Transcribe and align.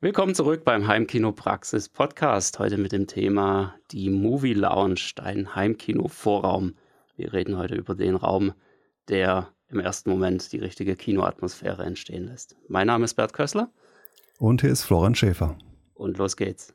Willkommen 0.00 0.32
zurück 0.32 0.62
beim 0.62 0.86
Heimkino 0.86 1.32
Praxis 1.32 1.88
Podcast. 1.88 2.60
Heute 2.60 2.78
mit 2.78 2.92
dem 2.92 3.08
Thema 3.08 3.74
die 3.90 4.10
Movie 4.10 4.54
Lounge, 4.54 5.10
dein 5.16 5.56
Heimkino 5.56 6.06
Vorraum. 6.06 6.76
Wir 7.16 7.32
reden 7.32 7.58
heute 7.58 7.74
über 7.74 7.96
den 7.96 8.14
Raum, 8.14 8.52
der 9.08 9.48
im 9.66 9.80
ersten 9.80 10.10
Moment 10.10 10.52
die 10.52 10.60
richtige 10.60 10.94
Kinoatmosphäre 10.94 11.82
entstehen 11.82 12.28
lässt. 12.28 12.54
Mein 12.68 12.86
Name 12.86 13.06
ist 13.06 13.14
Bert 13.14 13.32
Kössler. 13.32 13.72
Und 14.38 14.60
hier 14.60 14.70
ist 14.70 14.84
Florian 14.84 15.16
Schäfer. 15.16 15.58
Und 15.94 16.16
los 16.18 16.36
geht's. 16.36 16.72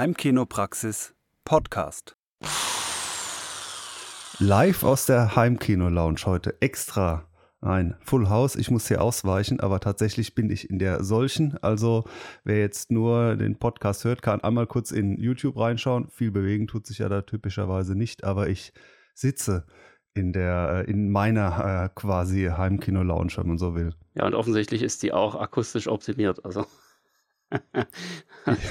Heimkinopraxis 0.00 1.14
Podcast. 1.44 2.16
Live 4.38 4.82
aus 4.82 5.04
der 5.04 5.36
Heimkino-Lounge 5.36 6.22
heute 6.24 6.56
extra. 6.62 7.28
Nein, 7.60 7.94
Full 8.00 8.30
House, 8.30 8.56
ich 8.56 8.70
muss 8.70 8.88
hier 8.88 9.02
ausweichen, 9.02 9.60
aber 9.60 9.78
tatsächlich 9.78 10.34
bin 10.34 10.48
ich 10.48 10.70
in 10.70 10.78
der 10.78 11.04
solchen. 11.04 11.58
Also 11.58 12.04
wer 12.44 12.60
jetzt 12.60 12.90
nur 12.90 13.36
den 13.36 13.58
Podcast 13.58 14.04
hört, 14.04 14.22
kann 14.22 14.40
einmal 14.40 14.66
kurz 14.66 14.90
in 14.90 15.20
YouTube 15.20 15.58
reinschauen. 15.58 16.08
Viel 16.08 16.30
bewegen 16.30 16.66
tut 16.66 16.86
sich 16.86 16.96
ja 16.96 17.10
da 17.10 17.20
typischerweise 17.20 17.94
nicht, 17.94 18.24
aber 18.24 18.48
ich 18.48 18.72
sitze 19.12 19.66
in 20.14 20.32
der 20.32 20.88
in 20.88 21.10
meiner 21.10 21.84
äh, 21.84 21.88
quasi 21.94 22.46
Heimkino-Lounge, 22.46 23.34
wenn 23.36 23.48
man 23.48 23.58
so 23.58 23.74
will. 23.74 23.92
Ja, 24.14 24.24
und 24.24 24.32
offensichtlich 24.32 24.82
ist 24.82 25.02
die 25.02 25.12
auch 25.12 25.34
akustisch 25.34 25.88
optimiert. 25.88 26.42
Also 26.46 26.64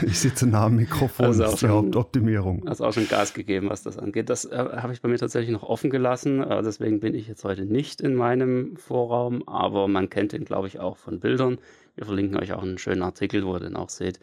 ich 0.05 0.19
sitze 0.19 0.47
nah 0.47 0.65
am 0.65 0.75
Mikrofon, 0.75 1.27
also 1.27 1.43
das 1.43 1.53
ist 1.55 1.61
die 1.61 1.67
Hauptoptimierung. 1.67 2.63
Hast 2.67 2.81
auch 2.81 2.93
schon 2.93 3.07
Gas 3.07 3.33
gegeben, 3.33 3.69
was 3.69 3.83
das 3.83 3.97
angeht. 3.97 4.29
Das 4.29 4.45
äh, 4.45 4.57
habe 4.57 4.93
ich 4.93 5.01
bei 5.01 5.09
mir 5.09 5.17
tatsächlich 5.17 5.51
noch 5.51 5.63
offen 5.63 5.89
gelassen. 5.89 6.41
Äh, 6.41 6.61
deswegen 6.63 6.99
bin 6.99 7.13
ich 7.13 7.27
jetzt 7.27 7.43
heute 7.43 7.65
nicht 7.65 8.01
in 8.01 8.15
meinem 8.15 8.77
Vorraum, 8.77 9.47
aber 9.47 9.87
man 9.87 10.09
kennt 10.09 10.33
ihn, 10.33 10.45
glaube 10.45 10.67
ich, 10.67 10.79
auch 10.79 10.97
von 10.97 11.19
Bildern. 11.19 11.59
Wir 11.95 12.05
verlinken 12.05 12.37
euch 12.37 12.53
auch 12.53 12.63
einen 12.63 12.77
schönen 12.77 13.03
Artikel, 13.03 13.45
wo 13.45 13.55
ihr 13.55 13.59
den 13.59 13.75
auch 13.75 13.89
seht. 13.89 14.19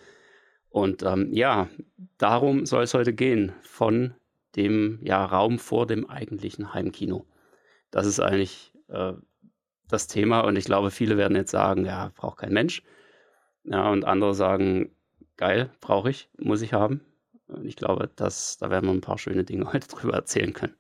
Und 0.71 1.03
ähm, 1.03 1.33
ja, 1.33 1.69
darum 2.19 2.67
soll 2.67 2.85
es 2.85 2.95
heute 2.95 3.13
gehen, 3.13 3.53
von 3.63 4.15
dem 4.57 4.99
ja, 5.03 5.25
Raum 5.25 5.59
vor 5.59 5.87
dem 5.87 6.09
eigentlichen 6.09 6.75
Heimkino. 6.75 7.27
Das 7.91 8.07
ist 8.07 8.21
eigentlich 8.21 8.73
äh, 8.89 9.13
das 9.89 10.07
Thema 10.07 10.41
und 10.41 10.57
ich 10.57 10.65
glaube, 10.65 10.91
viele 10.91 11.17
werden 11.17 11.37
jetzt 11.37 11.51
sagen, 11.51 11.85
ja, 11.85 12.11
braucht 12.17 12.39
kein 12.39 12.53
Mensch. 12.53 12.83
Ja, 13.69 13.91
und 13.91 14.05
andere 14.05 14.35
sagen, 14.35 14.91
geil, 15.37 15.71
brauche 15.81 16.11
ich, 16.11 16.29
muss 16.39 16.63
ich 16.63 16.73
haben. 16.73 17.01
Und 17.49 17.67
ich 17.67 17.77
glaube, 17.77 18.11
dass, 18.15 18.59
da 18.59 18.71
werden 18.71 18.87
wir 18.87 18.93
ein 18.93 19.01
paar 19.01 19.19
schöne 19.19 19.45
Dinge 19.45 19.67
heute 19.73 19.89
drüber 19.89 20.15
erzählen 20.15 20.53
können. 20.53 20.75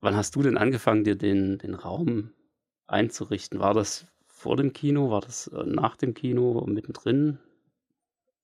Wann 0.00 0.16
hast 0.16 0.36
du 0.36 0.42
denn 0.42 0.58
angefangen, 0.58 1.04
dir 1.04 1.16
den, 1.16 1.58
den 1.58 1.74
Raum 1.74 2.32
einzurichten? 2.86 3.58
War 3.58 3.74
das 3.74 4.06
vor 4.26 4.56
dem 4.56 4.72
Kino? 4.72 5.10
War 5.10 5.20
das 5.20 5.48
äh, 5.48 5.64
nach 5.64 5.96
dem 5.96 6.14
Kino 6.14 6.64
mittendrin? 6.66 7.38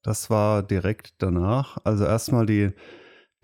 Das 0.02 0.30
war 0.30 0.62
direkt 0.62 1.14
danach. 1.18 1.78
Also 1.84 2.04
erstmal 2.04 2.46
die, 2.46 2.72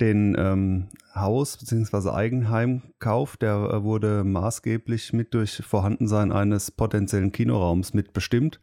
den 0.01 0.37
ähm, 0.39 0.89
Haus- 1.15 1.57
bzw. 1.57 2.11
Eigenheimkauf, 2.11 3.37
der 3.37 3.55
äh, 3.55 3.83
wurde 3.83 4.25
maßgeblich 4.25 5.13
mit 5.13 5.35
durch 5.35 5.63
Vorhandensein 5.65 6.33
eines 6.33 6.71
potenziellen 6.71 7.33
Kinoraums 7.33 7.95
mitbestimmt. 7.95 8.61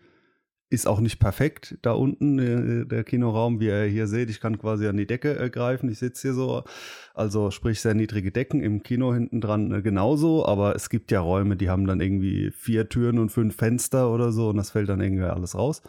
Ist 0.76 0.88
auch 0.88 1.00
nicht 1.00 1.20
perfekt 1.20 1.78
da 1.84 1.94
unten, 1.94 2.38
äh, 2.38 2.86
der 2.86 3.06
Kinoraum, 3.06 3.62
wie 3.62 3.68
ihr 3.68 3.84
hier 3.86 4.08
seht. 4.08 4.30
Ich 4.30 4.42
kann 4.42 4.60
quasi 4.60 4.88
an 4.88 4.98
die 4.98 5.08
Decke 5.08 5.40
äh, 5.40 5.50
greifen. 5.50 5.88
Ich 5.88 6.00
sitze 6.00 6.24
hier 6.24 6.34
so, 6.34 6.66
also 7.14 7.50
sprich 7.50 7.80
sehr 7.80 7.94
niedrige 7.94 8.30
Decken. 8.30 8.60
Im 8.60 8.84
Kino 8.84 9.14
hinten 9.14 9.40
dran 9.40 9.72
äh, 9.72 9.82
genauso, 9.82 10.46
aber 10.46 10.76
es 10.76 10.90
gibt 10.90 11.12
ja 11.12 11.22
Räume, 11.22 11.56
die 11.56 11.70
haben 11.70 11.88
dann 11.88 12.02
irgendwie 12.02 12.52
vier 12.52 12.90
Türen 12.90 13.20
und 13.20 13.30
fünf 13.30 13.56
Fenster 13.56 14.12
oder 14.12 14.34
so 14.34 14.50
und 14.50 14.58
das 14.58 14.72
fällt 14.72 14.90
dann 14.90 15.00
irgendwie 15.00 15.24
alles 15.24 15.56
raus. 15.56 15.82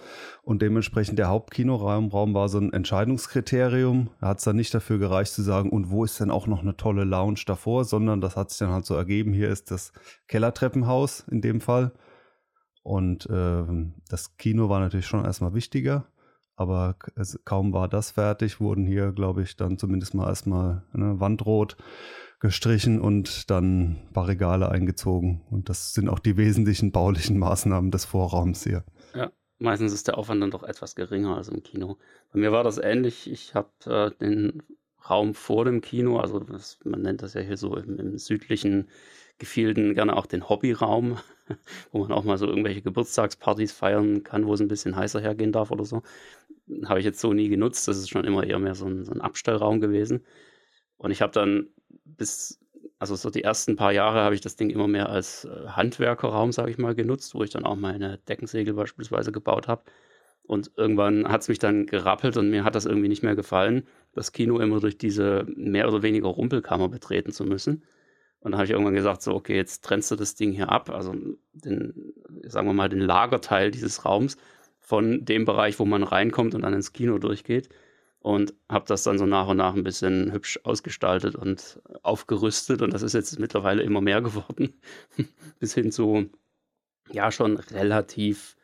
Und 0.45 0.63
dementsprechend 0.63 1.19
der 1.19 1.31
Hauptkinoraum 1.31 2.11
Raum 2.11 2.33
war 2.33 2.49
so 2.49 2.59
ein 2.59 2.73
Entscheidungskriterium. 2.73 4.11
Da 4.21 4.29
hat 4.29 4.39
es 4.39 4.45
dann 4.45 4.55
nicht 4.55 4.73
dafür 4.73 4.99
gereicht 4.99 5.33
zu 5.33 5.43
sagen, 5.43 5.71
und 5.71 5.91
wo 5.91 6.05
ist 6.05 6.21
denn 6.21 6.31
auch 6.31 6.47
noch 6.47 6.63
eine 6.63 6.77
tolle 6.77 7.03
Lounge 7.03 7.41
davor, 7.45 7.85
sondern 7.85 8.21
das 8.21 8.37
hat 8.37 8.51
sich 8.51 8.61
dann 8.61 8.71
halt 8.71 8.87
so 8.87 8.95
ergeben. 8.95 9.33
Hier 9.33 9.49
ist 9.49 9.73
das 9.73 9.93
Kellertreppenhaus 10.29 11.25
in 11.29 11.41
dem 11.41 11.61
Fall 11.61 11.91
und 12.87 13.29
äh, 13.29 13.65
das 14.09 14.37
Kino 14.37 14.69
war 14.69 14.79
natürlich 14.79 15.07
schon 15.07 15.25
erstmal 15.25 15.55
wichtiger, 15.55 16.07
aber 16.55 16.95
es, 17.17 17.37
kaum 17.45 17.73
war 17.73 17.89
das 17.89 18.13
fertig, 18.13 18.61
wurden 18.61 18.87
hier, 18.87 19.11
glaube 19.11 19.43
ich, 19.43 19.57
dann 19.57 19.77
zumindest 19.77 20.15
mal 20.15 20.29
erstmal 20.29 20.85
ne, 20.93 21.19
Wandrot 21.19 21.77
gestrichen 22.39 23.01
und 23.01 23.51
dann 23.51 23.83
ein 23.83 24.13
paar 24.13 24.29
Regale 24.29 24.69
eingezogen. 24.69 25.43
Und 25.51 25.69
das 25.69 25.95
sind 25.95 26.09
auch 26.09 26.21
die 26.21 26.37
wesentlichen 26.37 26.93
baulichen 26.93 27.41
Maßnahmen 27.41 27.91
des 27.91 28.05
Vorraums 28.05 28.63
hier. 28.63 28.85
Ja, 29.17 29.33
meistens 29.59 29.93
ist 29.93 30.07
der 30.07 30.17
Aufwand 30.17 30.41
dann 30.41 30.53
doch 30.53 30.63
etwas 30.63 30.95
geringer 30.95 31.37
als 31.37 31.49
im 31.49 31.65
Kino. 31.65 31.99
Bei 32.33 32.39
mir 32.39 32.53
war 32.53 32.63
das 32.63 32.79
ähnlich. 32.79 33.29
Ich 33.29 33.57
habe 33.57 33.71
äh, 33.87 34.13
den 34.21 34.63
Raum 35.11 35.35
vor 35.35 35.65
dem 35.65 35.81
Kino, 35.81 36.21
also 36.21 36.39
das, 36.39 36.79
man 36.85 37.03
nennt 37.03 37.23
das 37.23 37.35
ja 37.35 37.41
hier 37.41 37.57
so 37.57 37.77
im, 37.77 37.99
im 37.99 38.17
südlichen 38.17 38.87
Gefilden 39.39 39.95
gerne 39.95 40.17
auch 40.17 40.27
den 40.27 40.49
Hobbyraum, 40.49 41.19
wo 41.93 41.99
man 41.99 42.13
auch 42.13 42.25
mal 42.25 42.39
so 42.39 42.47
irgendwelche 42.47 42.83
Geburtstagspartys 42.83 43.73
feiern 43.73 44.23
kann, 44.23 44.47
wo 44.47 44.55
es 44.55 44.61
ein 44.61 44.69
bisschen 44.69 44.97
heißer 44.97 45.21
hergehen 45.21 45.53
darf 45.53 45.71
oder 45.71 45.85
so. 45.85 46.03
Habe 46.87 46.99
ich 46.99 47.05
jetzt 47.05 47.21
so 47.21 47.33
nie 47.33 47.49
genutzt. 47.49 47.87
Das 47.89 47.99
ist 47.99 48.09
schon 48.09 48.25
immer 48.25 48.45
eher 48.45 48.59
mehr 48.59 48.75
so 48.75 48.87
ein, 48.87 49.05
so 49.05 49.13
ein 49.13 49.21
Abstellraum 49.21 49.81
gewesen. 49.81 50.25
Und 50.99 51.11
ich 51.11 51.23
habe 51.23 51.33
dann 51.33 51.69
bis, 52.05 52.61
also 52.99 53.15
so 53.15 53.31
die 53.31 53.45
ersten 53.45 53.77
paar 53.77 53.93
Jahre 53.93 54.21
habe 54.21 54.35
ich 54.35 54.41
das 54.41 54.57
Ding 54.57 54.71
immer 54.71 54.89
mehr 54.89 55.09
als 55.09 55.45
äh, 55.45 55.69
Handwerkerraum, 55.69 56.53
sage 56.53 56.71
ich 56.71 56.79
mal, 56.79 56.95
genutzt, 56.95 57.35
wo 57.35 57.43
ich 57.43 57.51
dann 57.51 57.65
auch 57.65 57.77
meine 57.77 58.19
Deckensegel 58.29 58.75
beispielsweise 58.75 59.33
gebaut 59.33 59.69
habe. 59.69 59.85
Und 60.45 60.71
irgendwann 60.77 61.29
hat 61.29 61.43
es 61.43 61.49
mich 61.49 61.59
dann 61.59 61.87
gerappelt 61.87 62.37
und 62.37 62.51
mir 62.51 62.65
hat 62.65 62.77
das 62.77 62.87
irgendwie 62.87 63.09
nicht 63.09 63.23
mehr 63.23 63.35
gefallen, 63.35 63.87
das 64.13 64.33
Kino 64.33 64.59
immer 64.61 64.81
durch 64.81 64.97
diese 64.97 65.45
mehr 65.57 65.89
oder 65.89 66.03
weniger 66.03 66.29
Rumpelkammer 66.29 66.89
betreten 66.89 67.33
zu 67.33 67.45
müssen. 67.45 67.83
Und 68.47 68.53
dann 68.53 68.59
habe 68.61 68.67
ich 68.67 68.71
irgendwann 68.71 68.95
gesagt, 68.95 69.23
so, 69.23 69.35
okay, 69.35 69.57
jetzt 69.57 69.85
trennst 69.85 70.09
du 70.13 70.15
das 70.15 70.37
Ding 70.37 70.53
hier 70.53 70.71
ab, 70.71 70.89
also 70.89 71.17
den, 71.53 72.15
sagen 72.45 72.69
wir 72.69 72.75
mal, 72.75 72.89
den 72.89 73.01
Lagerteil 73.01 73.73
dieses 73.73 74.05
Raums 74.05 74.37
von 74.79 75.25
dem 75.25 75.45
Bereich, 75.45 75.81
wo 75.81 75.85
man 75.85 76.05
reinkommt 76.05 76.55
und 76.55 76.63
dann 76.63 76.73
ins 76.73 76.93
Kino 76.93 77.19
durchgeht. 77.19 77.71
Und 78.21 78.55
habe 78.69 78.85
das 78.87 79.03
dann 79.03 79.19
so 79.19 79.27
nach 79.27 79.49
und 79.49 79.57
nach 79.57 79.75
ein 79.75 79.83
bisschen 79.83 80.31
hübsch 80.31 80.61
ausgestaltet 80.63 81.35
und 81.35 81.81
aufgerüstet. 82.05 82.83
Und 82.83 82.95
das 82.95 83.03
ist 83.03 83.15
jetzt 83.15 83.37
mittlerweile 83.41 83.83
immer 83.83 84.01
mehr 84.01 84.23
geworden. 84.23 84.75
Bis 85.59 85.75
hin 85.75 85.91
zu, 85.91 86.31
ja, 87.11 87.33
schon 87.33 87.57
relativ 87.57 88.57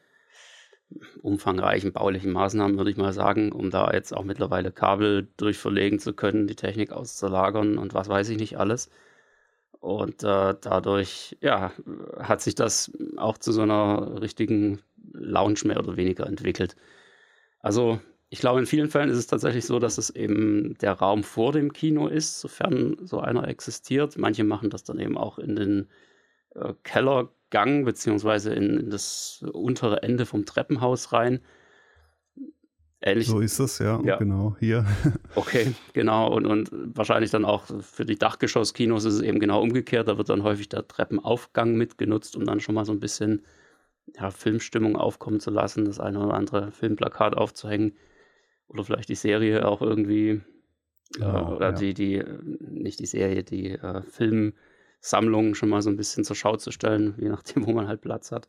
umfangreichen 1.23 1.93
baulichen 1.93 2.31
Maßnahmen, 2.31 2.77
würde 2.77 2.93
ich 2.93 2.97
mal 2.97 3.13
sagen, 3.13 3.51
um 3.51 3.71
da 3.71 3.91
jetzt 3.93 4.17
auch 4.17 4.23
mittlerweile 4.23 4.71
Kabel 4.71 5.27
durchverlegen 5.39 5.99
zu 5.99 6.13
können, 6.13 6.47
die 6.47 6.55
Technik 6.55 6.93
auszulagern 6.93 7.79
und 7.79 7.95
was 7.95 8.09
weiß 8.09 8.29
ich 8.29 8.39
nicht 8.39 8.61
alles. 8.61 8.89
Und 9.83 10.23
äh, 10.23 10.55
dadurch, 10.61 11.37
ja, 11.41 11.73
hat 12.21 12.41
sich 12.41 12.55
das 12.55 12.93
auch 13.17 13.37
zu 13.37 13.51
so 13.51 13.63
einer 13.63 14.23
richtigen 14.23 14.81
Lounge 15.13 15.59
mehr 15.65 15.81
oder 15.81 15.97
weniger 15.97 16.25
entwickelt. 16.25 16.77
Also, 17.59 18.01
ich 18.31 18.39
glaube, 18.39 18.61
in 18.61 18.67
vielen 18.67 18.89
Fällen 18.89 19.11
ist 19.11 19.19
es 19.19 19.27
tatsächlich 19.27 19.67
so, 19.67 19.81
dass 19.81 19.99
es 19.99 20.11
eben 20.11 20.77
der 20.81 20.93
Raum 20.93 21.25
vor 21.25 21.51
dem 21.51 21.73
Kino 21.73 22.07
ist, 22.07 22.39
sofern 22.39 22.97
so 23.03 23.19
einer 23.19 23.49
existiert. 23.49 24.17
Manche 24.19 24.45
machen 24.45 24.71
das 24.71 24.85
dann 24.85 25.01
eben 25.01 25.19
auch 25.19 25.41
in 25.41 25.57
den 25.57 25.89
äh, 26.55 26.75
Kellergang 26.85 27.85
beziehungsweise 27.85 28.55
in, 28.55 28.79
in 28.79 28.91
das 28.91 29.45
untere 29.53 30.05
Ende 30.05 30.27
vom 30.27 30.47
Treppenhaus 30.47 31.13
rein. 31.13 31.41
Ähnlich. 33.05 33.27
So 33.27 33.41
ist 33.41 33.59
es, 33.59 33.81
ja, 33.81 34.01
ja. 34.05 34.17
genau, 34.17 34.57
hier. 34.61 34.87
Okay, 35.35 35.75
genau. 35.93 36.33
Und, 36.33 36.47
und 36.47 36.71
wahrscheinlich 36.73 37.31
dann 37.31 37.45
auch 37.45 37.65
für 37.81 38.05
die 38.05 38.19
Dachgeschosskinos 38.19 39.05
ist 39.05 39.15
es 39.15 39.23
eben 39.23 39.41
genau 39.41 39.61
umgekehrt. 39.61 40.07
Da 40.07 40.19
wird 40.19 40.29
dann 40.29 40.43
häufig 40.45 40.69
der 40.69 40.87
Treppenaufgang 40.87 41.75
mitgenutzt, 41.75 42.37
um 42.37 42.45
dann 42.45 42.61
schon 42.61 42.75
mal 42.75 42.85
so 42.85 42.93
ein 42.93 43.01
bisschen 43.01 43.43
ja, 44.15 44.31
Filmstimmung 44.31 44.97
aufkommen 44.97 45.41
zu 45.41 45.51
lassen, 45.51 45.85
das 45.85 45.99
eine 45.99 46.21
oder 46.21 46.35
andere 46.35 46.71
Filmplakat 46.71 47.35
aufzuhängen. 47.37 47.97
Oder 48.69 48.85
vielleicht 48.85 49.09
die 49.09 49.17
Serie 49.17 49.67
auch 49.67 49.83
irgendwie. 49.83 50.43
Genau, 51.15 51.53
äh, 51.53 51.57
oder 51.57 51.71
ja. 51.71 51.73
die, 51.73 51.95
die, 51.95 52.23
nicht 52.61 53.01
die 53.01 53.07
Serie, 53.07 53.43
die 53.43 53.71
äh, 53.71 54.03
Filmsammlung 54.03 55.55
schon 55.55 55.71
mal 55.71 55.83
so 55.83 55.91
ein 55.91 55.97
bisschen 55.97 56.25
zur 56.25 56.37
Schau 56.37 56.57
zu 56.57 56.71
stellen, 56.71 57.15
je 57.19 57.31
nachdem, 57.31 57.67
wo 57.67 57.73
man 57.73 57.89
halt 57.89 58.01
Platz 58.01 58.31
hat. 58.31 58.49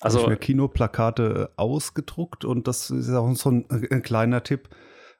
Also 0.00 0.18
habe 0.18 0.32
ich 0.32 0.38
mir 0.38 0.44
Kinoplakate 0.44 1.50
ausgedruckt 1.56 2.44
und 2.44 2.66
das 2.66 2.90
ist 2.90 3.10
auch 3.10 3.34
so 3.34 3.50
ein, 3.50 3.66
ein, 3.70 4.02
kleiner 4.02 4.42
Tipp, 4.42 4.68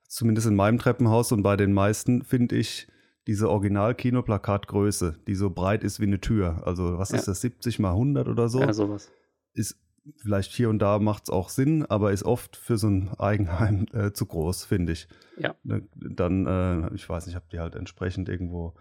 zumindest 0.08 0.46
in 0.46 0.54
meinem 0.54 0.78
Treppenhaus 0.78 1.32
und 1.32 1.42
bei 1.42 1.56
den 1.56 1.72
meisten 1.72 2.22
finde 2.22 2.56
ich, 2.56 2.88
diese 3.26 3.50
Original-Kinoplakatgröße, 3.50 5.20
die 5.26 5.34
so 5.34 5.50
breit 5.50 5.84
ist 5.84 6.00
wie 6.00 6.04
eine 6.04 6.20
Tür. 6.20 6.62
Also 6.64 6.98
was 6.98 7.10
ja. 7.10 7.18
ist 7.18 7.28
das, 7.28 7.42
70 7.42 7.78
mal 7.78 7.90
100 7.90 8.26
oder 8.28 8.48
so? 8.48 8.60
Ja, 8.60 8.72
sowas. 8.72 9.10
Ist 9.52 9.76
vielleicht 10.16 10.52
hier 10.52 10.70
und 10.70 10.78
da 10.78 10.98
macht 10.98 11.24
es 11.24 11.30
auch 11.30 11.48
Sinn, 11.50 11.84
aber 11.86 12.12
ist 12.12 12.24
oft 12.24 12.56
für 12.56 12.78
so 12.78 12.88
ein 12.88 13.10
Eigenheim 13.18 13.86
äh, 13.92 14.12
zu 14.12 14.26
groß, 14.26 14.64
finde 14.64 14.92
ich. 14.92 15.08
Ja. 15.38 15.54
Ne, 15.62 15.86
dann, 15.94 16.46
äh, 16.46 16.94
ich 16.94 17.08
weiß 17.08 17.26
nicht, 17.26 17.36
habt 17.36 17.52
ihr 17.52 17.60
halt 17.60 17.74
entsprechend 17.74 18.28
irgendwo, 18.28 18.74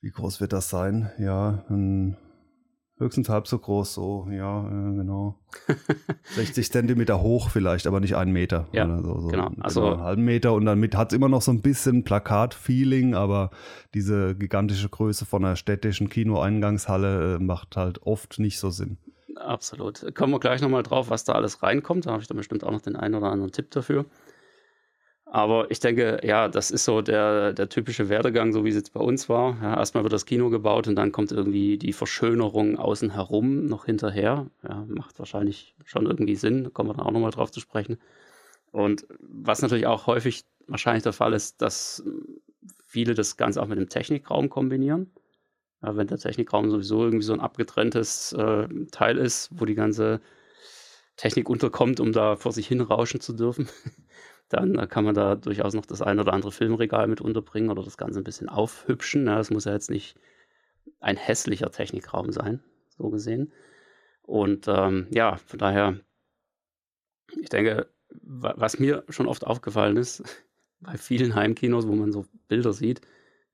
wie 0.00 0.10
groß 0.10 0.40
wird 0.40 0.52
das 0.52 0.70
sein? 0.70 1.12
Ja, 1.18 1.64
ein 1.68 2.16
Höchstens 2.98 3.28
halb 3.28 3.46
so 3.46 3.58
groß, 3.58 3.94
so, 3.94 4.28
ja, 4.30 4.66
äh, 4.66 4.96
genau. 4.96 5.38
60 6.34 6.72
Zentimeter 6.72 7.22
hoch 7.22 7.48
vielleicht, 7.50 7.86
aber 7.86 8.00
nicht 8.00 8.16
einen 8.16 8.32
Meter. 8.32 8.66
Ja, 8.72 8.86
so, 9.00 9.20
so, 9.20 9.28
genau. 9.28 9.50
Also 9.60 9.82
genau, 9.82 9.92
einen 9.92 10.02
halben 10.02 10.24
Meter 10.24 10.52
und 10.54 10.64
dann 10.64 10.82
hat 10.94 11.12
es 11.12 11.16
immer 11.16 11.28
noch 11.28 11.42
so 11.42 11.52
ein 11.52 11.62
bisschen 11.62 12.02
Plakat-Feeling, 12.02 13.14
aber 13.14 13.50
diese 13.94 14.34
gigantische 14.34 14.88
Größe 14.88 15.26
von 15.26 15.44
einer 15.44 15.54
städtischen 15.54 16.08
Kinoeingangshalle 16.08 17.36
äh, 17.36 17.38
macht 17.38 17.76
halt 17.76 18.02
oft 18.02 18.40
nicht 18.40 18.58
so 18.58 18.70
Sinn. 18.70 18.98
Absolut. 19.36 20.14
Kommen 20.16 20.32
wir 20.32 20.40
gleich 20.40 20.60
nochmal 20.60 20.82
drauf, 20.82 21.10
was 21.10 21.22
da 21.22 21.34
alles 21.34 21.62
reinkommt. 21.62 22.06
Da 22.06 22.10
habe 22.10 22.22
ich 22.22 22.28
dann 22.28 22.36
bestimmt 22.36 22.64
auch 22.64 22.72
noch 22.72 22.80
den 22.80 22.96
einen 22.96 23.14
oder 23.14 23.30
anderen 23.30 23.52
Tipp 23.52 23.70
dafür. 23.70 24.06
Aber 25.30 25.70
ich 25.70 25.78
denke, 25.78 26.20
ja, 26.22 26.48
das 26.48 26.70
ist 26.70 26.84
so 26.84 27.02
der, 27.02 27.52
der 27.52 27.68
typische 27.68 28.08
Werdegang, 28.08 28.52
so 28.52 28.64
wie 28.64 28.70
es 28.70 28.76
jetzt 28.76 28.94
bei 28.94 29.00
uns 29.00 29.28
war. 29.28 29.58
Ja, 29.62 29.76
erstmal 29.76 30.02
wird 30.02 30.14
das 30.14 30.24
Kino 30.24 30.48
gebaut 30.48 30.88
und 30.88 30.96
dann 30.96 31.12
kommt 31.12 31.32
irgendwie 31.32 31.76
die 31.76 31.92
Verschönerung 31.92 32.78
außen 32.78 33.10
herum 33.10 33.66
noch 33.66 33.84
hinterher. 33.84 34.46
Ja, 34.66 34.86
macht 34.88 35.18
wahrscheinlich 35.18 35.74
schon 35.84 36.06
irgendwie 36.06 36.34
Sinn, 36.34 36.64
da 36.64 36.70
kommen 36.70 36.88
wir 36.88 36.94
dann 36.94 37.04
auch 37.04 37.10
nochmal 37.10 37.30
drauf 37.30 37.50
zu 37.50 37.60
sprechen. 37.60 37.98
Und 38.70 39.06
was 39.20 39.60
natürlich 39.60 39.86
auch 39.86 40.06
häufig 40.06 40.44
wahrscheinlich 40.66 41.02
der 41.02 41.12
Fall 41.12 41.34
ist, 41.34 41.60
dass 41.60 42.02
viele 42.86 43.14
das 43.14 43.36
Ganze 43.36 43.62
auch 43.62 43.66
mit 43.66 43.78
dem 43.78 43.88
Technikraum 43.88 44.48
kombinieren. 44.48 45.10
Ja, 45.82 45.96
wenn 45.96 46.06
der 46.06 46.18
Technikraum 46.18 46.70
sowieso 46.70 47.04
irgendwie 47.04 47.24
so 47.24 47.34
ein 47.34 47.40
abgetrenntes 47.40 48.32
äh, 48.32 48.66
Teil 48.90 49.18
ist, 49.18 49.50
wo 49.52 49.64
die 49.66 49.74
ganze 49.74 50.20
Technik 51.16 51.48
unterkommt, 51.50 52.00
um 52.00 52.12
da 52.12 52.36
vor 52.36 52.52
sich 52.52 52.66
hin 52.66 52.80
rauschen 52.80 53.20
zu 53.20 53.32
dürfen, 53.32 53.68
dann 54.48 54.88
kann 54.88 55.04
man 55.04 55.14
da 55.14 55.34
durchaus 55.34 55.74
noch 55.74 55.86
das 55.86 56.02
ein 56.02 56.18
oder 56.18 56.32
andere 56.32 56.52
Filmregal 56.52 57.06
mit 57.06 57.20
unterbringen 57.20 57.70
oder 57.70 57.82
das 57.82 57.98
Ganze 57.98 58.20
ein 58.20 58.24
bisschen 58.24 58.48
aufhübschen. 58.48 59.26
Ja, 59.26 59.38
es 59.40 59.50
muss 59.50 59.64
ja 59.64 59.72
jetzt 59.72 59.90
nicht 59.90 60.16
ein 61.00 61.16
hässlicher 61.16 61.70
Technikraum 61.70 62.32
sein, 62.32 62.62
so 62.96 63.10
gesehen. 63.10 63.52
Und 64.22 64.66
ähm, 64.68 65.06
ja, 65.10 65.36
von 65.36 65.58
daher, 65.58 66.00
ich 67.40 67.48
denke, 67.48 67.88
was 68.10 68.78
mir 68.78 69.04
schon 69.08 69.26
oft 69.26 69.46
aufgefallen 69.46 69.96
ist, 69.96 70.22
bei 70.80 70.96
vielen 70.96 71.34
Heimkinos, 71.34 71.86
wo 71.86 71.94
man 71.94 72.12
so 72.12 72.24
Bilder 72.48 72.72
sieht, 72.72 73.00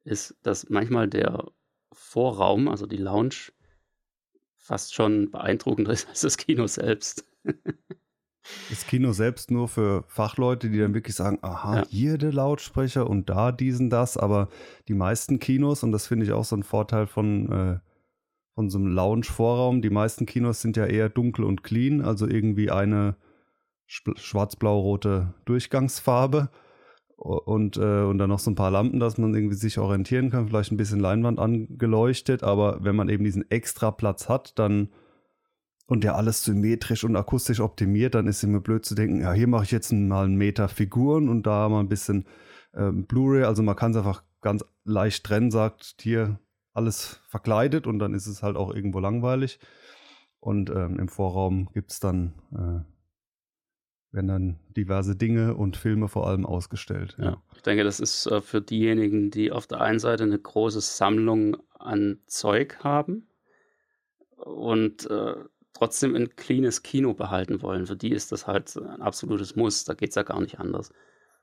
ist, 0.05 0.37
dass 0.43 0.69
manchmal 0.69 1.09
der 1.09 1.51
Vorraum, 1.93 2.69
also 2.69 2.87
die 2.87 2.99
Lounge, 2.99 3.53
fast 4.57 4.95
schon 4.95 5.31
beeindruckender 5.31 5.93
ist 5.93 6.09
als 6.09 6.21
das 6.21 6.37
Kino 6.37 6.67
selbst. 6.67 7.25
Das 8.69 8.87
Kino 8.87 9.13
selbst 9.13 9.51
nur 9.51 9.69
für 9.69 10.05
Fachleute, 10.07 10.69
die 10.69 10.79
dann 10.79 10.95
wirklich 10.95 11.17
sagen, 11.17 11.39
aha, 11.43 11.77
ja. 11.77 11.87
hier 11.89 12.19
der 12.19 12.33
Lautsprecher 12.33 13.09
und 13.09 13.31
da 13.31 13.53
diesen, 13.53 13.89
das, 13.89 14.17
aber 14.17 14.49
die 14.89 14.95
meisten 14.95 15.39
Kinos, 15.39 15.83
und 15.83 15.93
das 15.93 16.07
finde 16.07 16.27
ich 16.27 16.33
auch 16.33 16.45
so 16.45 16.57
ein 16.57 16.63
Vorteil 16.63 17.07
von, 17.07 17.51
äh, 17.51 17.79
von 18.55 18.69
so 18.69 18.79
einem 18.79 18.89
Lounge-Vorraum, 18.89 19.81
die 19.81 19.91
meisten 19.91 20.27
Kinos 20.27 20.61
sind 20.61 20.77
ja 20.77 20.85
eher 20.85 21.09
dunkel 21.09 21.45
und 21.45 21.63
clean, 21.65 22.03
also 22.03 22.29
irgendwie 22.29 22.71
eine 22.71 23.17
schwarz-blau-rote 23.87 25.35
Durchgangsfarbe. 25.45 26.51
Und, 27.17 27.77
äh, 27.77 28.03
und 28.03 28.19
dann 28.19 28.29
noch 28.29 28.41
so 28.41 28.51
ein 28.51 28.57
paar 28.57 28.73
Lampen, 28.73 28.99
dass 28.99 29.19
man 29.19 29.35
irgendwie 29.35 29.55
sich 29.55 29.79
orientieren 29.79 30.31
kann, 30.31 30.49
vielleicht 30.49 30.73
ein 30.73 30.77
bisschen 30.77 30.99
Leinwand 30.99 31.39
angeleuchtet, 31.39 32.43
aber 32.43 32.83
wenn 32.83 32.97
man 32.97 33.09
eben 33.09 33.25
diesen 33.25 33.49
extra 33.51 33.93
Platz 33.93 34.29
hat, 34.29 34.59
dann 34.59 34.89
und 35.87 36.05
ja 36.05 36.15
alles 36.15 36.45
symmetrisch 36.45 37.05
und 37.05 37.17
akustisch 37.17 37.61
optimiert, 37.61 38.15
dann 38.15 38.27
ist 38.27 38.43
immer 38.43 38.61
blöd 38.61 38.85
zu 38.85 38.95
denken, 38.95 39.21
ja, 39.21 39.33
hier 39.33 39.49
mache 39.49 39.65
ich 39.65 39.71
jetzt 39.71 39.93
mal 39.93 40.25
einen 40.25 40.37
Meter 40.37 40.69
Figuren 40.69 41.29
und 41.29 41.47
da 41.47 41.69
mal 41.69 41.81
ein 41.81 41.89
bisschen 41.89 42.27
ähm, 42.75 43.07
Blu-ray. 43.07 43.45
Also 43.45 43.63
man 43.63 43.77
kann 43.77 43.91
es 43.91 43.99
einfach 43.99 44.23
ganz 44.41 44.65
leicht 44.85 45.25
trennen, 45.25 45.51
sagt 45.51 45.97
hier 46.01 46.39
alles 46.73 47.21
verkleidet 47.29 47.87
und 47.87 47.99
dann 47.99 48.15
ist 48.15 48.27
es 48.27 48.43
halt 48.43 48.57
auch 48.57 48.75
irgendwo 48.75 48.99
langweilig. 48.99 49.59
Und 50.41 50.71
ähm, 50.71 50.99
im 50.99 51.09
Vorraum 51.09 51.71
gibt 51.73 51.93
es 51.93 52.01
dann, 52.01 52.35
äh, 52.53 54.15
werden 54.15 54.29
dann 54.29 54.59
diverse 54.77 55.17
Dinge 55.17 55.55
und 55.55 55.77
Filme 55.77 56.09
vor 56.09 56.27
allem 56.27 56.45
ausgestellt. 56.45 57.17
Ja, 57.19 57.25
ja 57.25 57.43
ich 57.55 57.63
denke, 57.63 57.85
das 57.85 58.01
ist 58.01 58.27
äh, 58.27 58.41
für 58.41 58.61
diejenigen, 58.61 59.31
die 59.31 59.53
auf 59.53 59.67
der 59.67 59.81
einen 59.81 59.99
Seite 59.99 60.25
eine 60.25 60.39
große 60.39 60.81
Sammlung 60.81 61.57
an 61.79 62.19
Zeug 62.27 62.79
haben 62.81 63.27
und 64.37 65.09
äh, 65.11 65.35
trotzdem 65.75 66.15
ein 66.15 66.35
cleanes 66.37 66.83
Kino 66.83 67.13
behalten 67.13 67.61
wollen. 67.61 67.87
Für 67.87 67.97
die 67.97 68.13
ist 68.13 68.33
das 68.33 68.47
halt 68.47 68.75
ein 68.77 69.03
absolutes 69.03 69.57
Muss. 69.57 69.85
Da 69.85 69.95
geht 69.95 70.11
es 70.11 70.15
ja 70.15 70.23
gar 70.23 70.41
nicht 70.41 70.59
anders. 70.59 70.93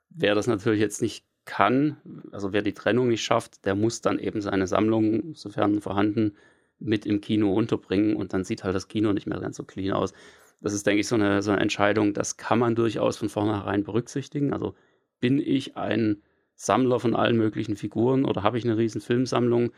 Wer 0.09 0.35
das 0.35 0.47
natürlich 0.47 0.79
jetzt 0.79 1.01
nicht 1.01 1.25
kann, 1.45 1.97
also 2.31 2.53
wer 2.53 2.61
die 2.61 2.73
Trennung 2.73 3.09
nicht 3.09 3.23
schafft, 3.23 3.65
der 3.65 3.75
muss 3.75 4.01
dann 4.01 4.19
eben 4.19 4.41
seine 4.41 4.67
Sammlung, 4.67 5.35
sofern 5.35 5.81
vorhanden, 5.81 6.35
mit 6.79 7.05
im 7.05 7.21
Kino 7.21 7.53
unterbringen 7.53 8.15
und 8.15 8.33
dann 8.33 8.43
sieht 8.43 8.63
halt 8.63 8.75
das 8.75 8.87
Kino 8.87 9.13
nicht 9.13 9.27
mehr 9.27 9.39
ganz 9.39 9.57
so 9.57 9.63
clean 9.63 9.93
aus. 9.93 10.13
Das 10.61 10.73
ist, 10.73 10.85
denke 10.85 11.01
ich, 11.01 11.07
so 11.07 11.15
eine, 11.15 11.41
so 11.41 11.51
eine 11.51 11.61
Entscheidung, 11.61 12.13
das 12.13 12.37
kann 12.37 12.59
man 12.59 12.75
durchaus 12.75 13.17
von 13.17 13.29
vornherein 13.29 13.83
berücksichtigen. 13.83 14.53
Also 14.53 14.75
bin 15.19 15.39
ich 15.39 15.77
ein 15.77 16.21
Sammler 16.55 16.99
von 16.99 17.15
allen 17.15 17.37
möglichen 17.37 17.75
Figuren 17.75 18.25
oder 18.25 18.43
habe 18.43 18.57
ich 18.57 18.65
eine 18.65 18.77
riesen 18.77 19.01
Filmsammlung 19.01 19.71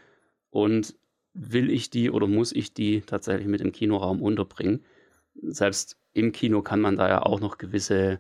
und 0.50 0.96
will 1.34 1.70
ich 1.70 1.90
die 1.90 2.12
oder 2.12 2.28
muss 2.28 2.52
ich 2.52 2.74
die 2.74 3.02
tatsächlich 3.02 3.48
mit 3.48 3.62
im 3.62 3.72
Kinoraum 3.72 4.22
unterbringen. 4.22 4.84
Selbst 5.42 5.98
im 6.14 6.32
Kino 6.32 6.62
kann 6.62 6.80
man 6.80 6.96
da 6.96 7.10
ja 7.10 7.24
auch 7.24 7.40
noch 7.40 7.58
gewisse 7.58 8.20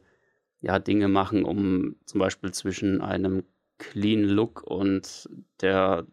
ja, 0.62 0.80
Dinge 0.80 1.07
machen, 1.07 1.45
um 1.45 1.95
zum 2.06 2.19
Beispiel 2.19 2.51
zwischen 2.51 3.01
einem 3.01 3.44
Clean 3.77 4.24
Look 4.24 4.63
und 4.63 5.30
der 5.62 6.07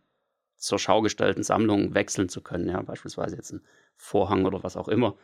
zur 0.56 0.78
Schau 0.78 1.00
gestellten 1.00 1.42
Sammlung 1.42 1.94
wechseln 1.94 2.28
zu 2.28 2.42
können. 2.42 2.68
Ja, 2.68 2.82
beispielsweise 2.82 3.36
jetzt 3.36 3.52
ein 3.52 3.62
Vorhang 3.94 4.44
oder 4.44 4.62
was 4.62 4.76
auch 4.76 4.88
immer. 4.88 5.16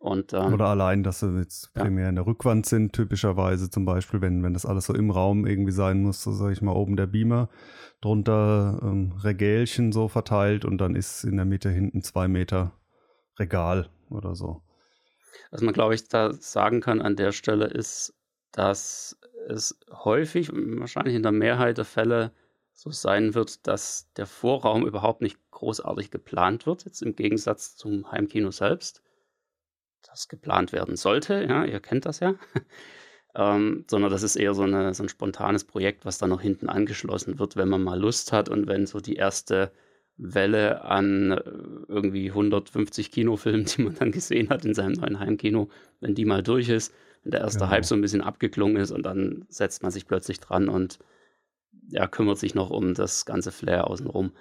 Und, 0.00 0.32
ähm, 0.32 0.54
Oder 0.54 0.68
allein, 0.68 1.02
dass 1.02 1.20
sie 1.20 1.38
jetzt 1.38 1.70
ja. 1.76 1.82
primär 1.82 2.08
in 2.08 2.14
der 2.14 2.26
Rückwand 2.26 2.64
sind, 2.64 2.94
typischerweise 2.94 3.68
zum 3.68 3.84
Beispiel, 3.84 4.22
wenn, 4.22 4.42
wenn 4.42 4.54
das 4.54 4.64
alles 4.64 4.86
so 4.86 4.94
im 4.94 5.10
Raum 5.10 5.46
irgendwie 5.46 5.72
sein 5.72 6.00
muss, 6.02 6.22
so 6.22 6.32
sage 6.32 6.54
ich 6.54 6.62
mal, 6.62 6.72
oben 6.72 6.96
der 6.96 7.06
Beamer, 7.06 7.50
drunter 8.00 8.80
ähm, 8.82 9.12
Regälchen 9.22 9.92
so 9.92 10.08
verteilt 10.08 10.64
und 10.64 10.78
dann 10.78 10.96
ist 10.96 11.24
in 11.24 11.36
der 11.36 11.44
Mitte 11.44 11.68
hinten 11.68 12.00
zwei 12.00 12.28
Meter 12.28 12.72
Regal 13.38 13.90
oder 14.08 14.34
so. 14.34 14.62
Was 15.50 15.60
man, 15.60 15.74
glaube 15.74 15.94
ich, 15.94 16.08
da 16.08 16.32
sagen 16.32 16.80
kann 16.80 17.02
an 17.02 17.14
der 17.14 17.32
Stelle 17.32 17.66
ist, 17.66 18.14
dass 18.52 19.18
es 19.48 19.78
häufig, 19.92 20.50
wahrscheinlich 20.50 21.14
in 21.14 21.22
der 21.22 21.32
Mehrheit 21.32 21.76
der 21.76 21.84
Fälle, 21.84 22.32
so 22.72 22.90
sein 22.90 23.34
wird, 23.34 23.66
dass 23.66 24.10
der 24.16 24.26
Vorraum 24.26 24.86
überhaupt 24.86 25.20
nicht 25.20 25.36
großartig 25.50 26.10
geplant 26.10 26.64
wird, 26.64 26.86
jetzt 26.86 27.02
im 27.02 27.14
Gegensatz 27.14 27.76
zum 27.76 28.10
Heimkino 28.10 28.50
selbst 28.50 29.02
das 30.10 30.28
geplant 30.28 30.72
werden 30.72 30.96
sollte. 30.96 31.46
Ja, 31.48 31.64
ihr 31.64 31.80
kennt 31.80 32.06
das 32.06 32.20
ja. 32.20 32.34
ähm, 33.34 33.84
sondern 33.88 34.10
das 34.10 34.22
ist 34.22 34.36
eher 34.36 34.54
so, 34.54 34.62
eine, 34.62 34.92
so 34.94 35.02
ein 35.02 35.08
spontanes 35.08 35.64
Projekt, 35.64 36.04
was 36.04 36.18
dann 36.18 36.30
noch 36.30 36.40
hinten 36.40 36.68
angeschlossen 36.68 37.38
wird, 37.38 37.56
wenn 37.56 37.68
man 37.68 37.82
mal 37.82 37.98
Lust 37.98 38.32
hat 38.32 38.48
und 38.48 38.66
wenn 38.66 38.86
so 38.86 39.00
die 39.00 39.16
erste 39.16 39.72
Welle 40.16 40.84
an 40.84 41.32
äh, 41.32 41.42
irgendwie 41.88 42.28
150 42.28 43.10
Kinofilmen, 43.10 43.64
die 43.76 43.82
man 43.82 43.94
dann 43.94 44.12
gesehen 44.12 44.50
hat 44.50 44.64
in 44.64 44.74
seinem 44.74 44.92
neuen 44.92 45.18
Heimkino, 45.18 45.68
wenn 46.00 46.14
die 46.14 46.24
mal 46.24 46.42
durch 46.42 46.68
ist, 46.68 46.92
wenn 47.22 47.32
der 47.32 47.40
erste 47.40 47.60
genau. 47.60 47.70
Hype 47.70 47.84
so 47.84 47.94
ein 47.94 48.00
bisschen 48.00 48.22
abgeklungen 48.22 48.76
ist 48.76 48.90
und 48.90 49.04
dann 49.04 49.46
setzt 49.48 49.82
man 49.82 49.92
sich 49.92 50.06
plötzlich 50.06 50.40
dran 50.40 50.68
und 50.68 50.98
ja, 51.88 52.06
kümmert 52.06 52.38
sich 52.38 52.54
noch 52.54 52.70
um 52.70 52.94
das 52.94 53.24
ganze 53.24 53.50
Flair 53.50 53.88
außenrum. 53.88 54.32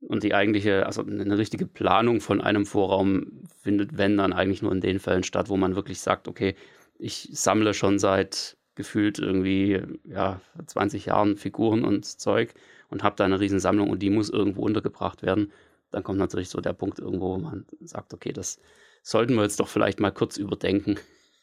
Und 0.00 0.22
die 0.22 0.32
eigentliche, 0.32 0.86
also 0.86 1.02
eine 1.02 1.36
richtige 1.36 1.66
Planung 1.66 2.20
von 2.20 2.40
einem 2.40 2.64
Vorraum 2.64 3.42
findet, 3.68 3.98
wenn 3.98 4.16
dann 4.16 4.32
eigentlich 4.32 4.62
nur 4.62 4.72
in 4.72 4.80
den 4.80 4.98
Fällen 4.98 5.24
statt, 5.24 5.50
wo 5.50 5.58
man 5.58 5.74
wirklich 5.76 6.00
sagt, 6.00 6.26
okay, 6.26 6.54
ich 6.98 7.28
sammle 7.32 7.74
schon 7.74 7.98
seit 7.98 8.56
gefühlt 8.76 9.18
irgendwie 9.18 9.82
ja, 10.04 10.40
20 10.66 11.04
Jahren 11.04 11.36
Figuren 11.36 11.84
und 11.84 12.06
Zeug 12.06 12.54
und 12.88 13.02
habe 13.02 13.16
da 13.16 13.26
eine 13.26 13.40
Riesensammlung 13.40 13.90
und 13.90 14.00
die 14.00 14.08
muss 14.08 14.30
irgendwo 14.30 14.62
untergebracht 14.62 15.22
werden. 15.22 15.52
Dann 15.90 16.02
kommt 16.02 16.18
natürlich 16.18 16.48
so 16.48 16.62
der 16.62 16.72
Punkt 16.72 16.98
irgendwo, 16.98 17.34
wo 17.34 17.38
man 17.38 17.66
sagt, 17.80 18.14
okay, 18.14 18.32
das 18.32 18.58
sollten 19.02 19.34
wir 19.34 19.42
jetzt 19.42 19.60
doch 19.60 19.68
vielleicht 19.68 20.00
mal 20.00 20.12
kurz 20.12 20.38
überdenken, 20.38 20.96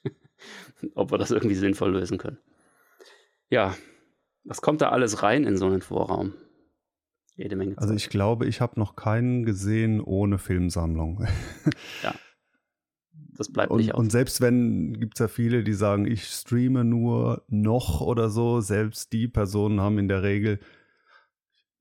ob 0.95 1.11
wir 1.11 1.19
das 1.19 1.29
irgendwie 1.29 1.55
sinnvoll 1.55 1.91
lösen 1.91 2.17
können. 2.17 2.39
Ja, 3.51 3.75
was 4.45 4.61
kommt 4.61 4.81
da 4.81 4.89
alles 4.89 5.21
rein 5.21 5.43
in 5.43 5.57
so 5.57 5.67
einen 5.67 5.83
Vorraum? 5.83 6.33
Jede 7.35 7.55
Menge. 7.55 7.75
Zeit. 7.75 7.81
Also 7.81 7.93
ich 7.93 8.09
glaube, 8.09 8.45
ich 8.45 8.61
habe 8.61 8.79
noch 8.79 8.95
keinen 8.95 9.43
gesehen 9.43 10.01
ohne 10.01 10.37
Filmsammlung. 10.37 11.25
ja. 12.03 12.13
Das 13.37 13.51
bleibt 13.51 13.71
und, 13.71 13.79
nicht 13.79 13.93
aus. 13.93 13.99
Und 13.99 14.11
selbst 14.11 14.39
wenn, 14.39 14.93
gibt 14.99 15.15
es 15.15 15.19
ja 15.19 15.27
viele, 15.27 15.63
die 15.63 15.73
sagen, 15.73 16.05
ich 16.05 16.25
streame 16.25 16.85
nur 16.85 17.43
noch 17.49 17.99
oder 18.01 18.29
so. 18.29 18.61
Selbst 18.61 19.11
die 19.11 19.27
Personen 19.27 19.81
haben 19.81 19.97
in 19.97 20.07
der 20.07 20.23
Regel, 20.23 20.59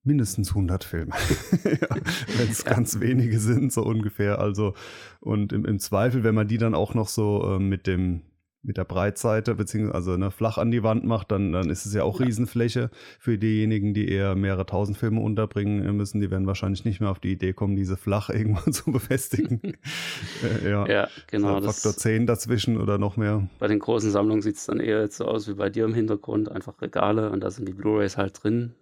mindestens 0.02 0.50
100 0.50 0.84
Filme. 0.84 1.12
ja, 1.64 1.96
wenn 2.36 2.50
es 2.50 2.64
ja. 2.64 2.72
ganz 2.72 3.00
wenige 3.00 3.38
sind, 3.38 3.72
so 3.72 3.82
ungefähr. 3.82 4.38
Also, 4.38 4.74
und 5.20 5.52
im, 5.52 5.64
im, 5.64 5.78
Zweifel, 5.78 6.24
wenn 6.24 6.34
man 6.34 6.48
die 6.48 6.58
dann 6.58 6.74
auch 6.74 6.94
noch 6.94 7.08
so 7.08 7.54
äh, 7.54 7.58
mit 7.58 7.86
dem 7.86 8.22
mit 8.64 8.78
der 8.78 8.84
Breitseite, 8.84 9.54
beziehungsweise 9.54 9.94
also, 9.94 10.16
ne, 10.16 10.30
flach 10.30 10.58
an 10.58 10.70
die 10.70 10.82
Wand 10.82 11.04
macht, 11.04 11.30
dann, 11.30 11.52
dann 11.52 11.70
ist 11.70 11.86
es 11.86 11.94
ja 11.94 12.02
auch 12.02 12.18
ja. 12.18 12.26
Riesenfläche 12.26 12.90
für 13.18 13.38
diejenigen, 13.38 13.94
die 13.94 14.08
eher 14.08 14.34
mehrere 14.34 14.66
tausend 14.66 14.96
Filme 14.96 15.20
unterbringen 15.20 15.96
müssen. 15.96 16.20
Die 16.20 16.30
werden 16.30 16.46
wahrscheinlich 16.46 16.84
nicht 16.84 17.00
mehr 17.00 17.10
auf 17.10 17.20
die 17.20 17.32
Idee 17.32 17.52
kommen, 17.52 17.76
diese 17.76 17.96
flach 17.96 18.30
irgendwo 18.34 18.70
zu 18.70 18.90
befestigen. 18.90 19.60
äh, 20.64 20.70
ja. 20.70 20.86
ja, 20.86 21.08
genau. 21.26 21.60
Faktor 21.60 21.92
10 21.92 22.26
dazwischen 22.26 22.80
oder 22.80 22.98
noch 22.98 23.16
mehr. 23.16 23.48
Bei 23.58 23.68
den 23.68 23.78
großen 23.78 24.10
Sammlungen 24.10 24.42
sieht 24.42 24.56
es 24.56 24.66
dann 24.66 24.80
eher 24.80 25.00
jetzt 25.00 25.18
so 25.18 25.26
aus 25.26 25.46
wie 25.48 25.54
bei 25.54 25.68
dir 25.68 25.84
im 25.84 25.94
Hintergrund, 25.94 26.50
einfach 26.50 26.80
Regale 26.80 27.30
und 27.30 27.40
da 27.40 27.50
sind 27.50 27.68
die 27.68 27.74
Blu-rays 27.74 28.16
halt 28.16 28.42
drin 28.42 28.74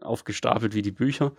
aufgestapelt 0.00 0.74
wie 0.74 0.82
die 0.82 0.90
Bücher. 0.90 1.32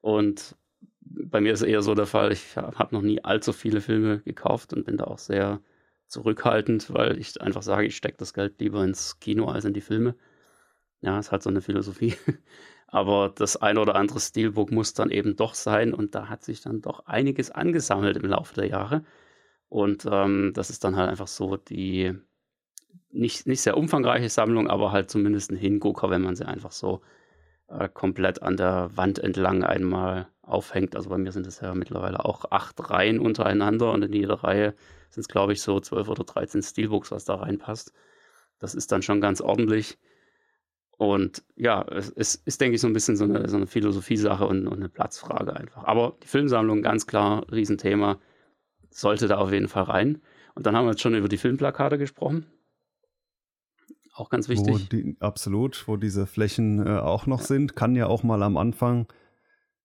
Und 0.00 0.56
bei 1.00 1.40
mir 1.40 1.52
ist 1.52 1.62
eher 1.62 1.82
so 1.82 1.94
der 1.94 2.06
Fall, 2.06 2.32
ich 2.32 2.56
habe 2.56 2.94
noch 2.94 3.02
nie 3.02 3.22
allzu 3.22 3.52
viele 3.52 3.80
Filme 3.80 4.20
gekauft 4.20 4.72
und 4.72 4.84
bin 4.84 4.96
da 4.96 5.04
auch 5.04 5.18
sehr 5.18 5.60
zurückhaltend, 6.10 6.92
weil 6.92 7.18
ich 7.18 7.40
einfach 7.40 7.62
sage, 7.62 7.86
ich 7.86 7.96
stecke 7.96 8.18
das 8.18 8.34
Geld 8.34 8.60
lieber 8.60 8.84
ins 8.84 9.20
Kino 9.20 9.46
als 9.46 9.64
in 9.64 9.74
die 9.74 9.80
Filme. 9.80 10.14
Ja, 11.00 11.18
ist 11.18 11.32
halt 11.32 11.42
so 11.42 11.50
eine 11.50 11.62
Philosophie. 11.62 12.14
Aber 12.88 13.32
das 13.34 13.56
ein 13.56 13.78
oder 13.78 13.94
andere 13.94 14.20
Steelbook 14.20 14.72
muss 14.72 14.94
dann 14.94 15.10
eben 15.10 15.36
doch 15.36 15.54
sein 15.54 15.94
und 15.94 16.14
da 16.14 16.28
hat 16.28 16.44
sich 16.44 16.60
dann 16.60 16.82
doch 16.82 17.06
einiges 17.06 17.50
angesammelt 17.50 18.16
im 18.16 18.28
Laufe 18.28 18.54
der 18.54 18.66
Jahre. 18.66 19.04
Und 19.68 20.06
ähm, 20.10 20.52
das 20.54 20.70
ist 20.70 20.82
dann 20.84 20.96
halt 20.96 21.08
einfach 21.08 21.28
so 21.28 21.56
die 21.56 22.14
nicht, 23.12 23.46
nicht 23.46 23.60
sehr 23.60 23.76
umfangreiche 23.76 24.28
Sammlung, 24.28 24.68
aber 24.68 24.92
halt 24.92 25.10
zumindest 25.10 25.52
ein 25.52 25.56
Hingucker, 25.56 26.10
wenn 26.10 26.22
man 26.22 26.36
sie 26.36 26.46
einfach 26.46 26.72
so 26.72 27.00
äh, 27.68 27.88
komplett 27.88 28.42
an 28.42 28.56
der 28.56 28.90
Wand 28.96 29.20
entlang 29.20 29.62
einmal 29.64 30.28
aufhängt. 30.42 30.96
Also 30.96 31.10
bei 31.10 31.18
mir 31.18 31.32
sind 31.32 31.46
es 31.46 31.60
ja 31.60 31.74
mittlerweile 31.74 32.24
auch 32.24 32.50
acht 32.50 32.90
Reihen 32.90 33.20
untereinander 33.20 33.92
und 33.92 34.02
in 34.02 34.12
jeder 34.12 34.42
Reihe 34.42 34.74
sind 35.10 35.22
es, 35.22 35.28
glaube 35.28 35.52
ich, 35.52 35.62
so 35.62 35.80
zwölf 35.80 36.08
oder 36.08 36.24
dreizehn 36.24 36.62
Steelbooks, 36.62 37.10
was 37.10 37.24
da 37.24 37.36
reinpasst. 37.36 37.92
Das 38.58 38.74
ist 38.74 38.92
dann 38.92 39.02
schon 39.02 39.20
ganz 39.20 39.40
ordentlich. 39.40 39.98
Und 40.96 41.42
ja, 41.56 41.82
es, 41.88 42.10
es 42.10 42.34
ist, 42.34 42.60
denke 42.60 42.74
ich, 42.74 42.80
so 42.80 42.86
ein 42.86 42.92
bisschen 42.92 43.16
so 43.16 43.24
eine, 43.24 43.48
so 43.48 43.56
eine 43.56 43.66
Philosophiesache 43.66 44.46
und, 44.46 44.66
und, 44.66 44.74
eine 44.74 44.90
Platzfrage 44.90 45.56
einfach. 45.56 45.84
Aber 45.84 46.16
die 46.22 46.26
Filmsammlung, 46.26 46.82
ganz 46.82 47.06
klar, 47.06 47.46
Riesenthema, 47.50 48.18
sollte 48.90 49.26
da 49.26 49.38
auf 49.38 49.50
jeden 49.50 49.68
Fall 49.68 49.84
rein. 49.84 50.20
Und 50.54 50.66
dann 50.66 50.76
haben 50.76 50.84
wir 50.84 50.90
jetzt 50.90 51.00
schon 51.00 51.14
über 51.14 51.28
die 51.28 51.38
Filmplakate 51.38 51.96
gesprochen. 51.96 52.46
Auch 54.12 54.28
ganz 54.28 54.50
wichtig. 54.50 54.74
Wo 54.74 54.78
die, 54.78 55.16
absolut, 55.20 55.88
wo 55.88 55.96
diese 55.96 56.26
Flächen 56.26 56.86
äh, 56.86 56.98
auch 56.98 57.26
noch 57.26 57.40
ja. 57.40 57.46
sind. 57.46 57.76
Kann 57.76 57.96
ja 57.96 58.06
auch 58.06 58.22
mal 58.22 58.42
am 58.42 58.58
Anfang, 58.58 59.06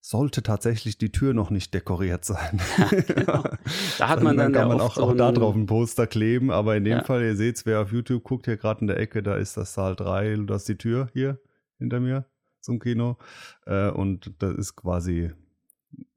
sollte 0.08 0.44
tatsächlich 0.44 0.98
die 0.98 1.10
Tür 1.10 1.34
noch 1.34 1.50
nicht 1.50 1.74
dekoriert 1.74 2.24
sein. 2.24 2.60
Ja, 2.78 3.00
genau. 3.02 3.44
Da 3.98 4.08
hat 4.08 4.22
man 4.22 4.36
dann, 4.36 4.52
dann 4.52 4.52
kann 4.52 4.68
ja 4.70 4.76
man 4.76 4.80
auch, 4.80 4.96
auch 4.98 5.16
da 5.16 5.32
drauf 5.32 5.56
ein 5.56 5.66
Poster 5.66 6.06
kleben, 6.06 6.52
aber 6.52 6.76
in 6.76 6.84
dem 6.84 6.98
ja. 6.98 7.04
Fall, 7.04 7.22
ihr 7.22 7.34
seht 7.34 7.56
es, 7.56 7.66
wer 7.66 7.80
auf 7.80 7.90
YouTube 7.90 8.22
guckt, 8.22 8.44
hier 8.44 8.56
gerade 8.56 8.82
in 8.82 8.86
der 8.86 9.00
Ecke, 9.00 9.22
da 9.22 9.34
ist 9.34 9.56
das 9.56 9.74
Saal 9.74 9.96
3, 9.96 10.44
da 10.46 10.54
ist 10.54 10.68
die 10.68 10.78
Tür 10.78 11.08
hier 11.12 11.40
hinter 11.78 11.98
mir 11.98 12.26
zum 12.60 12.78
Kino. 12.78 13.16
Äh, 13.66 13.90
und 13.90 14.32
das 14.38 14.54
ist 14.54 14.76
quasi 14.76 15.32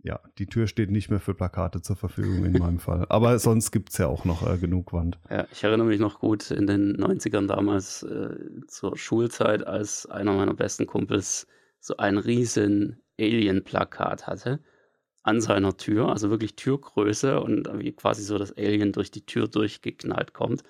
ja, 0.04 0.20
die 0.38 0.46
Tür 0.46 0.68
steht 0.68 0.92
nicht 0.92 1.10
mehr 1.10 1.20
für 1.20 1.34
Plakate 1.34 1.82
zur 1.82 1.96
Verfügung 1.96 2.46
in 2.46 2.54
meinem 2.54 2.80
Fall. 2.80 3.06
Aber 3.10 3.40
sonst 3.40 3.72
gibt 3.72 3.90
es 3.90 3.98
ja 3.98 4.08
auch 4.08 4.24
noch 4.24 4.48
äh, 4.48 4.58
genug 4.58 4.94
Wand. 4.94 5.18
Ja, 5.30 5.48
ich 5.52 5.64
erinnere 5.64 5.88
mich 5.88 6.00
noch 6.00 6.20
gut 6.20 6.52
in 6.52 6.68
den 6.68 6.96
90ern 6.98 7.48
damals 7.48 8.04
äh, 8.04 8.36
zur 8.68 8.98
Schulzeit, 8.98 9.66
als 9.66 10.06
einer 10.06 10.34
meiner 10.34 10.54
besten 10.54 10.86
Kumpels 10.86 11.48
so 11.80 11.98
ein 11.98 12.18
riesen 12.18 13.02
Alien-Plakat 13.20 14.28
hatte 14.28 14.60
an 15.24 15.42
seiner 15.42 15.78
Tür, 15.78 16.10
also 16.10 16.30
wirklich 16.30 16.56
Türgröße 16.56 17.40
und 17.42 17.70
wie 17.80 17.92
quasi 17.92 18.24
so 18.24 18.38
das 18.38 18.56
Alien 18.58 18.92
durch 18.94 19.12
die 19.12 19.26
Tür 19.26 19.48
durchgeknallt 19.48 20.34
kommt 20.34 20.64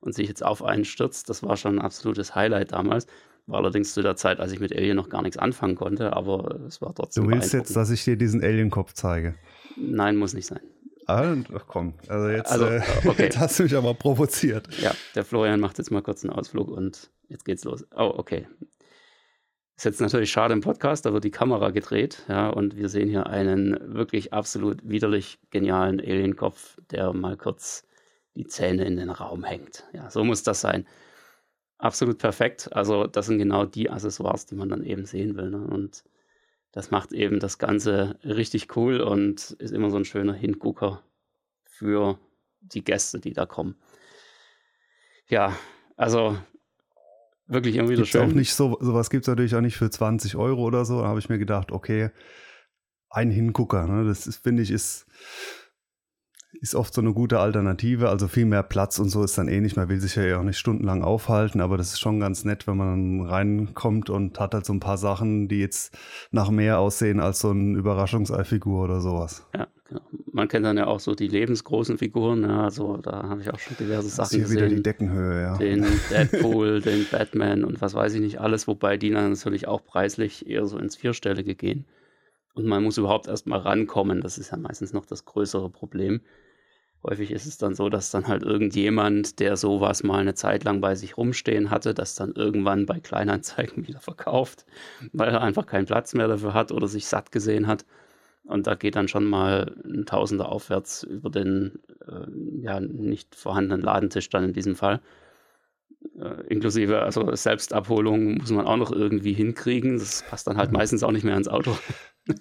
und 0.00 0.14
sich 0.14 0.28
jetzt 0.28 0.44
auf 0.44 0.62
einen 0.62 0.84
stürzt. 0.84 1.28
Das 1.30 1.42
war 1.42 1.56
schon 1.56 1.78
ein 1.78 1.84
absolutes 1.84 2.34
Highlight 2.34 2.72
damals. 2.72 3.06
War 3.46 3.58
allerdings 3.58 3.92
zu 3.94 4.02
der 4.02 4.16
Zeit, 4.16 4.38
als 4.38 4.52
ich 4.52 4.60
mit 4.60 4.74
Alien 4.74 4.96
noch 4.96 5.08
gar 5.08 5.22
nichts 5.22 5.36
anfangen 5.36 5.74
konnte, 5.74 6.12
aber 6.12 6.60
es 6.66 6.80
war 6.80 6.94
trotzdem. 6.94 7.24
Du 7.24 7.30
willst 7.30 7.52
jetzt, 7.52 7.74
dass 7.74 7.90
ich 7.90 8.04
dir 8.04 8.16
diesen 8.16 8.42
Alien-Kopf 8.42 8.92
zeige? 8.92 9.34
Nein, 9.76 10.16
muss 10.16 10.34
nicht 10.34 10.46
sein. 10.46 10.60
Ah, 11.06 11.34
ach 11.52 11.64
komm, 11.66 11.94
also 12.06 12.28
jetzt, 12.28 12.52
also, 12.52 12.64
äh, 12.66 12.80
okay. 13.06 13.24
jetzt 13.24 13.38
hast 13.38 13.58
du 13.58 13.64
mich 13.64 13.74
aber 13.74 13.94
provoziert. 13.94 14.68
Ja, 14.80 14.94
der 15.16 15.24
Florian 15.24 15.58
macht 15.58 15.78
jetzt 15.78 15.90
mal 15.90 16.00
kurz 16.00 16.24
einen 16.24 16.32
Ausflug 16.32 16.68
und 16.68 17.10
jetzt 17.28 17.44
geht's 17.44 17.64
los. 17.64 17.84
Oh, 17.96 18.14
okay. 18.16 18.46
Ist 19.82 19.86
jetzt 19.86 20.00
natürlich 20.00 20.30
schade 20.30 20.54
im 20.54 20.60
Podcast, 20.60 21.04
da 21.06 21.12
wird 21.12 21.24
die 21.24 21.32
Kamera 21.32 21.70
gedreht, 21.70 22.22
ja, 22.28 22.48
und 22.50 22.76
wir 22.76 22.88
sehen 22.88 23.08
hier 23.08 23.26
einen 23.26 23.76
wirklich 23.92 24.32
absolut 24.32 24.78
widerlich 24.88 25.40
genialen 25.50 25.98
Alien-Kopf, 25.98 26.78
der 26.92 27.12
mal 27.12 27.36
kurz 27.36 27.84
die 28.36 28.46
Zähne 28.46 28.84
in 28.84 28.96
den 28.96 29.10
Raum 29.10 29.42
hängt. 29.42 29.82
Ja, 29.92 30.08
so 30.08 30.22
muss 30.22 30.44
das 30.44 30.60
sein 30.60 30.86
absolut 31.78 32.18
perfekt. 32.18 32.72
Also 32.72 33.08
das 33.08 33.26
sind 33.26 33.38
genau 33.38 33.64
die 33.64 33.90
Accessoires, 33.90 34.46
die 34.46 34.54
man 34.54 34.68
dann 34.68 34.84
eben 34.84 35.04
sehen 35.04 35.36
will. 35.36 35.50
Ne? 35.50 35.66
Und 35.66 36.04
das 36.70 36.92
macht 36.92 37.12
eben 37.12 37.40
das 37.40 37.58
Ganze 37.58 38.20
richtig 38.22 38.76
cool 38.76 39.00
und 39.00 39.50
ist 39.58 39.72
immer 39.72 39.90
so 39.90 39.96
ein 39.96 40.04
schöner 40.04 40.32
Hingucker 40.32 41.02
für 41.64 42.20
die 42.60 42.84
Gäste, 42.84 43.18
die 43.18 43.32
da 43.32 43.46
kommen. 43.46 43.74
Ja, 45.26 45.58
also 45.96 46.38
wirklich 47.46 47.76
irgendwie 47.76 47.96
gibt's 47.96 48.10
schön. 48.10 48.22
Auch 48.22 48.34
nicht 48.34 48.54
so, 48.54 48.78
sowas 48.80 49.10
gibt 49.10 49.24
es 49.24 49.28
natürlich 49.28 49.54
auch 49.54 49.60
nicht 49.60 49.76
für 49.76 49.90
20 49.90 50.36
Euro 50.36 50.62
oder 50.62 50.84
so. 50.84 51.00
Da 51.00 51.08
habe 51.08 51.18
ich 51.18 51.28
mir 51.28 51.38
gedacht, 51.38 51.72
okay, 51.72 52.10
ein 53.10 53.30
Hingucker, 53.30 53.86
ne? 53.86 54.04
das 54.04 54.36
finde 54.36 54.62
ich 54.62 54.70
ist 54.70 55.06
ist 56.60 56.74
oft 56.74 56.92
so 56.92 57.00
eine 57.00 57.12
gute 57.12 57.40
Alternative. 57.40 58.08
Also 58.08 58.28
viel 58.28 58.44
mehr 58.44 58.62
Platz 58.62 58.98
und 58.98 59.08
so 59.08 59.24
ist 59.24 59.36
dann 59.38 59.48
eh 59.48 59.60
nicht. 59.60 59.76
Man 59.76 59.88
will 59.88 60.00
sich 60.00 60.14
ja 60.16 60.38
auch 60.38 60.44
nicht 60.44 60.58
stundenlang 60.58 61.02
aufhalten, 61.02 61.60
aber 61.60 61.76
das 61.76 61.88
ist 61.88 62.00
schon 62.00 62.20
ganz 62.20 62.44
nett, 62.44 62.66
wenn 62.66 62.76
man 62.76 63.22
reinkommt 63.22 64.10
und 64.10 64.38
hat 64.38 64.54
halt 64.54 64.66
so 64.66 64.72
ein 64.72 64.80
paar 64.80 64.98
Sachen, 64.98 65.48
die 65.48 65.60
jetzt 65.60 65.96
nach 66.30 66.50
mehr 66.50 66.78
aussehen 66.78 67.20
als 67.20 67.40
so 67.40 67.50
eine 67.50 67.78
Überraschungseifigur 67.78 68.84
oder 68.84 69.00
sowas. 69.00 69.46
Ja, 69.54 69.66
genau. 69.92 70.06
Man 70.32 70.48
kennt 70.48 70.64
dann 70.64 70.76
ja 70.76 70.86
auch 70.86 71.00
so 71.00 71.14
die 71.14 71.28
lebensgroßen 71.28 71.98
Figuren. 71.98 72.42
Ja, 72.42 72.64
also 72.64 72.96
da 72.96 73.24
habe 73.28 73.40
ich 73.40 73.50
auch 73.50 73.58
schon 73.58 73.76
diverse 73.78 74.08
Sachen 74.08 74.30
hier 74.30 74.40
gesehen. 74.40 74.56
wieder 74.56 74.68
die 74.68 74.82
Deckenhöhe, 74.82 75.42
ja. 75.42 75.58
Den 75.58 75.86
Deadpool, 76.10 76.80
den 76.82 77.06
Batman 77.10 77.64
und 77.64 77.80
was 77.80 77.94
weiß 77.94 78.14
ich 78.14 78.20
nicht 78.20 78.40
alles, 78.40 78.66
wobei 78.66 78.96
die 78.96 79.10
dann 79.10 79.30
natürlich 79.30 79.68
auch 79.68 79.84
preislich 79.84 80.48
eher 80.48 80.66
so 80.66 80.78
ins 80.78 80.96
Vierstellige 80.96 81.54
gehen. 81.54 81.86
Und 82.54 82.66
man 82.66 82.82
muss 82.82 82.98
überhaupt 82.98 83.28
erst 83.28 83.46
mal 83.46 83.58
rankommen. 83.58 84.20
Das 84.20 84.38
ist 84.38 84.52
ja 84.52 84.58
meistens 84.58 84.92
noch 84.92 85.06
das 85.06 85.24
größere 85.24 85.70
Problem. 85.70 86.20
Häufig 87.04 87.32
ist 87.32 87.46
es 87.46 87.58
dann 87.58 87.74
so, 87.74 87.88
dass 87.88 88.12
dann 88.12 88.28
halt 88.28 88.44
irgendjemand, 88.44 89.40
der 89.40 89.56
sowas 89.56 90.04
mal 90.04 90.20
eine 90.20 90.34
Zeit 90.34 90.62
lang 90.62 90.80
bei 90.80 90.94
sich 90.94 91.16
rumstehen 91.16 91.70
hatte, 91.70 91.94
das 91.94 92.14
dann 92.14 92.32
irgendwann 92.32 92.86
bei 92.86 93.00
Kleinanzeigen 93.00 93.86
wieder 93.88 94.00
verkauft, 94.00 94.66
weil 95.12 95.30
er 95.30 95.40
einfach 95.40 95.66
keinen 95.66 95.86
Platz 95.86 96.14
mehr 96.14 96.28
dafür 96.28 96.54
hat 96.54 96.70
oder 96.70 96.86
sich 96.86 97.06
satt 97.06 97.32
gesehen 97.32 97.66
hat. 97.66 97.84
Und 98.44 98.66
da 98.66 98.74
geht 98.74 98.96
dann 98.96 99.08
schon 99.08 99.24
mal 99.24 99.76
ein 99.84 100.04
Tausender 100.04 100.48
aufwärts 100.50 101.04
über 101.04 101.30
den 101.30 101.78
äh, 102.06 102.26
ja 102.60 102.80
nicht 102.80 103.34
vorhandenen 103.34 103.82
Ladentisch 103.82 104.28
dann 104.28 104.44
in 104.44 104.52
diesem 104.52 104.74
Fall. 104.74 105.00
Äh, 106.18 106.46
inklusive, 106.48 107.02
also 107.02 107.34
Selbstabholung 107.34 108.38
muss 108.38 108.50
man 108.50 108.66
auch 108.66 108.76
noch 108.76 108.90
irgendwie 108.90 109.32
hinkriegen. 109.32 109.98
Das 109.98 110.24
passt 110.28 110.46
dann 110.46 110.56
halt 110.56 110.72
meistens 110.72 111.02
auch 111.02 111.12
nicht 111.12 111.24
mehr 111.24 111.36
ins 111.36 111.48
Auto. 111.48 111.76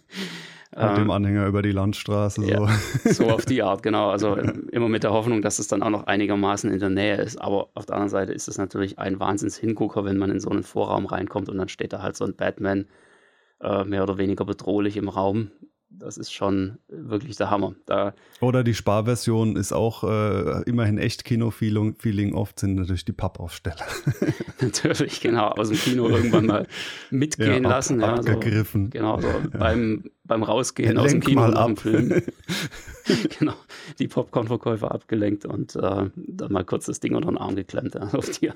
Mit 0.74 0.98
dem 0.98 1.04
ähm, 1.04 1.12
Anhänger 1.12 1.48
über 1.48 1.62
die 1.62 1.74
Landstraße. 1.74 2.46
Ja, 2.46 2.66
so. 3.04 3.26
auf 3.30 3.44
die 3.44 3.62
Art, 3.62 3.84
genau. 3.84 4.10
Also 4.10 4.36
immer 4.72 4.88
mit 4.88 5.04
der 5.04 5.12
Hoffnung, 5.12 5.42
dass 5.42 5.60
es 5.60 5.68
dann 5.68 5.84
auch 5.84 5.90
noch 5.90 6.08
einigermaßen 6.08 6.72
in 6.72 6.80
der 6.80 6.90
Nähe 6.90 7.18
ist. 7.18 7.42
Aber 7.42 7.72
auf 7.74 7.86
der 7.86 7.96
anderen 7.96 8.10
Seite 8.10 8.32
ist 8.32 8.48
es 8.48 8.58
natürlich 8.58 8.98
ein 8.98 9.20
Wahnsinns-Hingucker, 9.20 10.06
wenn 10.06 10.18
man 10.18 10.32
in 10.32 10.40
so 10.40 10.50
einen 10.50 10.64
Vorraum 10.64 11.08
reinkommt 11.08 11.50
und 11.50 11.58
dann 11.58 11.68
steht 11.68 11.92
da 11.92 12.02
halt 12.02 12.16
so 12.16 12.24
ein 12.24 12.38
Batman 12.38 12.86
äh, 13.60 13.84
mehr 13.84 14.04
oder 14.04 14.18
weniger 14.18 14.46
bedrohlich 14.46 14.96
im 14.96 15.10
Raum 15.10 15.52
das 15.94 16.18
ist 16.18 16.32
schon 16.32 16.78
wirklich 16.88 17.36
der 17.38 17.50
Hammer. 17.50 17.76
Da 17.86 18.14
Oder 18.40 18.64
die 18.64 18.74
Sparversion 18.74 19.56
ist 19.56 19.74
auch 19.74 20.04
äh, 20.04 20.64
immerhin 20.64 20.98
echt 20.98 21.26
Kino-Feeling. 21.26 22.34
Oft 22.34 22.60
sind 22.60 22.76
natürlich 22.76 23.06
die 23.06 23.12
Pappaufsteller. 23.12 23.86
natürlich, 24.62 25.22
genau. 25.22 25.50
Aus 25.50 25.70
dem 25.70 25.78
Kino 25.78 26.08
irgendwann 26.08 26.46
mal 26.46 26.68
mitgehen 27.12 27.64
ja, 27.64 27.70
ab, 27.70 27.76
lassen. 27.76 28.00
Ja, 28.00 28.16
abgegriffen. 28.16 28.86
So, 28.86 28.90
genau, 28.92 29.20
so 29.20 29.28
ja. 29.28 29.42
beim, 29.58 30.10
beim 30.24 30.44
Rausgehen 30.44 30.96
ja, 30.96 31.02
aus 31.02 31.12
dem 31.12 31.22
Kino 31.22 31.48
nach 31.48 31.66
dem 31.66 31.78
Film. 31.78 32.22
genau, 33.40 33.56
die 34.00 34.08
Popcorn-Verkäufer 34.08 34.92
abgelenkt 34.92 35.46
und 35.46 35.76
äh, 35.76 36.10
dann 36.16 36.52
mal 36.52 36.64
kurz 36.64 36.86
das 36.86 37.00
Ding 37.00 37.16
unter 37.16 37.30
den 37.30 37.38
Arm 37.38 37.56
geklemmt. 37.56 38.00
auf 38.00 38.30
die 38.30 38.52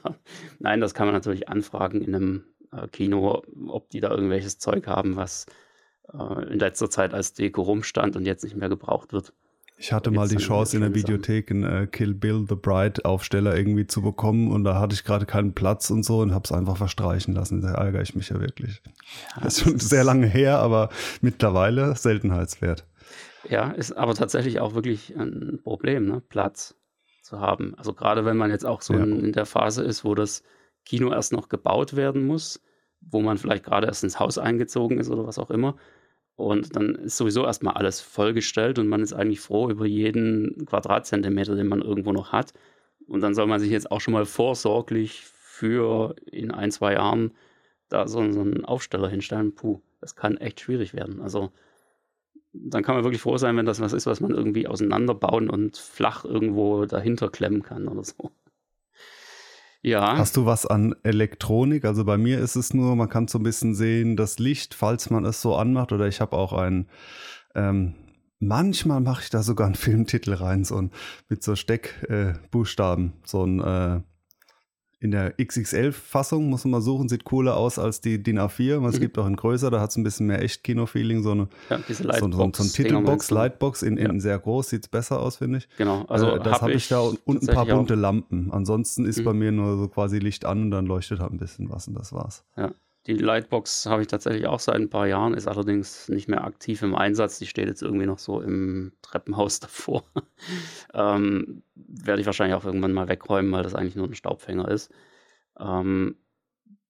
Nein, 0.59 0.81
das 0.81 0.93
kann 0.93 1.07
man 1.07 1.13
natürlich 1.13 1.49
anfragen 1.49 2.01
in 2.01 2.15
einem 2.15 2.43
äh, 2.71 2.87
Kino, 2.87 3.43
ob 3.67 3.89
die 3.89 3.99
da 3.99 4.09
irgendwelches 4.09 4.57
Zeug 4.57 4.87
haben, 4.87 5.15
was 5.15 5.45
äh, 6.13 6.51
in 6.51 6.59
letzter 6.59 6.89
Zeit 6.89 7.13
als 7.13 7.33
Deko 7.33 7.61
rumstand 7.61 8.15
und 8.15 8.25
jetzt 8.25 8.43
nicht 8.43 8.55
mehr 8.55 8.69
gebraucht 8.69 9.13
wird. 9.13 9.33
Ich 9.77 9.91
hatte 9.91 10.09
mal 10.09 10.27
die 10.27 10.37
Chance 10.37 10.77
in 10.77 10.83
der 10.83 10.95
Videothek 10.95 11.51
einen 11.51 11.63
äh, 11.63 11.87
Kill 11.87 12.13
Bill 12.13 12.45
the 12.47 12.55
Bride 12.55 13.03
Aufsteller 13.03 13.57
irgendwie 13.57 13.85
zu 13.85 14.01
bekommen 14.01 14.51
und 14.51 14.63
da 14.63 14.79
hatte 14.79 14.93
ich 14.93 15.03
gerade 15.03 15.25
keinen 15.25 15.53
Platz 15.53 15.89
und 15.89 16.03
so 16.03 16.19
und 16.19 16.33
habe 16.33 16.45
es 16.45 16.51
einfach 16.53 16.77
verstreichen 16.77 17.33
lassen. 17.33 17.61
Da 17.61 17.73
ärgere 17.73 18.01
ich 18.01 18.15
mich 18.15 18.29
ja 18.29 18.39
wirklich. 18.39 18.81
Ja, 19.35 19.43
das 19.43 19.57
ist 19.57 19.63
schon 19.63 19.79
sehr 19.79 20.05
lange 20.05 20.27
her, 20.27 20.59
aber 20.59 20.89
mittlerweile 21.21 21.93
Seltenheitswert. 21.95 22.85
Ja, 23.49 23.71
ist 23.71 23.91
aber 23.91 24.15
tatsächlich 24.15 24.61
auch 24.61 24.75
wirklich 24.75 25.15
ein 25.17 25.59
Problem, 25.61 26.05
ne? 26.05 26.21
Platz 26.29 26.75
zu 27.21 27.39
haben. 27.39 27.75
Also 27.75 27.93
gerade 27.93 28.23
wenn 28.23 28.37
man 28.37 28.51
jetzt 28.51 28.65
auch 28.65 28.81
so 28.81 28.93
ja. 28.93 29.03
in, 29.03 29.25
in 29.25 29.31
der 29.33 29.45
Phase 29.45 29.83
ist, 29.83 30.05
wo 30.05 30.15
das 30.15 30.43
Kino 30.85 31.11
erst 31.11 31.33
noch 31.33 31.49
gebaut 31.49 31.95
werden 31.95 32.25
muss, 32.25 32.61
wo 33.01 33.21
man 33.21 33.37
vielleicht 33.37 33.65
gerade 33.65 33.87
erst 33.87 34.03
ins 34.03 34.19
Haus 34.19 34.37
eingezogen 34.37 34.99
ist 34.99 35.09
oder 35.09 35.27
was 35.27 35.37
auch 35.37 35.49
immer 35.49 35.75
und 36.35 36.75
dann 36.75 36.95
ist 36.95 37.17
sowieso 37.17 37.45
erstmal 37.45 37.75
alles 37.75 38.01
vollgestellt 38.01 38.77
und 38.79 38.87
man 38.87 39.01
ist 39.01 39.13
eigentlich 39.13 39.39
froh 39.39 39.69
über 39.69 39.85
jeden 39.85 40.65
Quadratzentimeter, 40.65 41.55
den 41.55 41.67
man 41.67 41.81
irgendwo 41.81 42.11
noch 42.11 42.31
hat. 42.31 42.53
Und 43.07 43.21
dann 43.21 43.35
soll 43.35 43.47
man 43.47 43.59
sich 43.59 43.71
jetzt 43.71 43.91
auch 43.91 44.01
schon 44.01 44.13
mal 44.13 44.25
vorsorglich 44.25 45.23
für 45.25 46.15
in 46.25 46.51
ein, 46.51 46.71
zwei 46.71 46.93
Jahren 46.93 47.31
da 47.89 48.07
so, 48.07 48.19
einen 48.19 48.65
Aufsteller 48.65 49.07
hinstellen. 49.07 49.55
Puh, 49.55 49.81
das 50.01 50.15
kann 50.15 50.37
echt 50.37 50.59
schwierig 50.59 50.93
werden. 50.93 51.21
Also 51.21 51.51
dann 52.53 52.83
kann 52.83 52.95
man 52.95 53.03
wirklich 53.03 53.21
froh 53.21 53.37
sein, 53.37 53.55
wenn 53.57 53.65
das 53.65 53.79
was 53.79 53.93
ist, 53.93 54.05
was 54.05 54.19
man 54.21 54.31
irgendwie 54.31 54.67
auseinanderbauen 54.67 55.49
und 55.49 55.77
flach 55.77 56.25
irgendwo 56.25 56.85
dahinter 56.85 57.29
klemmen 57.29 57.63
kann 57.63 57.87
oder 57.87 58.03
so. 58.03 58.31
Ja. 59.85 60.17
Hast 60.17 60.35
du 60.35 60.47
was 60.47 60.65
an 60.65 60.95
Elektronik? 61.03 61.85
Also 61.85 62.05
bei 62.05 62.17
mir 62.17 62.39
ist 62.39 62.55
es 62.55 62.73
nur, 62.73 62.95
man 62.95 63.07
kann 63.07 63.27
so 63.27 63.37
ein 63.37 63.43
bisschen 63.43 63.75
sehen, 63.75 64.17
das 64.17 64.39
Licht, 64.39 64.73
falls 64.73 65.11
man 65.11 65.25
es 65.25 65.43
so 65.43 65.55
anmacht. 65.55 65.91
Oder 65.91 66.07
ich 66.07 66.21
habe 66.21 66.35
auch 66.35 66.53
einen, 66.53 66.89
ähm, 67.53 67.93
manchmal 68.39 68.99
mache 68.99 69.21
ich 69.21 69.29
da 69.29 69.43
sogar 69.43 69.67
einen 69.67 69.75
Filmtitel 69.75 70.33
rein, 70.33 70.63
so 70.63 70.77
ein, 70.77 70.89
mit 71.29 71.43
so 71.43 71.55
Steckbuchstaben, 71.55 73.09
äh, 73.09 73.27
so 73.27 73.45
ein 73.45 73.59
äh, 73.59 74.01
in 74.99 75.11
der 75.11 75.33
XXL-Fassung, 75.33 76.49
muss 76.49 76.63
man 76.63 76.71
mal 76.71 76.81
suchen, 76.81 77.09
sieht 77.09 77.25
cooler 77.25 77.57
aus 77.57 77.77
als 77.77 78.01
die 78.01 78.21
DIN 78.21 78.39
A4. 78.39 78.87
Es 78.87 78.95
mhm. 78.95 78.99
gibt 79.01 79.17
auch 79.17 79.27
in 79.27 79.35
größer, 79.35 79.69
da 79.69 79.81
hat 79.81 79.91
es 79.91 79.97
ein 79.97 80.03
bisschen 80.03 80.27
mehr 80.27 80.41
Echt-Kino-Feeling. 80.41 81.21
So 81.21 81.31
eine, 81.31 81.47
ja, 81.69 81.79
diese 81.87 82.03
Lightbox, 82.03 82.35
so, 82.35 82.37
so, 82.37 82.51
so 82.51 82.63
ein 82.63 82.69
Titelbox, 82.73 83.31
Lightbox 83.31 83.81
in, 83.83 83.97
in 83.97 84.13
ja. 84.13 84.19
sehr 84.19 84.39
groß, 84.39 84.69
sieht 84.69 84.83
es 84.83 84.87
besser 84.87 85.19
aus, 85.19 85.37
finde 85.37 85.59
ich. 85.59 85.67
Genau, 85.77 86.05
also 86.07 86.31
äh, 86.31 86.39
das 86.39 86.61
habe 86.61 86.65
hab 86.65 86.69
ich 86.69 86.87
da 86.87 86.99
und, 86.99 87.19
und 87.25 87.47
ein 87.47 87.53
paar 87.53 87.65
bunte 87.65 87.93
auch. 87.93 87.97
Lampen. 87.97 88.51
Ansonsten 88.51 89.05
ist 89.05 89.19
mhm. 89.19 89.23
bei 89.23 89.33
mir 89.33 89.51
nur 89.51 89.77
so 89.77 89.87
quasi 89.87 90.19
Licht 90.19 90.45
an 90.45 90.63
und 90.63 90.71
dann 90.71 90.85
leuchtet 90.85 91.19
halt 91.19 91.31
ein 91.31 91.37
bisschen 91.37 91.69
was 91.69 91.87
und 91.87 91.95
das 91.95 92.13
war's. 92.13 92.45
Ja. 92.57 92.71
Die 93.07 93.13
Lightbox 93.13 93.85
habe 93.85 94.01
ich 94.01 94.07
tatsächlich 94.07 94.47
auch 94.47 94.59
seit 94.59 94.75
ein 94.75 94.89
paar 94.89 95.05
Jahren, 95.05 95.35
ist 95.35 95.47
allerdings 95.47 96.09
nicht 96.09 96.27
mehr 96.27 96.43
aktiv 96.43 96.81
im 96.81 96.95
Einsatz. 96.95 97.37
Die 97.37 97.45
steht 97.45 97.67
jetzt 97.67 97.83
irgendwie 97.83 98.07
noch 98.07 98.17
so 98.17 98.41
im 98.41 98.93
Treppenhaus 99.03 99.59
davor. 99.61 100.03
ähm, 100.93 101.61
werde 101.75 102.21
ich 102.21 102.25
wahrscheinlich 102.25 102.55
auch 102.55 102.65
irgendwann 102.65 102.93
mal 102.93 103.07
wegräumen, 103.07 103.51
weil 103.51 103.63
das 103.63 103.75
eigentlich 103.75 103.95
nur 103.95 104.07
ein 104.07 104.15
Staubfänger 104.15 104.69
ist. 104.69 104.91
Ähm, 105.59 106.15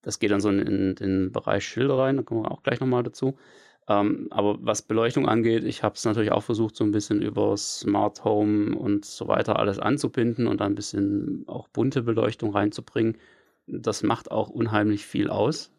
das 0.03 0.19
geht 0.19 0.31
dann 0.31 0.39
so 0.39 0.49
in, 0.49 0.59
in, 0.59 0.95
den 0.95 1.31
Bereich 1.31 1.65
Schilder 1.67 1.97
rein, 1.97 2.17
da 2.17 2.23
kommen 2.23 2.43
wir 2.43 2.51
auch 2.51 2.63
gleich 2.63 2.79
nochmal 2.79 3.03
dazu. 3.03 3.37
Ähm, 3.87 4.27
aber 4.31 4.57
was 4.61 4.83
Beleuchtung 4.83 5.27
angeht, 5.27 5.63
ich 5.65 5.83
habe 5.83 5.95
es 5.95 6.05
natürlich 6.05 6.31
auch 6.31 6.43
versucht, 6.43 6.75
so 6.75 6.83
ein 6.85 6.91
bisschen 6.91 7.21
über 7.21 7.57
Smart 7.57 8.23
Home 8.23 8.75
und 8.77 9.05
so 9.05 9.27
weiter 9.27 9.59
alles 9.59 9.79
anzubinden 9.79 10.47
und 10.47 10.61
dann 10.61 10.73
ein 10.73 10.75
bisschen 10.75 11.43
auch 11.47 11.67
bunte 11.67 12.03
Beleuchtung 12.03 12.51
reinzubringen. 12.51 13.17
Das 13.67 14.03
macht 14.03 14.31
auch 14.31 14.49
unheimlich 14.49 15.05
viel 15.05 15.29
aus 15.29 15.74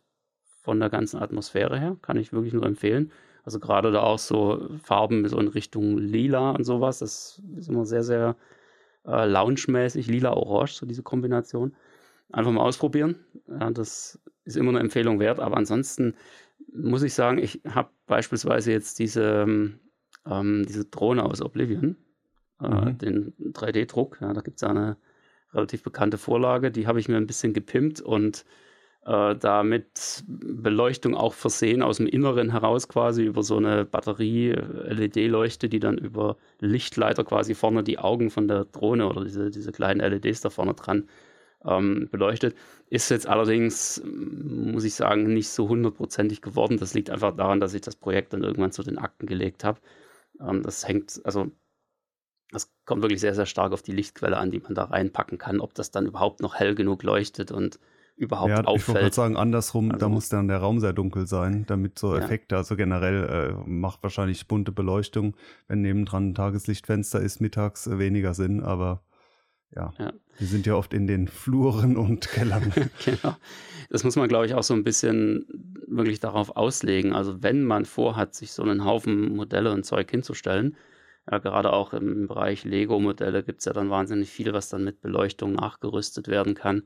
von 0.66 0.80
der 0.80 0.90
ganzen 0.90 1.22
Atmosphäre 1.22 1.78
her. 1.78 1.96
Kann 2.02 2.16
ich 2.16 2.32
wirklich 2.32 2.52
nur 2.52 2.66
empfehlen. 2.66 3.12
Also 3.44 3.60
gerade 3.60 3.92
da 3.92 4.00
auch 4.02 4.18
so 4.18 4.68
Farben 4.82 5.28
so 5.28 5.38
in 5.38 5.46
Richtung 5.46 5.96
Lila 5.96 6.50
und 6.50 6.64
sowas. 6.64 6.98
Das 6.98 7.40
ist 7.56 7.68
immer 7.68 7.86
sehr, 7.86 8.02
sehr 8.02 8.34
äh, 9.06 9.26
lounge-mäßig. 9.26 10.08
Lila-Orange, 10.08 10.72
so 10.72 10.84
diese 10.84 11.04
Kombination. 11.04 11.76
Einfach 12.32 12.50
mal 12.50 12.62
ausprobieren. 12.62 13.14
Ja, 13.48 13.70
das 13.70 14.18
ist 14.44 14.56
immer 14.56 14.70
eine 14.70 14.80
Empfehlung 14.80 15.20
wert. 15.20 15.38
Aber 15.38 15.56
ansonsten 15.56 16.14
muss 16.74 17.04
ich 17.04 17.14
sagen, 17.14 17.38
ich 17.38 17.60
habe 17.64 17.90
beispielsweise 18.08 18.72
jetzt 18.72 18.98
diese, 18.98 19.46
ähm, 20.28 20.66
diese 20.68 20.86
Drohne 20.86 21.24
aus 21.24 21.40
Oblivion, 21.40 21.94
äh, 22.60 22.68
mhm. 22.68 22.98
den 22.98 23.32
3D-Druck. 23.52 24.18
Ja, 24.20 24.32
da 24.32 24.40
gibt 24.40 24.56
es 24.56 24.64
eine 24.64 24.96
relativ 25.54 25.84
bekannte 25.84 26.18
Vorlage. 26.18 26.72
Die 26.72 26.88
habe 26.88 26.98
ich 26.98 27.08
mir 27.08 27.18
ein 27.18 27.28
bisschen 27.28 27.52
gepimpt 27.52 28.00
und 28.00 28.44
äh, 29.06 29.36
da 29.36 29.62
mit 29.62 30.24
Beleuchtung 30.26 31.14
auch 31.14 31.32
versehen 31.32 31.82
aus 31.82 31.98
dem 31.98 32.08
Inneren 32.08 32.50
heraus 32.50 32.88
quasi 32.88 33.24
über 33.24 33.42
so 33.44 33.56
eine 33.56 33.84
Batterie-LED-Leuchte, 33.84 35.68
die 35.68 35.78
dann 35.78 35.96
über 35.96 36.36
Lichtleiter 36.60 37.22
quasi 37.24 37.54
vorne 37.54 37.84
die 37.84 37.98
Augen 37.98 38.30
von 38.30 38.48
der 38.48 38.64
Drohne 38.64 39.06
oder 39.08 39.24
diese, 39.24 39.50
diese 39.50 39.70
kleinen 39.70 40.00
LEDs 40.00 40.40
da 40.40 40.50
vorne 40.50 40.74
dran 40.74 41.08
ähm, 41.64 42.08
beleuchtet. 42.10 42.56
Ist 42.90 43.10
jetzt 43.10 43.28
allerdings, 43.28 44.02
muss 44.04 44.84
ich 44.84 44.94
sagen, 44.94 45.32
nicht 45.32 45.50
so 45.50 45.68
hundertprozentig 45.68 46.42
geworden. 46.42 46.76
Das 46.78 46.94
liegt 46.94 47.10
einfach 47.10 47.36
daran, 47.36 47.60
dass 47.60 47.74
ich 47.74 47.82
das 47.82 47.94
Projekt 47.96 48.32
dann 48.32 48.42
irgendwann 48.42 48.72
zu 48.72 48.82
den 48.82 48.98
Akten 48.98 49.26
gelegt 49.26 49.62
habe. 49.62 49.80
Ähm, 50.40 50.62
das 50.64 50.86
hängt, 50.86 51.20
also 51.24 51.52
das 52.50 52.72
kommt 52.84 53.02
wirklich 53.02 53.20
sehr, 53.20 53.34
sehr 53.34 53.46
stark 53.46 53.72
auf 53.72 53.82
die 53.82 53.92
Lichtquelle 53.92 54.36
an, 54.36 54.50
die 54.50 54.60
man 54.60 54.74
da 54.74 54.84
reinpacken 54.84 55.38
kann, 55.38 55.60
ob 55.60 55.74
das 55.74 55.92
dann 55.92 56.06
überhaupt 56.06 56.40
noch 56.40 56.56
hell 56.56 56.74
genug 56.74 57.04
leuchtet 57.04 57.52
und 57.52 57.78
überhaupt 58.16 58.50
ja, 58.50 58.64
auffällt. 58.64 58.96
Ich 58.96 59.02
wollte 59.02 59.16
sagen, 59.16 59.36
andersrum, 59.36 59.90
also, 59.90 60.00
da 60.00 60.08
muss 60.08 60.28
dann 60.28 60.48
der 60.48 60.58
Raum 60.58 60.80
sehr 60.80 60.92
dunkel 60.92 61.26
sein, 61.26 61.64
damit 61.66 61.98
so 61.98 62.16
Effekte, 62.16 62.54
ja. 62.54 62.58
also 62.58 62.76
generell 62.76 63.24
äh, 63.24 63.68
macht 63.68 64.02
wahrscheinlich 64.02 64.48
bunte 64.48 64.72
Beleuchtung, 64.72 65.36
wenn 65.68 65.82
nebendran 65.82 66.30
ein 66.30 66.34
Tageslichtfenster 66.34 67.20
ist, 67.20 67.40
mittags 67.40 67.86
äh, 67.86 67.98
weniger 67.98 68.34
Sinn, 68.34 68.62
aber 68.62 69.02
ja, 69.74 69.92
ja, 69.98 70.12
wir 70.38 70.46
sind 70.46 70.64
ja 70.66 70.74
oft 70.74 70.94
in 70.94 71.06
den 71.06 71.28
Fluren 71.28 71.96
und 71.96 72.28
Kellern. 72.28 72.72
genau. 73.04 73.36
Das 73.90 74.04
muss 74.04 74.16
man, 74.16 74.28
glaube 74.28 74.46
ich, 74.46 74.54
auch 74.54 74.62
so 74.62 74.74
ein 74.74 74.84
bisschen 74.84 75.46
wirklich 75.86 76.20
darauf 76.20 76.56
auslegen. 76.56 77.12
Also 77.12 77.42
wenn 77.42 77.64
man 77.64 77.84
vorhat, 77.84 78.34
sich 78.34 78.52
so 78.52 78.62
einen 78.62 78.84
Haufen 78.84 79.34
Modelle 79.34 79.72
und 79.72 79.84
Zeug 79.84 80.10
hinzustellen, 80.10 80.76
ja, 81.30 81.38
gerade 81.38 81.72
auch 81.72 81.92
im 81.92 82.28
Bereich 82.28 82.64
Lego-Modelle 82.64 83.42
gibt 83.42 83.58
es 83.58 83.64
ja 83.64 83.72
dann 83.72 83.90
wahnsinnig 83.90 84.30
viel, 84.30 84.52
was 84.52 84.68
dann 84.68 84.84
mit 84.84 85.00
Beleuchtung 85.00 85.54
nachgerüstet 85.54 86.28
werden 86.28 86.54
kann. 86.54 86.84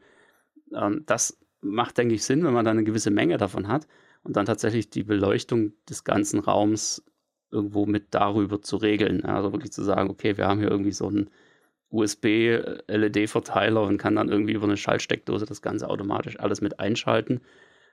Ähm, 0.75 1.05
das 1.07 1.39
macht, 1.61 1.99
denke 1.99 2.15
ich, 2.15 2.25
Sinn, 2.25 2.45
wenn 2.45 2.53
man 2.53 2.65
dann 2.65 2.79
eine 2.79 2.85
gewisse 2.85 3.11
Menge 3.11 3.37
davon 3.37 3.69
hat 3.69 3.87
und 4.23 4.37
dann 4.37 4.47
tatsächlich 4.47 4.91
die 4.91 5.03
Beleuchtung 5.03 5.73
des 5.89 6.05
ganzen 6.05 6.41
Raums 6.41 7.05
irgendwo 7.51 7.87
mit 7.87 8.15
darüber 8.15 8.63
zu 8.63 8.77
regeln. 8.77 9.25
Also 9.25 9.53
wirklich 9.53 9.73
zu 9.73 9.83
sagen, 9.83 10.11
okay, 10.11 10.37
wir 10.37 10.47
haben 10.47 10.61
hier 10.61 10.71
irgendwie 10.71 10.93
so 10.93 11.09
einen 11.09 11.31
USB-LED-Verteiler 11.91 13.83
und 13.83 13.99
kann 13.99 14.15
dann 14.15 14.29
irgendwie 14.29 14.53
über 14.53 14.67
eine 14.67 14.77
Schaltsteckdose 14.77 15.47
das 15.47 15.63
Ganze 15.63 15.89
automatisch 15.89 16.39
alles 16.39 16.61
mit 16.61 16.79
einschalten 16.79 17.41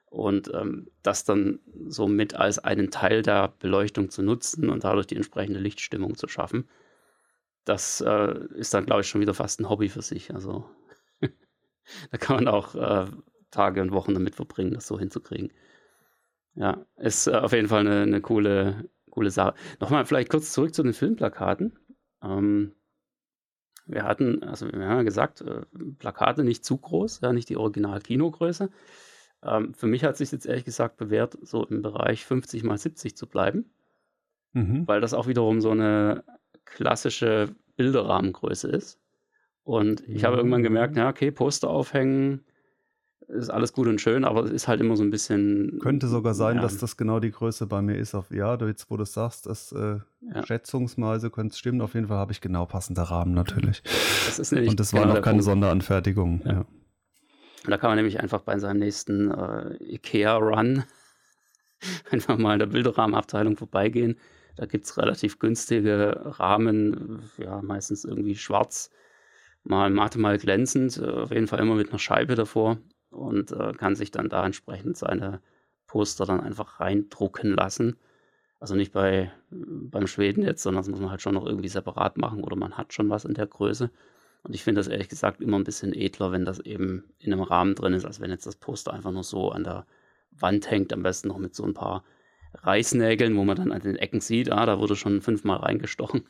und 0.09 0.51
ähm, 0.53 0.89
das 1.03 1.25
dann 1.25 1.59
so 1.87 2.07
mit 2.07 2.35
als 2.35 2.59
einen 2.59 2.91
Teil 2.91 3.23
der 3.23 3.53
Beleuchtung 3.59 4.09
zu 4.09 4.21
nutzen 4.21 4.69
und 4.69 4.83
dadurch 4.83 5.07
die 5.07 5.15
entsprechende 5.15 5.59
Lichtstimmung 5.59 6.15
zu 6.15 6.27
schaffen. 6.27 6.69
Das 7.65 8.01
äh, 8.01 8.35
ist 8.55 8.73
dann, 8.73 8.85
glaube 8.85 9.01
ich, 9.01 9.07
schon 9.07 9.21
wieder 9.21 9.33
fast 9.33 9.59
ein 9.59 9.69
Hobby 9.69 9.89
für 9.89 10.01
sich. 10.01 10.33
Also 10.33 10.65
da 12.11 12.17
kann 12.17 12.37
man 12.37 12.47
auch 12.47 12.75
äh, 12.75 13.05
Tage 13.51 13.81
und 13.81 13.91
Wochen 13.91 14.13
damit 14.13 14.35
verbringen, 14.35 14.73
das 14.73 14.87
so 14.87 14.99
hinzukriegen. 14.99 15.51
Ja, 16.55 16.85
ist 16.97 17.27
äh, 17.27 17.35
auf 17.35 17.53
jeden 17.53 17.67
Fall 17.67 17.81
eine, 17.81 18.01
eine, 18.01 18.21
coole, 18.21 18.89
coole 19.11 19.29
Sache. 19.29 19.53
Nochmal 19.79 20.05
vielleicht 20.05 20.29
kurz 20.29 20.51
zurück 20.51 20.73
zu 20.73 20.83
den 20.83 20.93
Filmplakaten. 20.93 21.77
Ähm, 22.23 22.73
wir 23.85 24.03
hatten, 24.03 24.43
also 24.43 24.67
wir 24.71 24.87
haben 24.87 24.97
ja 24.97 25.03
gesagt, 25.03 25.41
äh, 25.41 25.61
Plakate 25.99 26.43
nicht 26.43 26.65
zu 26.65 26.77
groß, 26.77 27.21
ja, 27.21 27.31
nicht 27.31 27.49
die 27.49 27.57
Original-Kinogröße. 27.57 28.69
Ähm, 29.43 29.73
für 29.73 29.87
mich 29.87 30.03
hat 30.03 30.17
sich 30.17 30.31
jetzt 30.31 30.45
ehrlich 30.45 30.65
gesagt 30.65 30.97
bewährt, 30.97 31.37
so 31.41 31.65
im 31.65 31.81
Bereich 31.81 32.25
50 32.25 32.63
mal 32.63 32.77
70 32.77 33.15
zu 33.15 33.27
bleiben, 33.27 33.71
mhm. 34.53 34.87
weil 34.87 34.99
das 34.99 35.13
auch 35.13 35.27
wiederum 35.27 35.61
so 35.61 35.71
eine 35.71 36.23
klassische 36.65 37.55
Bilderrahmengröße 37.77 38.67
ist. 38.69 38.99
Und 39.67 40.07
ich 40.07 40.23
habe 40.23 40.37
irgendwann 40.37 40.63
gemerkt, 40.63 40.95
ja, 40.95 41.09
okay, 41.09 41.29
Poster 41.29 41.69
aufhängen 41.69 42.45
ist 43.27 43.49
alles 43.49 43.73
gut 43.73 43.87
und 43.87 43.99
schön, 43.99 44.23
aber 44.23 44.45
es 44.45 44.51
ist 44.51 44.69
halt 44.69 44.79
immer 44.79 44.95
so 44.95 45.03
ein 45.03 45.09
bisschen. 45.09 45.79
Könnte 45.81 46.07
sogar 46.07 46.33
sein, 46.33 46.55
ja. 46.55 46.61
dass 46.61 46.77
das 46.77 46.95
genau 46.95 47.19
die 47.19 47.31
Größe 47.31 47.67
bei 47.67 47.81
mir 47.81 47.97
ist. 47.97 48.15
Auf, 48.15 48.31
ja, 48.31 48.55
jetzt 48.65 48.89
wo 48.89 48.95
du 48.95 49.03
es 49.03 49.11
sagst, 49.11 49.45
das 49.45 49.73
äh, 49.73 49.97
ja. 50.21 50.45
schätzungsweise 50.45 51.29
könnte 51.29 51.51
es 51.51 51.59
stimmen. 51.59 51.81
Auf 51.81 51.95
jeden 51.95 52.07
Fall 52.07 52.15
habe 52.15 52.31
ich 52.31 52.39
genau 52.39 52.65
passende 52.65 53.01
Rahmen 53.01 53.33
natürlich. 53.33 53.83
Das 53.83 54.39
ist 54.39 54.53
nämlich 54.53 54.69
und 54.69 54.79
das 54.79 54.93
war 54.93 55.01
genau 55.01 55.15
noch 55.15 55.21
keine 55.21 55.39
Punkt. 55.39 55.43
Sonderanfertigung. 55.43 56.41
Ja. 56.45 56.51
ja. 56.53 56.65
Da 57.65 57.77
kann 57.77 57.89
man 57.89 57.97
nämlich 57.97 58.21
einfach 58.21 58.43
bei 58.43 58.57
seinem 58.59 58.79
nächsten 58.79 59.31
äh, 59.31 59.75
IKEA-Run 59.83 60.85
einfach 62.11 62.37
mal 62.37 62.53
in 62.53 62.59
der 62.59 62.67
Bilderrahmenabteilung 62.67 63.57
vorbeigehen. 63.57 64.17
Da 64.55 64.65
gibt 64.65 64.85
es 64.85 64.97
relativ 64.97 65.39
günstige 65.39 66.21
Rahmen, 66.39 67.21
ja, 67.37 67.61
meistens 67.61 68.05
irgendwie 68.05 68.37
schwarz 68.37 68.91
mal 69.67 69.89
matte, 69.89 70.19
mal 70.19 70.37
glänzend, 70.37 70.97
äh, 70.97 71.05
auf 71.05 71.31
jeden 71.31 71.47
Fall 71.47 71.59
immer 71.59 71.75
mit 71.75 71.89
einer 71.89 71.99
Scheibe 71.99 72.35
davor 72.35 72.77
und 73.09 73.51
äh, 73.51 73.73
kann 73.73 73.95
sich 73.95 74.11
dann 74.11 74.29
da 74.29 74.45
entsprechend 74.45 74.97
seine 74.97 75.41
Poster 75.87 76.25
dann 76.25 76.41
einfach 76.41 76.79
reindrucken 76.79 77.53
lassen. 77.53 77.97
Also 78.59 78.75
nicht 78.75 78.91
bei, 78.91 79.31
beim 79.49 80.07
Schweden 80.07 80.43
jetzt, 80.43 80.63
sondern 80.63 80.81
das 80.81 80.89
muss 80.89 80.99
man 80.99 81.11
halt 81.11 81.21
schon 81.21 81.35
noch 81.35 81.45
irgendwie 81.45 81.67
separat 81.67 82.17
machen 82.17 82.43
oder 82.43 82.55
man 82.55 82.77
hat 82.77 82.93
schon 82.93 83.09
was 83.09 83.25
in 83.25 83.35
der 83.35 83.47
Größe. 83.47 83.91
Und 84.43 84.55
ich 84.55 84.63
finde 84.63 84.79
das 84.79 84.87
ehrlich 84.87 85.09
gesagt 85.09 85.41
immer 85.41 85.57
ein 85.59 85.63
bisschen 85.63 85.93
edler, 85.93 86.31
wenn 86.31 86.45
das 86.45 86.59
eben 86.59 87.03
in 87.19 87.33
einem 87.33 87.43
Rahmen 87.43 87.75
drin 87.75 87.93
ist, 87.93 88.05
als 88.05 88.19
wenn 88.19 88.31
jetzt 88.31 88.45
das 88.45 88.55
Poster 88.55 88.93
einfach 88.93 89.11
nur 89.11 89.23
so 89.23 89.51
an 89.51 89.63
der 89.63 89.85
Wand 90.31 90.69
hängt, 90.71 90.93
am 90.93 91.03
besten 91.03 91.27
noch 91.27 91.37
mit 91.37 91.55
so 91.55 91.63
ein 91.63 91.73
paar 91.73 92.03
Reißnägeln, 92.53 93.35
wo 93.35 93.43
man 93.43 93.57
dann 93.57 93.71
an 93.71 93.81
den 93.81 93.97
Ecken 93.97 94.21
sieht, 94.21 94.51
ah, 94.51 94.65
da 94.65 94.79
wurde 94.79 94.95
schon 94.95 95.21
fünfmal 95.21 95.57
reingestochen. 95.57 96.23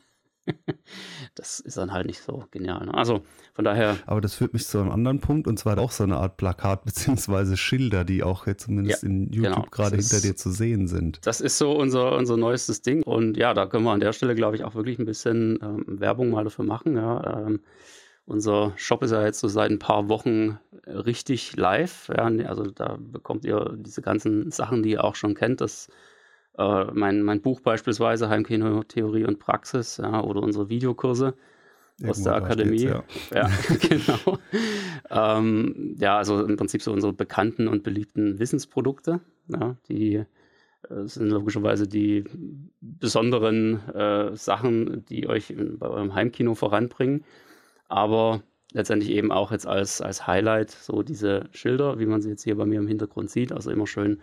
das 1.34 1.60
ist 1.60 1.76
dann 1.76 1.92
halt 1.92 2.06
nicht 2.06 2.22
so 2.22 2.44
genial. 2.50 2.86
Ne? 2.86 2.94
Also 2.94 3.22
von 3.54 3.64
daher. 3.64 3.96
Aber 4.06 4.20
das 4.20 4.34
führt 4.34 4.52
mich 4.52 4.66
zu 4.66 4.78
einem 4.78 4.90
anderen 4.90 5.20
Punkt 5.20 5.46
und 5.46 5.58
zwar 5.58 5.78
auch 5.78 5.90
so 5.90 6.04
eine 6.04 6.16
Art 6.16 6.36
Plakat 6.36 6.84
bzw. 6.86 7.56
Schilder, 7.56 8.04
die 8.04 8.22
auch 8.22 8.46
jetzt 8.46 8.64
zumindest 8.64 9.02
ja, 9.02 9.08
in 9.08 9.32
YouTube 9.32 9.54
genau. 9.54 9.66
gerade 9.70 9.96
hinter 9.96 10.20
dir 10.20 10.36
zu 10.36 10.50
sehen 10.50 10.88
sind. 10.88 11.20
Das 11.26 11.40
ist 11.40 11.58
so 11.58 11.72
unser, 11.72 12.16
unser 12.16 12.36
neuestes 12.36 12.82
Ding 12.82 13.02
und 13.02 13.36
ja, 13.36 13.54
da 13.54 13.66
können 13.66 13.84
wir 13.84 13.92
an 13.92 14.00
der 14.00 14.12
Stelle, 14.12 14.34
glaube 14.34 14.56
ich, 14.56 14.64
auch 14.64 14.74
wirklich 14.74 14.98
ein 14.98 15.06
bisschen 15.06 15.58
ähm, 15.62 15.84
Werbung 15.86 16.30
mal 16.30 16.44
dafür 16.44 16.64
machen. 16.64 16.96
Ja. 16.96 17.46
Ähm, 17.46 17.60
unser 18.26 18.74
Shop 18.76 19.02
ist 19.02 19.10
ja 19.10 19.24
jetzt 19.24 19.40
so 19.40 19.48
seit 19.48 19.70
ein 19.70 19.78
paar 19.78 20.10
Wochen 20.10 20.58
richtig 20.86 21.56
live. 21.56 22.10
Ja. 22.14 22.24
Also 22.46 22.64
da 22.64 22.98
bekommt 23.00 23.44
ihr 23.44 23.74
diese 23.78 24.02
ganzen 24.02 24.50
Sachen, 24.50 24.82
die 24.82 24.90
ihr 24.90 25.04
auch 25.04 25.14
schon 25.14 25.34
kennt. 25.34 25.62
Das 25.62 25.88
äh, 26.58 26.84
mein, 26.92 27.22
mein 27.22 27.40
Buch 27.40 27.60
beispielsweise, 27.60 28.28
Heimkino 28.28 28.82
Theorie 28.82 29.24
und 29.24 29.38
Praxis, 29.38 29.98
ja, 29.98 30.22
oder 30.22 30.42
unsere 30.42 30.68
Videokurse 30.68 31.34
Irgendwo 32.00 32.10
aus 32.10 32.22
der 32.22 32.34
Akademie. 32.34 32.84
Ja. 32.84 33.04
ja, 33.32 33.50
genau. 33.88 34.38
ähm, 35.10 35.96
ja, 35.98 36.18
also 36.18 36.44
im 36.44 36.56
Prinzip 36.56 36.82
so 36.82 36.92
unsere 36.92 37.12
bekannten 37.12 37.68
und 37.68 37.82
beliebten 37.82 38.38
Wissensprodukte, 38.38 39.20
ja, 39.48 39.76
die 39.88 40.24
äh, 40.88 41.04
sind 41.04 41.30
logischerweise 41.30 41.88
die 41.88 42.24
besonderen 42.80 43.88
äh, 43.88 44.36
Sachen, 44.36 45.04
die 45.06 45.28
euch 45.28 45.50
in, 45.50 45.78
bei 45.78 45.88
eurem 45.88 46.14
Heimkino 46.14 46.54
voranbringen. 46.54 47.24
Aber 47.88 48.42
letztendlich 48.72 49.10
eben 49.10 49.32
auch 49.32 49.50
jetzt 49.50 49.66
als, 49.66 50.00
als 50.00 50.26
Highlight 50.26 50.70
so 50.70 51.02
diese 51.02 51.48
Schilder, 51.52 51.98
wie 51.98 52.06
man 52.06 52.20
sie 52.20 52.28
jetzt 52.28 52.44
hier 52.44 52.56
bei 52.56 52.66
mir 52.66 52.78
im 52.78 52.86
Hintergrund 52.86 53.30
sieht. 53.30 53.52
Also 53.52 53.70
immer 53.70 53.86
schön 53.86 54.20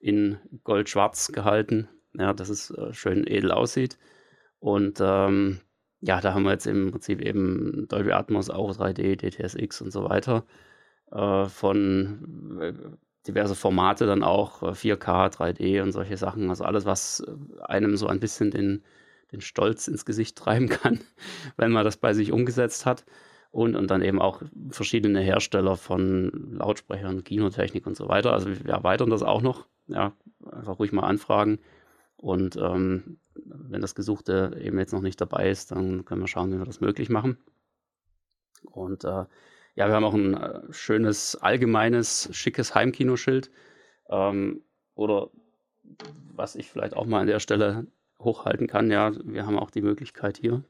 in 0.00 0.38
Gold-Schwarz 0.64 1.32
gehalten, 1.32 1.88
ja, 2.14 2.32
dass 2.32 2.48
es 2.48 2.70
äh, 2.70 2.92
schön 2.92 3.26
edel 3.26 3.52
aussieht. 3.52 3.98
Und 4.60 4.98
ähm, 5.00 5.60
ja, 6.00 6.20
da 6.20 6.34
haben 6.34 6.44
wir 6.44 6.52
jetzt 6.52 6.66
im 6.66 6.90
Prinzip 6.90 7.20
eben 7.20 7.86
Dolby 7.88 8.12
Atmos, 8.12 8.50
auch 8.50 8.72
3D, 8.72 9.16
DTSX 9.16 9.80
und 9.82 9.90
so 9.90 10.08
weiter. 10.08 10.44
Äh, 11.10 11.46
von 11.46 12.58
äh, 12.60 12.72
diverse 13.26 13.54
Formate 13.54 14.06
dann 14.06 14.22
auch, 14.22 14.62
4K, 14.62 15.26
äh, 15.26 15.30
3D 15.30 15.82
und 15.82 15.92
solche 15.92 16.16
Sachen. 16.16 16.48
Also 16.50 16.64
alles, 16.64 16.84
was 16.86 17.24
einem 17.62 17.96
so 17.96 18.06
ein 18.06 18.20
bisschen 18.20 18.50
den, 18.50 18.84
den 19.32 19.40
Stolz 19.40 19.88
ins 19.88 20.04
Gesicht 20.04 20.36
treiben 20.38 20.68
kann, 20.68 21.00
wenn 21.56 21.72
man 21.72 21.84
das 21.84 21.96
bei 21.96 22.12
sich 22.14 22.32
umgesetzt 22.32 22.86
hat. 22.86 23.04
Und, 23.50 23.76
und 23.76 23.90
dann 23.90 24.02
eben 24.02 24.20
auch 24.20 24.42
verschiedene 24.70 25.20
Hersteller 25.20 25.76
von 25.76 26.52
Lautsprechern, 26.52 27.24
Kinotechnik 27.24 27.86
und 27.86 27.96
so 27.96 28.06
weiter. 28.06 28.34
Also 28.34 28.50
wir 28.50 28.70
erweitern 28.70 29.08
das 29.08 29.22
auch 29.22 29.40
noch 29.40 29.66
ja, 29.88 30.12
einfach 30.50 30.78
ruhig 30.78 30.92
mal 30.92 31.02
anfragen. 31.02 31.58
Und 32.16 32.56
ähm, 32.56 33.18
wenn 33.34 33.80
das 33.80 33.94
Gesuchte 33.94 34.58
eben 34.60 34.78
jetzt 34.78 34.92
noch 34.92 35.02
nicht 35.02 35.20
dabei 35.20 35.50
ist, 35.50 35.70
dann 35.70 36.04
können 36.04 36.20
wir 36.20 36.28
schauen, 36.28 36.52
wie 36.52 36.58
wir 36.58 36.64
das 36.64 36.80
möglich 36.80 37.08
machen. 37.08 37.38
Und 38.62 39.04
äh, 39.04 39.24
ja, 39.74 39.86
wir 39.86 39.94
haben 39.94 40.04
auch 40.04 40.14
ein 40.14 40.34
äh, 40.34 40.72
schönes, 40.72 41.36
allgemeines, 41.36 42.28
schickes 42.32 42.74
Heimkinoschild. 42.74 43.50
Ähm, 44.08 44.62
oder 44.94 45.30
was 46.34 46.56
ich 46.56 46.70
vielleicht 46.70 46.94
auch 46.94 47.06
mal 47.06 47.20
an 47.20 47.28
der 47.28 47.40
Stelle 47.40 47.86
hochhalten 48.20 48.66
kann, 48.66 48.90
ja, 48.90 49.12
wir 49.24 49.46
haben 49.46 49.58
auch 49.58 49.70
die 49.70 49.82
Möglichkeit 49.82 50.36
hier. 50.38 50.64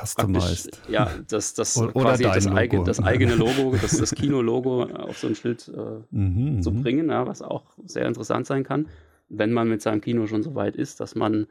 Customized. 0.00 0.82
Ja, 0.88 1.10
das, 1.28 1.54
das 1.54 1.76
oder, 1.76 1.92
quasi 1.92 2.24
das, 2.24 2.46
Eige, 2.48 2.82
das, 2.82 3.00
eigene 3.00 3.34
Logo, 3.34 3.76
das, 3.80 3.96
das 3.96 4.14
Kino-Logo 4.14 4.84
auf 4.84 5.18
so 5.18 5.28
ein 5.28 5.34
Schild 5.34 5.68
äh, 5.68 6.02
mhm, 6.10 6.60
zu 6.62 6.72
mhm. 6.72 6.82
bringen, 6.82 7.08
ja, 7.08 7.26
was 7.26 7.42
auch 7.42 7.64
sehr 7.84 8.06
interessant 8.06 8.46
sein 8.46 8.64
kann, 8.64 8.88
wenn 9.28 9.52
man 9.52 9.68
mit 9.68 9.80
seinem 9.82 10.00
Kino 10.00 10.26
schon 10.26 10.42
so 10.42 10.54
weit 10.54 10.76
ist, 10.76 11.00
dass 11.00 11.14
man 11.14 11.46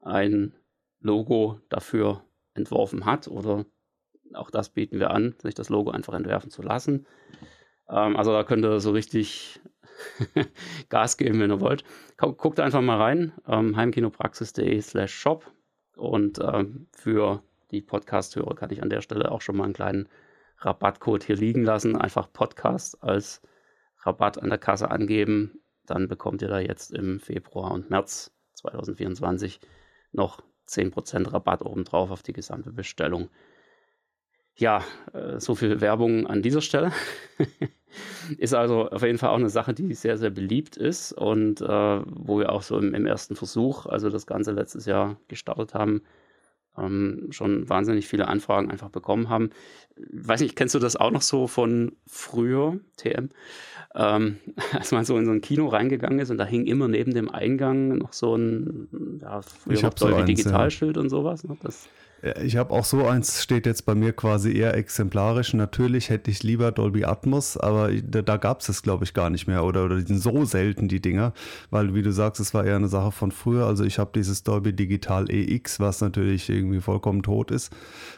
ein 0.00 0.52
Logo 1.00 1.60
dafür 1.68 2.24
entworfen 2.54 3.04
hat 3.04 3.28
oder 3.28 3.64
auch 4.32 4.50
das 4.50 4.70
bieten 4.70 4.98
wir 4.98 5.10
an, 5.10 5.34
sich 5.40 5.54
das 5.54 5.68
Logo 5.68 5.90
einfach 5.90 6.14
entwerfen 6.14 6.50
zu 6.50 6.62
lassen. 6.62 7.06
Ähm, 7.88 8.16
also 8.16 8.32
da 8.32 8.42
könnt 8.42 8.64
ihr 8.64 8.80
so 8.80 8.90
richtig 8.90 9.60
Gas 10.88 11.16
geben, 11.16 11.40
wenn 11.40 11.50
ihr 11.50 11.60
wollt. 11.60 11.84
Guckt 12.16 12.58
einfach 12.58 12.80
mal 12.80 12.98
rein, 12.98 13.32
ähm, 13.46 13.76
heimkinopraxis.de 13.76 14.80
slash 14.80 15.14
shop 15.14 15.52
und 15.96 16.38
ähm, 16.40 16.86
für 16.92 17.42
die 17.70 17.82
Podcast-Hörer 17.82 18.54
kann 18.54 18.70
ich 18.70 18.82
an 18.82 18.90
der 18.90 19.00
Stelle 19.00 19.30
auch 19.30 19.40
schon 19.40 19.56
mal 19.56 19.64
einen 19.64 19.72
kleinen 19.72 20.08
Rabattcode 20.58 21.24
hier 21.24 21.36
liegen 21.36 21.64
lassen. 21.64 21.96
Einfach 21.96 22.32
Podcast 22.32 23.02
als 23.02 23.42
Rabatt 24.02 24.38
an 24.38 24.48
der 24.48 24.58
Kasse 24.58 24.90
angeben. 24.90 25.60
Dann 25.86 26.08
bekommt 26.08 26.42
ihr 26.42 26.48
da 26.48 26.58
jetzt 26.58 26.92
im 26.92 27.20
Februar 27.20 27.72
und 27.72 27.90
März 27.90 28.32
2024 28.54 29.60
noch 30.12 30.40
10% 30.68 31.32
Rabatt 31.32 31.62
obendrauf 31.62 32.10
auf 32.10 32.22
die 32.22 32.32
gesamte 32.32 32.72
Bestellung. 32.72 33.28
Ja, 34.54 34.84
äh, 35.12 35.40
so 35.40 35.54
viel 35.54 35.80
Werbung 35.80 36.26
an 36.26 36.42
dieser 36.42 36.60
Stelle. 36.60 36.92
ist 38.38 38.54
also 38.54 38.88
auf 38.90 39.02
jeden 39.02 39.18
Fall 39.18 39.30
auch 39.30 39.38
eine 39.38 39.50
Sache, 39.50 39.74
die 39.74 39.94
sehr, 39.94 40.18
sehr 40.18 40.30
beliebt 40.30 40.76
ist 40.76 41.12
und 41.12 41.60
äh, 41.60 41.66
wo 42.06 42.38
wir 42.38 42.52
auch 42.52 42.62
so 42.62 42.78
im, 42.78 42.94
im, 42.94 43.06
ersten 43.06 43.36
Versuch, 43.36 43.86
also 43.86 44.10
das 44.10 44.26
Ganze 44.26 44.52
letztes 44.52 44.86
Jahr 44.86 45.16
gestartet 45.28 45.74
haben, 45.74 46.02
ähm, 46.76 47.28
schon 47.30 47.68
wahnsinnig 47.68 48.08
viele 48.08 48.28
Anfragen 48.28 48.70
einfach 48.70 48.90
bekommen 48.90 49.28
haben. 49.28 49.50
Weiß 49.96 50.40
nicht, 50.40 50.56
kennst 50.56 50.74
du 50.74 50.78
das 50.78 50.96
auch 50.96 51.10
noch 51.10 51.22
so 51.22 51.46
von 51.46 51.92
früher, 52.06 52.78
TM? 52.96 53.28
Ähm, 53.94 54.38
als 54.72 54.92
man 54.92 55.04
so 55.04 55.16
in 55.16 55.24
so 55.24 55.30
ein 55.30 55.40
Kino 55.40 55.68
reingegangen 55.68 56.18
ist 56.18 56.30
und 56.30 56.38
da 56.38 56.44
hing 56.44 56.66
immer 56.66 56.88
neben 56.88 57.14
dem 57.14 57.30
Eingang 57.30 57.98
noch 57.98 58.12
so 58.12 58.34
ein, 58.34 59.18
ja, 59.22 59.42
früher 59.42 59.82
noch 59.82 59.96
so 59.96 60.22
Digitalschild 60.22 60.96
ja. 60.96 61.02
und 61.02 61.10
sowas. 61.10 61.44
Ne? 61.44 61.56
Das, 61.62 61.88
ich 62.42 62.56
habe 62.56 62.72
auch 62.72 62.86
so 62.86 63.06
eins, 63.06 63.42
steht 63.42 63.66
jetzt 63.66 63.84
bei 63.84 63.94
mir 63.94 64.14
quasi 64.14 64.56
eher 64.56 64.74
exemplarisch. 64.74 65.52
Natürlich 65.52 66.08
hätte 66.08 66.30
ich 66.30 66.42
lieber 66.42 66.72
Dolby 66.72 67.04
Atmos, 67.04 67.58
aber 67.58 67.92
da, 67.92 68.22
da 68.22 68.38
gab 68.38 68.60
es 68.60 68.70
es, 68.70 68.82
glaube 68.82 69.04
ich, 69.04 69.12
gar 69.12 69.28
nicht 69.28 69.46
mehr. 69.46 69.62
Oder, 69.62 69.84
oder 69.84 69.96
die 69.96 70.06
sind 70.06 70.20
so 70.20 70.44
selten, 70.46 70.88
die 70.88 71.00
Dinger. 71.00 71.34
Weil, 71.70 71.94
wie 71.94 72.00
du 72.00 72.12
sagst, 72.12 72.40
es 72.40 72.54
war 72.54 72.64
eher 72.64 72.76
eine 72.76 72.88
Sache 72.88 73.12
von 73.12 73.30
früher. 73.30 73.66
Also 73.66 73.84
ich 73.84 73.98
habe 73.98 74.10
dieses 74.14 74.42
Dolby 74.42 74.72
Digital 74.72 75.30
EX, 75.30 75.80
was 75.80 76.00
natürlich 76.00 76.48
irgendwie 76.48 76.80
vollkommen 76.80 77.22
tot 77.22 77.50
ist. 77.50 77.70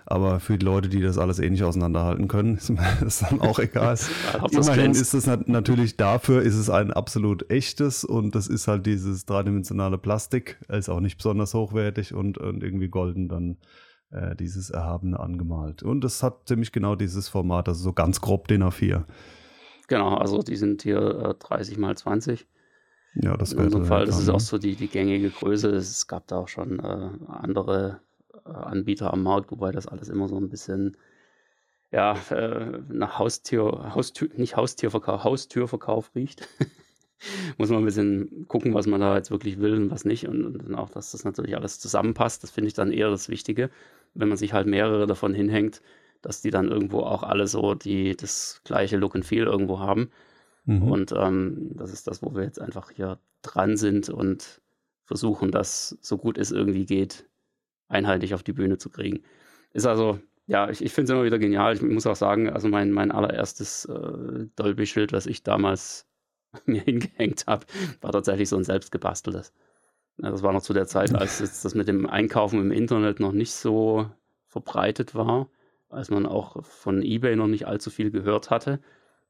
Aber 0.07 0.38
für 0.38 0.57
die 0.57 0.64
Leute, 0.64 0.88
die 0.88 1.01
das 1.01 1.19
alles 1.19 1.40
eh 1.40 1.51
nicht 1.51 1.64
auseinanderhalten 1.64 2.29
können, 2.29 2.57
ist 2.59 2.73
das 3.01 3.19
dann 3.19 3.40
auch 3.40 3.59
egal. 3.59 3.99
Immerhin 4.53 4.92
ist 4.92 5.14
es 5.14 5.27
natürlich 5.27 5.97
dafür, 5.97 6.42
ist 6.42 6.57
es 6.57 6.71
ein 6.71 6.92
absolut 6.92 7.51
echtes 7.51 8.05
und 8.05 8.37
das 8.37 8.47
ist 8.47 8.69
halt 8.69 8.87
dieses 8.87 9.27
dreidimensionale 9.27 9.99
Plastik. 9.99 10.59
Ist 10.69 10.88
auch 10.88 11.01
nicht 11.01 11.16
besonders 11.16 11.55
hochwertig 11.55 12.14
und, 12.14 12.38
und 12.38 12.62
irgendwie 12.62 12.88
golden 12.88 13.29
dann 13.29 13.57
äh, 14.11 14.37
dieses 14.37 14.71
Erhabene 14.71 15.19
angemalt. 15.19 15.83
Und 15.83 16.05
es 16.05 16.23
hat 16.23 16.47
ziemlich 16.49 16.73
genau 16.73 16.95
dieses 16.95 17.29
Format, 17.29 17.69
also 17.69 17.83
so 17.83 17.92
ganz 17.92 18.21
grob 18.21 18.49
DIN 18.49 18.62
A4. 18.62 19.05
Genau, 19.88 20.14
also 20.14 20.42
die 20.42 20.57
sind 20.57 20.83
hier 20.83 20.99
äh, 20.99 21.35
30 21.35 21.79
mal 21.79 21.97
20. 21.97 22.47
Ja, 23.14 23.37
das 23.37 23.53
In 23.53 23.61
unserem 23.61 23.87
Fall, 23.87 24.05
das 24.05 24.21
ist 24.21 24.29
auch 24.29 24.40
so 24.40 24.59
die, 24.59 24.77
die 24.77 24.88
gängige 24.88 25.31
Größe. 25.31 25.71
Es 25.71 26.07
gab 26.07 26.27
da 26.27 26.37
auch 26.37 26.49
schon 26.49 26.81
äh, 26.81 27.11
andere 27.29 28.01
äh, 28.45 28.51
Anbieter 28.51 29.12
am 29.12 29.23
Markt, 29.23 29.51
wobei 29.51 29.73
das 29.73 29.87
alles 29.87 30.09
immer 30.09 30.29
so 30.29 30.37
ein 30.37 30.51
bisschen 30.51 30.97
ja, 31.92 32.16
äh, 32.31 32.81
nach 32.88 33.19
Haustier, 33.19 33.92
Haustür, 33.95 34.29
nicht 34.37 34.57
Haustierverkauf, 34.57 35.25
Haustürverkauf 35.25 36.14
riecht. 36.14 36.47
muss 37.59 37.71
man 37.71 37.79
ein 37.81 37.85
bisschen 37.85 38.47
gucken, 38.49 38.75
was 38.75 38.87
man 38.87 39.01
da 39.01 39.16
jetzt 39.16 39.31
wirklich 39.31 39.59
will 39.59 39.75
und 39.75 39.90
was 39.90 40.05
nicht. 40.05 40.29
Und, 40.29 40.57
und 40.57 40.75
auch, 40.75 40.90
dass 40.90 41.12
das 41.12 41.25
natürlich 41.25 41.57
alles 41.57 41.79
zusammenpasst. 41.81 42.42
Das 42.42 42.51
finde 42.51 42.69
ich 42.69 42.75
dann 42.75 42.92
eher 42.92 43.11
das 43.11 43.29
Wichtige, 43.29 43.71
wenn 44.18 44.29
man 44.29 44.38
sich 44.38 44.52
halt 44.52 44.66
mehrere 44.66 45.07
davon 45.07 45.35
hinhängt, 45.35 45.83
dass 46.22 46.42
die 46.42 46.50
dann 46.50 46.68
irgendwo 46.68 47.00
auch 47.00 47.22
alle 47.22 47.46
so 47.46 47.74
die, 47.74 48.16
das 48.16 48.61
gleiche 48.64 48.96
Look 48.96 49.14
and 49.14 49.24
Feel 49.24 49.44
irgendwo 49.44 49.79
haben. 49.79 50.11
Mhm. 50.64 50.83
Und 50.83 51.12
ähm, 51.12 51.70
das 51.74 51.92
ist 51.92 52.07
das, 52.07 52.22
wo 52.22 52.35
wir 52.35 52.42
jetzt 52.42 52.61
einfach 52.61 52.90
hier 52.90 53.18
dran 53.42 53.76
sind 53.76 54.09
und 54.09 54.61
versuchen, 55.05 55.52
das 55.52 55.96
so 56.00 56.18
gut 56.18 56.37
es 56.37 56.50
irgendwie 56.50 56.85
geht, 56.85 57.29
einheitlich 57.88 58.35
auf 58.35 58.42
die 58.42 58.52
Bühne 58.52 58.79
zu 58.79 58.90
kriegen. 58.90 59.22
Ist 59.72 59.87
also, 59.87 60.18
ja, 60.46 60.68
ich, 60.68 60.83
ich 60.83 60.92
finde 60.92 61.12
es 61.12 61.16
immer 61.16 61.24
wieder 61.24 61.38
genial. 61.38 61.74
Ich 61.74 61.83
muss 61.83 62.07
auch 62.07 62.16
sagen, 62.16 62.50
also 62.50 62.68
mein, 62.68 62.90
mein 62.90 63.12
allererstes 63.12 63.85
äh, 63.85 64.46
Dolby-Schild, 64.57 65.12
was 65.12 65.26
ich 65.26 65.42
damals 65.42 66.09
mir 66.66 66.83
hingehängt 66.83 67.46
habe, 67.46 67.66
war 68.00 68.12
tatsächlich 68.12 68.48
so 68.48 68.57
ein 68.57 68.64
selbstgebasteltes. 68.64 69.52
Das 70.18 70.42
war 70.42 70.52
noch 70.52 70.62
zu 70.62 70.72
der 70.72 70.87
Zeit, 70.87 71.14
als 71.14 71.38
jetzt 71.40 71.64
das 71.64 71.74
mit 71.74 71.88
dem 71.88 72.07
Einkaufen 72.07 72.61
im 72.61 72.70
Internet 72.70 73.20
noch 73.20 73.33
nicht 73.33 73.52
so 73.52 74.11
verbreitet 74.46 75.14
war, 75.14 75.48
als 75.88 76.11
man 76.11 76.26
auch 76.26 76.64
von 76.64 77.02
eBay 77.02 77.37
noch 77.37 77.48
nicht 77.48 77.66
allzu 77.66 77.90
viel 77.90 78.11
gehört 78.11 78.50
hatte. 78.50 78.81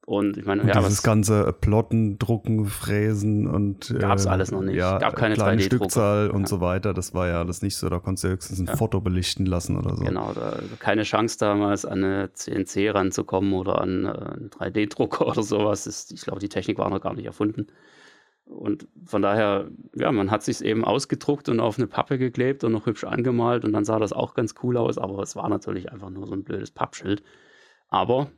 Und 0.07 0.37
ich 0.37 0.45
meine, 0.45 0.63
und 0.63 0.69
ja, 0.69 0.79
dieses 0.79 1.03
ganze 1.03 1.53
Plotten, 1.53 2.17
Drucken, 2.17 2.67
Fräsen 2.67 3.49
und 3.49 3.93
gab 3.99 4.19
es 4.19 4.27
äh, 4.27 4.29
alles 4.29 4.53
noch 4.53 4.63
nicht. 4.63 4.77
Ja, 4.77 4.99
gab 4.99 5.17
keine 5.17 5.35
kleine 5.35 5.61
Stückzahl 5.61 6.31
und 6.31 6.43
ja. 6.43 6.47
so 6.47 6.61
weiter. 6.61 6.95
Das 6.95 7.13
war 7.13 7.27
ja 7.27 7.41
alles 7.41 7.61
nicht 7.61 7.75
so. 7.77 7.89
Da 7.89 7.99
konntest 7.99 8.23
du 8.23 8.29
höchstens 8.29 8.61
ein 8.61 8.67
ja. 8.67 8.77
Foto 8.77 9.01
belichten 9.01 9.47
lassen 9.47 9.77
oder 9.77 9.97
so. 9.97 10.05
Genau, 10.05 10.33
da, 10.33 10.61
keine 10.79 11.03
Chance 11.03 11.39
damals 11.41 11.85
an 11.85 12.05
eine 12.05 12.33
CNC 12.33 12.95
ranzukommen 12.95 13.53
oder 13.53 13.81
an 13.81 14.05
äh, 14.05 14.09
einen 14.11 14.51
3D-Drucker 14.51 15.27
oder 15.27 15.43
sowas. 15.43 15.89
Ist, 15.89 16.13
ich 16.13 16.21
glaube, 16.21 16.39
die 16.39 16.49
Technik 16.49 16.79
war 16.79 16.89
noch 16.89 17.01
gar 17.01 17.15
nicht 17.15 17.27
erfunden. 17.27 17.67
Und 18.47 18.87
von 19.05 19.23
daher, 19.23 19.69
ja, 19.95 20.13
man 20.13 20.31
hat 20.31 20.43
sich 20.43 20.65
eben 20.65 20.85
ausgedruckt 20.85 21.49
und 21.49 21.61
auf 21.61 21.79
eine 21.79 21.89
Pappe 21.89 22.17
geklebt 22.17 22.63
und 22.65 22.73
noch 22.73 22.87
hübsch 22.87 23.05
angemalt 23.05 23.65
und 23.65 23.73
dann 23.73 23.85
sah 23.85 23.99
das 23.99 24.13
auch 24.13 24.35
ganz 24.35 24.55
cool 24.63 24.77
aus, 24.77 24.99
aber 24.99 25.21
es 25.23 25.35
war 25.35 25.49
natürlich 25.49 25.93
einfach 25.93 26.11
nur 26.11 26.27
so 26.27 26.35
ein 26.35 26.45
blödes 26.45 26.71
Pappschild. 26.71 27.23
Aber 27.89 28.31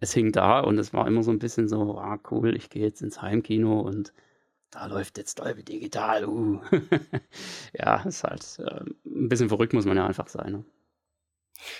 es 0.00 0.12
hing 0.12 0.32
da 0.32 0.60
und 0.60 0.78
es 0.78 0.92
war 0.92 1.06
immer 1.06 1.22
so 1.22 1.30
ein 1.30 1.38
bisschen 1.38 1.68
so, 1.68 1.98
ah, 1.98 2.18
cool, 2.30 2.54
ich 2.56 2.68
gehe 2.68 2.82
jetzt 2.82 3.02
ins 3.02 3.22
Heimkino 3.22 3.80
und 3.80 4.12
da 4.70 4.86
läuft 4.86 5.18
jetzt 5.18 5.38
Dolby 5.38 5.62
Digital. 5.62 6.26
Uh. 6.26 6.60
ja, 7.74 8.02
ist 8.02 8.24
halt 8.24 8.58
äh, 8.58 8.84
ein 9.06 9.28
bisschen 9.28 9.48
verrückt, 9.48 9.74
muss 9.74 9.84
man 9.84 9.96
ja 9.96 10.06
einfach 10.06 10.28
sein. 10.28 10.52
Ne? 10.52 10.64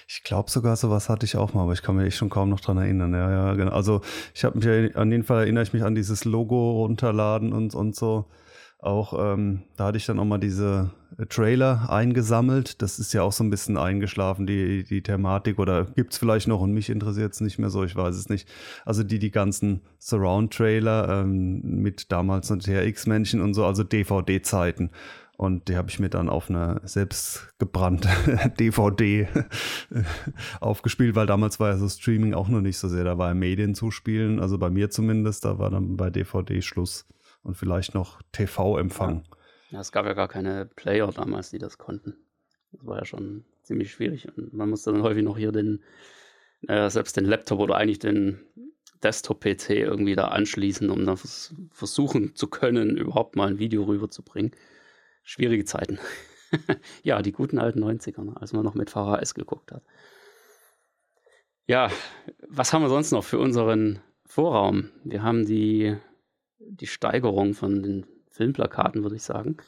Ich 0.09 0.23
glaube 0.23 0.51
sogar, 0.51 0.77
sowas 0.77 1.09
hatte 1.09 1.27
ich 1.27 1.37
auch 1.37 1.55
mal, 1.55 1.63
aber 1.63 1.73
ich 1.73 1.83
kann 1.83 1.97
mich 1.97 2.17
schon 2.17 2.31
kaum 2.31 2.49
noch 2.51 2.61
dran 2.61 2.79
erinnern. 2.79 3.13
Ja, 3.15 3.31
ja, 3.31 3.55
genau. 3.55 3.73
Also 3.73 4.01
ich 4.35 4.45
habe 4.45 4.59
mich 4.59 4.97
an 4.97 5.11
jeden 5.11 5.25
Fall 5.25 5.43
erinnere 5.43 5.65
ich 5.65 5.73
mich 5.73 5.83
an 5.83 5.95
dieses 5.95 6.25
Logo 6.25 6.83
runterladen 6.83 7.53
und, 7.53 7.75
und 7.75 7.97
so. 7.97 8.27
Auch 8.83 9.15
ähm, 9.17 9.63
da 9.77 9.87
hatte 9.87 9.99
ich 9.99 10.07
dann 10.07 10.19
auch 10.19 10.25
mal 10.25 10.39
diese 10.39 10.91
äh, 11.17 11.27
Trailer 11.27 11.89
eingesammelt. 11.89 12.83
Das 12.83 12.99
ist 12.99 13.13
ja 13.13 13.23
auch 13.23 13.31
so 13.31 13.45
ein 13.45 13.51
bisschen 13.51 13.77
eingeschlafen, 13.77 14.45
die, 14.45 14.83
die 14.83 15.05
Thematik. 15.05 15.61
Oder 15.61 15.85
gibt 15.85 16.13
es 16.13 16.19
vielleicht 16.19 16.49
noch 16.49 16.61
und 16.61 16.73
mich 16.73 16.91
interessiert 16.91 17.33
es 17.33 17.41
nicht 17.41 17.61
mehr 17.61 17.71
so, 17.71 17.85
ich 17.85 17.95
weiß 17.95 18.17
es 18.17 18.29
nicht. 18.29 18.49
Also 18.85 19.05
die, 19.05 19.21
die 19.21 19.31
ganzen 19.31 19.83
Surround-Trailer 20.01 21.21
ähm, 21.23 21.61
mit 21.63 22.11
damals 22.11 22.51
noch 22.51 22.59
TRX-Männchen 22.59 23.41
und 23.41 23.55
so, 23.55 23.65
also 23.65 23.85
DVD-Zeiten. 23.85 24.91
Und 25.37 25.69
die 25.69 25.77
habe 25.77 25.89
ich 25.89 25.99
mir 25.99 26.11
dann 26.11 26.29
auf 26.29 26.51
einer 26.51 26.81
selbstgebrannte 26.85 28.09
DVD 28.59 29.29
aufgespielt, 30.61 31.17
weil 31.17 31.27
damals 31.27 31.59
war 31.59 31.71
ja 31.71 31.77
so 31.77 31.89
Streaming 31.89 32.35
auch 32.35 32.49
noch 32.49 32.61
nicht 32.61 32.79
so 32.79 32.89
sehr. 32.89 33.05
Da 33.05 33.19
war 33.19 33.29
ja 33.29 33.35
Medien 33.35 33.75
zuspielen, 33.75 34.41
also 34.41 34.59
bei 34.59 34.71
mir 34.71 34.91
zumindest, 34.91 35.45
da 35.45 35.59
war 35.59 35.71
dann 35.71 35.97
bei 35.97 36.11
DVD 36.11 36.61
Schluss 36.63 37.07
und 37.43 37.57
vielleicht 37.57 37.95
noch 37.95 38.23
TV-Empfang. 38.33 39.25
Ja. 39.71 39.77
ja. 39.77 39.81
es 39.81 39.91
gab 39.91 40.07
ja 40.07 40.13
gar 40.13 40.29
keine 40.29 40.67
Player 40.67 41.11
damals, 41.11 41.51
die 41.51 41.59
das 41.59 41.79
konnten. 41.79 42.15
Das 42.73 42.87
war 42.87 42.99
ja 42.99 43.05
schon 43.05 43.45
ziemlich 43.63 43.93
schwierig. 43.93 44.29
Und 44.37 44.53
man 44.53 44.71
musste 44.71 44.93
dann 44.93 45.03
häufig 45.03 45.25
noch 45.25 45.37
hier 45.37 45.53
den, 45.53 45.83
äh, 46.69 46.89
selbst 46.91 47.17
den 47.17 47.25
Laptop 47.25 47.59
oder 47.59 47.77
eigentlich 47.77 47.99
den 47.99 48.41
Desktop-PC 49.03 49.71
irgendwie 49.71 50.15
da 50.15 50.29
anschließen, 50.29 50.91
um 50.91 51.05
dann 51.05 51.19
versuchen 51.71 52.35
zu 52.37 52.47
können, 52.47 52.97
überhaupt 52.97 53.37
mal 53.37 53.49
ein 53.49 53.59
Video 53.59 53.85
rüberzubringen. 53.85 54.53
Schwierige 55.23 55.65
Zeiten. 55.65 55.99
ja, 57.03 57.23
die 57.23 57.33
guten 57.33 57.59
alten 57.59 57.83
90er, 57.83 58.25
ne, 58.25 58.37
als 58.37 58.53
man 58.53 58.65
noch 58.65 58.75
mit 58.75 58.91
VHS 58.91 59.35
geguckt 59.35 59.73
hat. 59.73 59.83
Ja, 61.67 61.91
was 62.49 62.73
haben 62.73 62.83
wir 62.83 62.89
sonst 62.89 63.13
noch 63.13 63.25
für 63.25 63.39
unseren 63.39 64.01
Vorraum? 64.27 64.91
Wir 65.05 65.23
haben 65.23 65.47
die, 65.47 65.97
die 66.59 66.87
Steigerung 66.87 67.55
von 67.55 67.83
den 67.83 68.07
Filmplakaten, 68.29 69.03
würde 69.03 69.17
ich 69.17 69.23
sagen. 69.23 69.59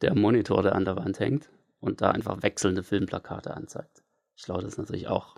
Der 0.00 0.14
Monitor, 0.14 0.62
der 0.62 0.74
an 0.74 0.84
der 0.84 0.96
Wand 0.96 1.18
hängt 1.20 1.50
und 1.80 2.00
da 2.00 2.10
einfach 2.10 2.42
wechselnde 2.42 2.82
Filmplakate 2.82 3.54
anzeigt. 3.54 4.02
Ich 4.36 4.44
glaube, 4.44 4.62
das 4.62 4.74
ist 4.74 4.78
natürlich 4.78 5.08
auch 5.08 5.36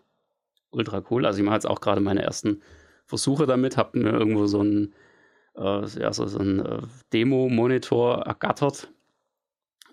ultra 0.70 1.02
cool. 1.10 1.26
Also 1.26 1.38
ich 1.38 1.44
mache 1.44 1.56
jetzt 1.56 1.66
auch 1.66 1.80
gerade 1.80 2.00
meine 2.00 2.22
ersten 2.22 2.62
Versuche 3.06 3.46
damit, 3.46 3.76
habe 3.76 3.98
mir 3.98 4.10
irgendwo 4.10 4.46
so 4.46 4.60
einen, 4.60 4.94
äh, 5.56 5.86
ja, 6.00 6.12
so, 6.12 6.26
so 6.26 6.38
einen 6.38 6.60
äh, 6.60 6.82
Demo-Monitor 7.12 8.22
ergattert 8.22 8.93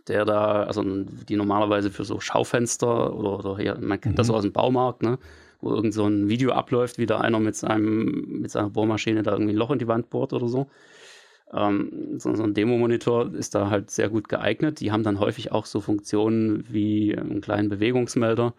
der 0.07 0.25
da, 0.25 0.63
also 0.63 0.83
die 0.83 1.35
normalerweise 1.35 1.91
für 1.91 2.05
so 2.05 2.19
Schaufenster 2.19 3.15
oder, 3.15 3.39
oder 3.39 3.57
hier, 3.57 3.77
man 3.79 3.99
kennt 3.99 4.15
mhm. 4.15 4.17
das 4.17 4.27
so 4.27 4.35
aus 4.35 4.43
dem 4.43 4.51
Baumarkt, 4.51 5.03
ne? 5.03 5.17
wo 5.61 5.73
irgend 5.73 5.93
so 5.93 6.05
ein 6.05 6.27
Video 6.27 6.51
abläuft, 6.51 6.97
wie 6.97 7.05
da 7.05 7.19
einer 7.19 7.39
mit 7.39 7.55
seinem, 7.55 8.41
mit 8.41 8.51
seiner 8.51 8.69
Bohrmaschine 8.69 9.23
da 9.23 9.33
irgendwie 9.33 9.53
ein 9.53 9.57
Loch 9.57 9.71
in 9.71 9.79
die 9.79 9.87
Wand 9.87 10.09
bohrt 10.09 10.33
oder 10.33 10.47
so. 10.47 10.67
Ähm, 11.53 12.17
so, 12.17 12.33
so, 12.33 12.43
ein 12.43 12.53
Demo-Monitor 12.53 13.33
ist 13.33 13.55
da 13.55 13.69
halt 13.69 13.91
sehr 13.91 14.09
gut 14.09 14.29
geeignet. 14.29 14.79
Die 14.79 14.91
haben 14.91 15.03
dann 15.03 15.19
häufig 15.19 15.51
auch 15.51 15.65
so 15.65 15.81
Funktionen 15.81 16.65
wie 16.69 17.15
einen 17.15 17.41
kleinen 17.41 17.69
Bewegungsmelder. 17.69 18.53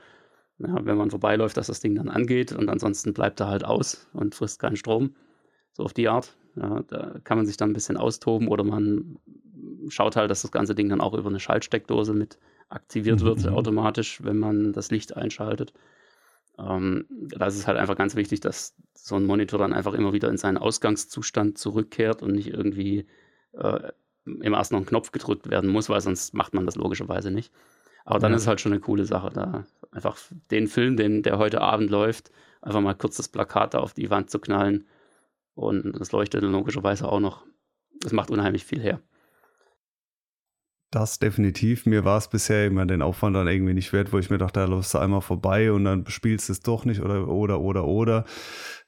Ja, 0.59 0.85
wenn 0.85 0.97
man 0.97 1.11
vorbeiläuft, 1.11 1.57
dass 1.57 1.67
das 1.67 1.81
Ding 1.81 1.95
dann 1.97 2.09
angeht 2.09 2.53
und 2.53 2.69
ansonsten 2.69 3.15
bleibt 3.15 3.41
er 3.41 3.49
halt 3.49 3.65
aus 3.65 4.07
und 4.13 4.35
frisst 4.35 4.61
keinen 4.61 4.77
Strom. 4.77 5.15
So 5.73 5.83
auf 5.83 5.93
die 5.93 6.09
Art. 6.09 6.37
Ja, 6.57 6.83
da 6.89 7.15
kann 7.25 7.39
man 7.39 7.47
sich 7.47 7.57
dann 7.57 7.71
ein 7.71 7.75
bisschen 7.75 7.97
austoben 7.97 8.49
oder 8.49 8.65
man 8.65 9.19
schaut 9.89 10.17
halt, 10.17 10.31
dass 10.31 10.43
das 10.43 10.53
ganze 10.53 10.75
Ding 10.75 10.89
dann 10.89 11.01
auch 11.01 11.15
über 11.15 11.29
eine 11.29 11.41
Schaltsteckdose 11.41 12.13
mit 12.13 12.39
aktiviert 12.69 13.21
mhm. 13.21 13.25
wird, 13.25 13.45
mhm. 13.45 13.55
automatisch, 13.55 14.23
wenn 14.23 14.39
man 14.39 14.73
das 14.73 14.91
Licht 14.91 15.17
einschaltet. 15.17 15.73
Ähm, 16.59 17.07
da 17.09 17.47
ist 17.47 17.57
es 17.57 17.67
halt 17.67 17.79
einfach 17.79 17.97
ganz 17.97 18.15
wichtig, 18.15 18.41
dass 18.41 18.75
so 18.95 19.17
ein 19.17 19.25
Monitor 19.25 19.59
dann 19.59 19.73
einfach 19.73 19.95
immer 19.95 20.13
wieder 20.13 20.29
in 20.29 20.37
seinen 20.37 20.59
Ausgangszustand 20.59 21.59
zurückkehrt 21.59 22.23
und 22.23 22.33
nicht 22.33 22.49
irgendwie 22.49 23.07
äh, 23.53 23.91
im 24.25 24.53
ersten 24.53 24.75
noch 24.75 24.83
ein 24.83 24.87
Knopf 24.87 25.13
gedrückt 25.13 25.51
werden 25.51 25.71
muss, 25.71 25.89
weil 25.89 26.01
sonst 26.01 26.35
macht 26.35 26.55
man 26.55 26.67
das 26.67 26.77
logischerweise 26.77 27.31
nicht. 27.31 27.53
Aber 28.05 28.19
dann 28.19 28.33
ja. 28.33 28.37
ist 28.37 28.43
es 28.43 28.49
halt 28.49 28.61
schon 28.61 28.73
eine 28.73 28.81
coole 28.81 29.05
Sache, 29.05 29.31
da 29.33 29.65
einfach 29.91 30.19
den 30.51 30.67
Film, 30.67 30.97
den, 30.97 31.23
der 31.23 31.39
heute 31.39 31.61
Abend 31.61 31.91
läuft, 31.91 32.31
einfach 32.61 32.81
mal 32.81 32.95
kurz 32.95 33.17
das 33.17 33.29
Plakat 33.29 33.75
da 33.75 33.79
auf 33.79 33.95
die 33.95 34.11
Wand 34.11 34.31
zu 34.31 34.39
knallen. 34.39 34.87
Und 35.55 35.93
das 35.99 36.13
leuchtet 36.13 36.43
logischerweise 36.43 37.09
auch 37.09 37.21
noch. 37.21 37.45
Das 38.01 38.13
macht 38.13 38.31
unheimlich 38.31 38.65
viel 38.65 38.81
her. 38.81 39.01
Das 40.93 41.19
definitiv. 41.19 41.87
Mir 41.87 42.05
war 42.05 42.19
es 42.19 42.29
bisher 42.29 42.67
immer 42.67 42.85
den 42.85 43.01
Aufwand 43.01 43.35
dann 43.35 43.49
irgendwie 43.49 43.73
nicht 43.73 43.95
wert, 43.95 44.13
wo 44.13 44.19
ich 44.19 44.29
mir 44.29 44.37
dachte, 44.37 44.61
da 44.61 44.67
läufst 44.67 44.93
du 44.93 44.99
einmal 44.99 45.23
vorbei 45.23 45.73
und 45.73 45.85
dann 45.87 46.07
spielst 46.07 46.51
du 46.51 46.53
es 46.53 46.61
doch 46.61 46.85
nicht 46.85 47.01
oder, 47.01 47.29
oder, 47.29 47.61
oder, 47.61 47.87
oder. 47.87 48.25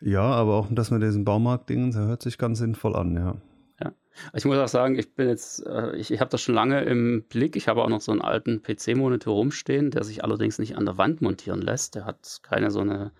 Ja, 0.00 0.22
aber 0.22 0.56
auch 0.56 0.68
das 0.70 0.90
mit 0.90 1.02
diesen 1.02 1.24
Baumarkt-Dingen, 1.24 1.92
das 1.92 2.06
hört 2.06 2.22
sich 2.22 2.36
ganz 2.36 2.58
sinnvoll 2.58 2.94
an, 2.94 3.16
ja. 3.16 3.36
Ja, 3.80 3.92
ich 4.34 4.44
muss 4.44 4.58
auch 4.58 4.68
sagen, 4.68 4.98
ich 4.98 5.14
bin 5.14 5.28
jetzt, 5.28 5.66
äh, 5.66 5.96
ich, 5.96 6.10
ich 6.10 6.20
habe 6.20 6.30
das 6.30 6.42
schon 6.42 6.54
lange 6.54 6.82
im 6.82 7.24
Blick. 7.26 7.56
Ich 7.56 7.68
habe 7.68 7.82
auch 7.82 7.88
noch 7.88 8.02
so 8.02 8.12
einen 8.12 8.20
alten 8.20 8.62
PC-Monitor 8.62 9.34
rumstehen, 9.34 9.90
der 9.90 10.04
sich 10.04 10.22
allerdings 10.22 10.58
nicht 10.58 10.76
an 10.76 10.84
der 10.84 10.98
Wand 10.98 11.22
montieren 11.22 11.62
lässt. 11.62 11.94
Der 11.94 12.04
hat 12.04 12.40
keine 12.42 12.70
so 12.70 12.80
eine, 12.80 13.12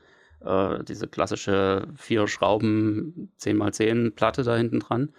äh, 0.45 0.85
diese 0.85 1.09
klassische 1.09 1.87
vier 1.97 2.29
Schrauben 2.29 3.33
10x10 3.41 4.11
Platte 4.15 4.43
da 4.43 4.57
hinten 4.57 4.81
dran 4.81 5.13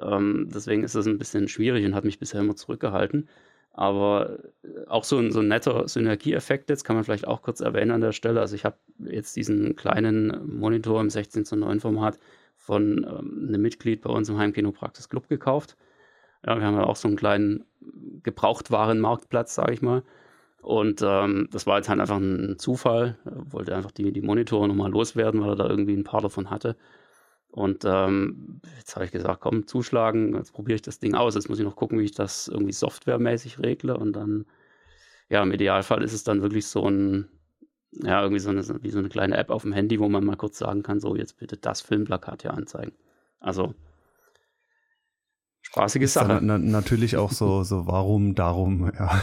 ähm, 0.00 0.48
deswegen 0.52 0.84
ist 0.84 0.94
das 0.94 1.06
ein 1.06 1.18
bisschen 1.18 1.48
schwierig 1.48 1.84
und 1.84 1.94
hat 1.94 2.04
mich 2.04 2.18
bisher 2.18 2.40
immer 2.40 2.56
zurückgehalten. 2.56 3.28
Aber 3.72 4.38
äh, 4.62 4.86
auch 4.86 5.04
so 5.04 5.18
ein, 5.18 5.30
so 5.32 5.40
ein 5.40 5.48
netter 5.48 5.88
Synergieeffekt 5.88 6.70
jetzt 6.70 6.84
kann 6.84 6.96
man 6.96 7.04
vielleicht 7.04 7.26
auch 7.26 7.42
kurz 7.42 7.60
erwähnen 7.60 7.92
an 7.92 8.00
der 8.00 8.12
Stelle. 8.12 8.40
Also 8.40 8.54
ich 8.54 8.64
habe 8.64 8.76
jetzt 8.98 9.36
diesen 9.36 9.76
kleinen 9.76 10.58
Monitor 10.58 11.00
im 11.00 11.10
16 11.10 11.44
zu 11.44 11.56
9 11.56 11.80
Format 11.80 12.18
von 12.56 13.06
ähm, 13.08 13.46
einem 13.48 13.62
Mitglied 13.62 14.02
bei 14.02 14.10
uns 14.10 14.28
im 14.28 14.38
Heimkino 14.38 14.72
Praxis 14.72 15.08
Club 15.08 15.28
gekauft. 15.28 15.76
Ja, 16.46 16.56
wir 16.58 16.64
haben 16.64 16.76
ja 16.76 16.84
auch 16.84 16.96
so 16.96 17.08
einen 17.08 17.16
kleinen 17.16 17.64
Gebrauchtwarenmarktplatz, 18.22 19.54
sage 19.54 19.72
ich 19.72 19.82
mal. 19.82 20.02
Und 20.60 21.02
ähm, 21.02 21.48
das 21.52 21.66
war 21.66 21.76
jetzt 21.76 21.88
halt 21.88 22.00
einfach 22.00 22.16
ein 22.16 22.58
Zufall. 22.58 23.16
Er 23.24 23.52
wollte 23.52 23.74
einfach 23.74 23.92
die, 23.92 24.12
die 24.12 24.20
Monitore 24.22 24.68
nochmal 24.68 24.90
loswerden, 24.90 25.40
weil 25.40 25.50
er 25.50 25.56
da 25.56 25.68
irgendwie 25.68 25.94
ein 25.94 26.04
paar 26.04 26.20
davon 26.20 26.50
hatte. 26.50 26.76
Und 27.50 27.84
ähm, 27.86 28.60
jetzt 28.76 28.94
habe 28.94 29.06
ich 29.06 29.12
gesagt, 29.12 29.40
komm, 29.40 29.66
zuschlagen, 29.66 30.34
jetzt 30.34 30.52
probiere 30.52 30.76
ich 30.76 30.82
das 30.82 30.98
Ding 30.98 31.14
aus. 31.14 31.34
Jetzt 31.34 31.48
muss 31.48 31.58
ich 31.58 31.64
noch 31.64 31.76
gucken, 31.76 31.98
wie 31.98 32.04
ich 32.04 32.12
das 32.12 32.48
irgendwie 32.48 32.72
softwaremäßig 32.72 33.58
regle. 33.60 33.96
Und 33.96 34.14
dann, 34.14 34.46
ja, 35.28 35.42
im 35.42 35.52
Idealfall 35.52 36.02
ist 36.02 36.12
es 36.12 36.24
dann 36.24 36.42
wirklich 36.42 36.66
so 36.66 36.88
ein, 36.88 37.28
ja, 37.92 38.22
irgendwie 38.22 38.40
so 38.40 38.50
eine, 38.50 38.62
wie 38.82 38.90
so 38.90 38.98
eine 38.98 39.08
kleine 39.08 39.36
App 39.36 39.50
auf 39.50 39.62
dem 39.62 39.72
Handy, 39.72 39.98
wo 39.98 40.08
man 40.08 40.24
mal 40.24 40.36
kurz 40.36 40.58
sagen 40.58 40.82
kann, 40.82 41.00
so, 41.00 41.16
jetzt 41.16 41.38
bitte 41.38 41.56
das 41.56 41.80
Filmplakat 41.80 42.42
hier 42.42 42.52
anzeigen. 42.54 42.92
Also 43.40 43.74
spaßige 45.70 46.10
Sache. 46.10 46.40
Na, 46.42 46.58
natürlich 46.58 47.16
auch 47.16 47.30
so, 47.30 47.62
so 47.62 47.86
warum, 47.86 48.34
darum, 48.34 48.90
ja. 48.98 49.20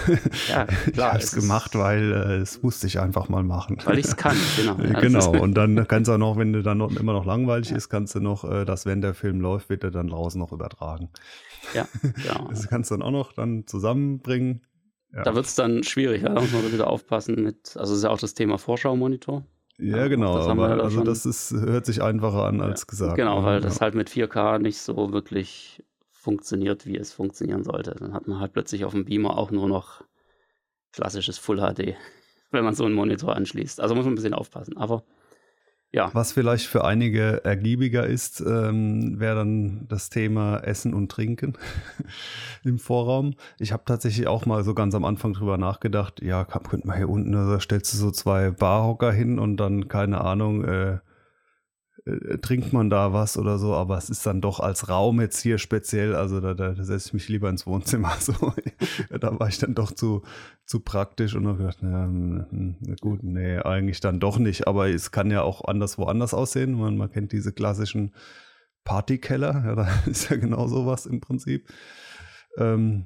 Ja, 0.47 0.65
klar. 0.65 0.91
Ich 0.93 0.99
habe 0.99 1.17
es 1.19 1.31
gemacht, 1.33 1.75
weil 1.75 2.11
äh, 2.11 2.35
es 2.37 2.61
musste 2.61 2.87
ich 2.87 2.99
einfach 2.99 3.29
mal 3.29 3.43
machen. 3.43 3.77
Weil 3.85 3.99
ich 3.99 4.05
es 4.05 4.15
kann, 4.15 4.37
genau. 4.55 4.77
Ja, 4.79 4.99
genau. 4.99 5.31
Und 5.31 5.55
dann 5.55 5.87
kannst 5.87 6.07
du 6.07 6.13
auch 6.13 6.17
noch, 6.17 6.37
wenn 6.37 6.53
du 6.53 6.61
dann 6.61 6.77
noch, 6.77 6.95
immer 6.95 7.13
noch 7.13 7.25
langweilig 7.25 7.71
ja. 7.71 7.77
ist, 7.77 7.89
kannst 7.89 8.15
du 8.15 8.19
noch, 8.19 8.43
äh, 8.49 8.65
dass 8.65 8.85
wenn 8.85 9.01
der 9.01 9.13
Film 9.13 9.41
läuft, 9.41 9.69
wird 9.69 9.83
er 9.83 9.91
dann 9.91 10.07
draußen 10.07 10.39
noch 10.39 10.51
übertragen. 10.51 11.09
Ja, 11.73 11.87
genau. 12.01 12.47
Das 12.49 12.67
kannst 12.67 12.91
du 12.91 12.95
dann 12.95 13.01
auch 13.01 13.11
noch 13.11 13.33
dann 13.33 13.65
zusammenbringen. 13.65 14.61
Ja. 15.13 15.23
Da 15.23 15.33
wird 15.33 15.45
es 15.45 15.55
dann 15.55 15.83
schwierig, 15.83 16.23
ja? 16.23 16.33
da 16.33 16.41
muss 16.41 16.51
man 16.51 16.71
wieder 16.71 16.87
aufpassen 16.87 17.41
mit, 17.41 17.77
also 17.77 17.95
ist 17.95 18.03
ja 18.03 18.09
auch 18.09 18.19
das 18.19 18.33
Thema 18.33 18.57
Vorschau-Monitor. 18.57 19.45
Ja, 19.77 20.07
genau, 20.07 20.37
das 20.37 20.47
aber 20.47 20.83
also 20.83 21.03
das 21.03 21.25
ist, 21.25 21.51
hört 21.51 21.85
sich 21.85 22.01
einfacher 22.01 22.45
an 22.45 22.61
als 22.61 22.87
gesagt. 22.87 23.15
Genau, 23.15 23.43
weil 23.43 23.59
das 23.59 23.81
halt 23.81 23.93
mit 23.93 24.09
4K 24.09 24.59
nicht 24.59 24.77
so 24.77 25.11
wirklich 25.11 25.83
funktioniert, 26.25 26.87
wie 26.87 26.97
es 26.97 27.13
funktionieren 27.13 27.63
sollte. 27.63 27.95
Dann 27.99 28.13
hat 28.13 28.27
man 28.27 28.39
halt 28.39 28.51
plötzlich 28.51 28.83
auf 28.83 28.93
dem 28.93 29.05
Beamer 29.05 29.37
auch 29.37 29.51
nur 29.51 29.67
noch 29.69 30.03
klassisches 30.91 31.37
Full 31.37 31.57
HD, 31.57 31.95
wenn 32.51 32.63
man 32.63 32.73
so 32.73 32.83
einen 32.83 32.95
Monitor 32.95 33.35
anschließt. 33.35 33.79
Also 33.79 33.93
muss 33.93 34.05
man 34.05 34.13
ein 34.13 34.15
bisschen 34.15 34.33
aufpassen. 34.33 34.75
Aber 34.75 35.03
Ja. 35.91 36.09
Was 36.13 36.31
vielleicht 36.31 36.65
für 36.65 36.83
einige 36.83 37.45
ergiebiger 37.45 38.07
ist, 38.07 38.41
ähm, 38.41 39.19
wäre 39.19 39.35
dann 39.35 39.85
das 39.87 40.09
Thema 40.09 40.57
Essen 40.57 40.95
und 40.95 41.11
Trinken 41.11 41.53
im 42.63 42.79
Vorraum. 42.79 43.35
Ich 43.59 43.71
habe 43.71 43.83
tatsächlich 43.85 44.25
auch 44.25 44.47
mal 44.47 44.63
so 44.63 44.73
ganz 44.73 44.95
am 44.95 45.05
Anfang 45.05 45.33
drüber 45.33 45.59
nachgedacht, 45.59 46.23
ja, 46.23 46.43
könnte 46.43 46.87
man 46.87 46.97
hier 46.97 47.07
unten, 47.07 47.33
da 47.33 47.45
also 47.45 47.59
stellst 47.59 47.93
du 47.93 47.97
so 47.97 48.09
zwei 48.09 48.49
Barhocker 48.49 49.11
hin 49.11 49.37
und 49.37 49.57
dann, 49.57 49.87
keine 49.87 50.21
Ahnung, 50.21 50.65
äh, 50.65 50.97
äh, 52.05 52.37
trinkt 52.37 52.71
man 52.71 52.89
da 52.89 53.13
was 53.13 53.37
oder 53.37 53.57
so, 53.57 53.73
aber 53.73 53.97
es 53.97 54.09
ist 54.09 54.25
dann 54.25 54.41
doch 54.41 54.59
als 54.59 54.89
Raum 54.89 55.21
jetzt 55.21 55.41
hier 55.41 55.57
speziell, 55.57 56.15
also 56.15 56.39
da, 56.39 56.53
da, 56.53 56.73
da 56.73 56.83
setze 56.83 57.07
ich 57.07 57.13
mich 57.13 57.29
lieber 57.29 57.49
ins 57.49 57.65
Wohnzimmer. 57.65 58.15
So. 58.19 58.53
da 59.19 59.39
war 59.39 59.47
ich 59.47 59.57
dann 59.57 59.75
doch 59.75 59.91
zu, 59.91 60.23
zu 60.65 60.79
praktisch 60.79 61.35
und 61.35 61.47
habe 61.47 61.59
gedacht, 61.59 61.79
na, 61.81 62.07
na, 62.07 62.95
gut, 63.01 63.23
nee, 63.23 63.57
eigentlich 63.57 63.99
dann 63.99 64.19
doch 64.19 64.37
nicht, 64.37 64.67
aber 64.67 64.89
es 64.89 65.11
kann 65.11 65.31
ja 65.31 65.41
auch 65.41 65.65
anders 65.65 65.97
woanders 65.97 66.33
aussehen. 66.33 66.73
Man, 66.73 66.97
man 66.97 67.11
kennt 67.11 67.31
diese 67.31 67.51
klassischen 67.51 68.13
Partykeller, 68.83 69.63
ja, 69.65 69.75
da 69.75 69.87
ist 70.05 70.29
ja 70.29 70.37
genau 70.37 70.67
sowas 70.67 71.05
im 71.05 71.21
Prinzip. 71.21 71.67
Ähm, 72.57 73.05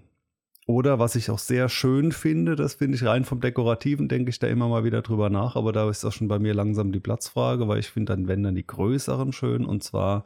oder 0.70 1.00
was 1.00 1.16
ich 1.16 1.32
auch 1.32 1.40
sehr 1.40 1.68
schön 1.68 2.12
finde, 2.12 2.56
das 2.56 2.76
finde 2.76 2.96
ich 2.96 3.04
rein 3.04 3.26
vom 3.26 3.42
Dekorativen, 3.42 4.08
denke 4.08 4.30
ich 4.30 4.38
da 4.38 4.46
immer 4.46 4.68
mal 4.68 4.84
wieder 4.84 5.02
drüber 5.02 5.32
nach, 5.32 5.56
aber 5.56 5.74
da 5.74 5.90
ist 5.90 6.06
auch 6.06 6.12
schon 6.12 6.28
bei 6.28 6.38
mir 6.38 6.54
langsam 6.54 6.92
die 6.92 7.00
Platzfrage, 7.00 7.68
weil 7.68 7.80
ich 7.80 7.90
finde 7.90 8.14
dann, 8.14 8.28
wenn 8.28 8.44
dann 8.44 8.54
die 8.54 8.68
größeren 8.68 9.34
schön 9.34 9.66
und 9.66 9.84
zwar 9.84 10.26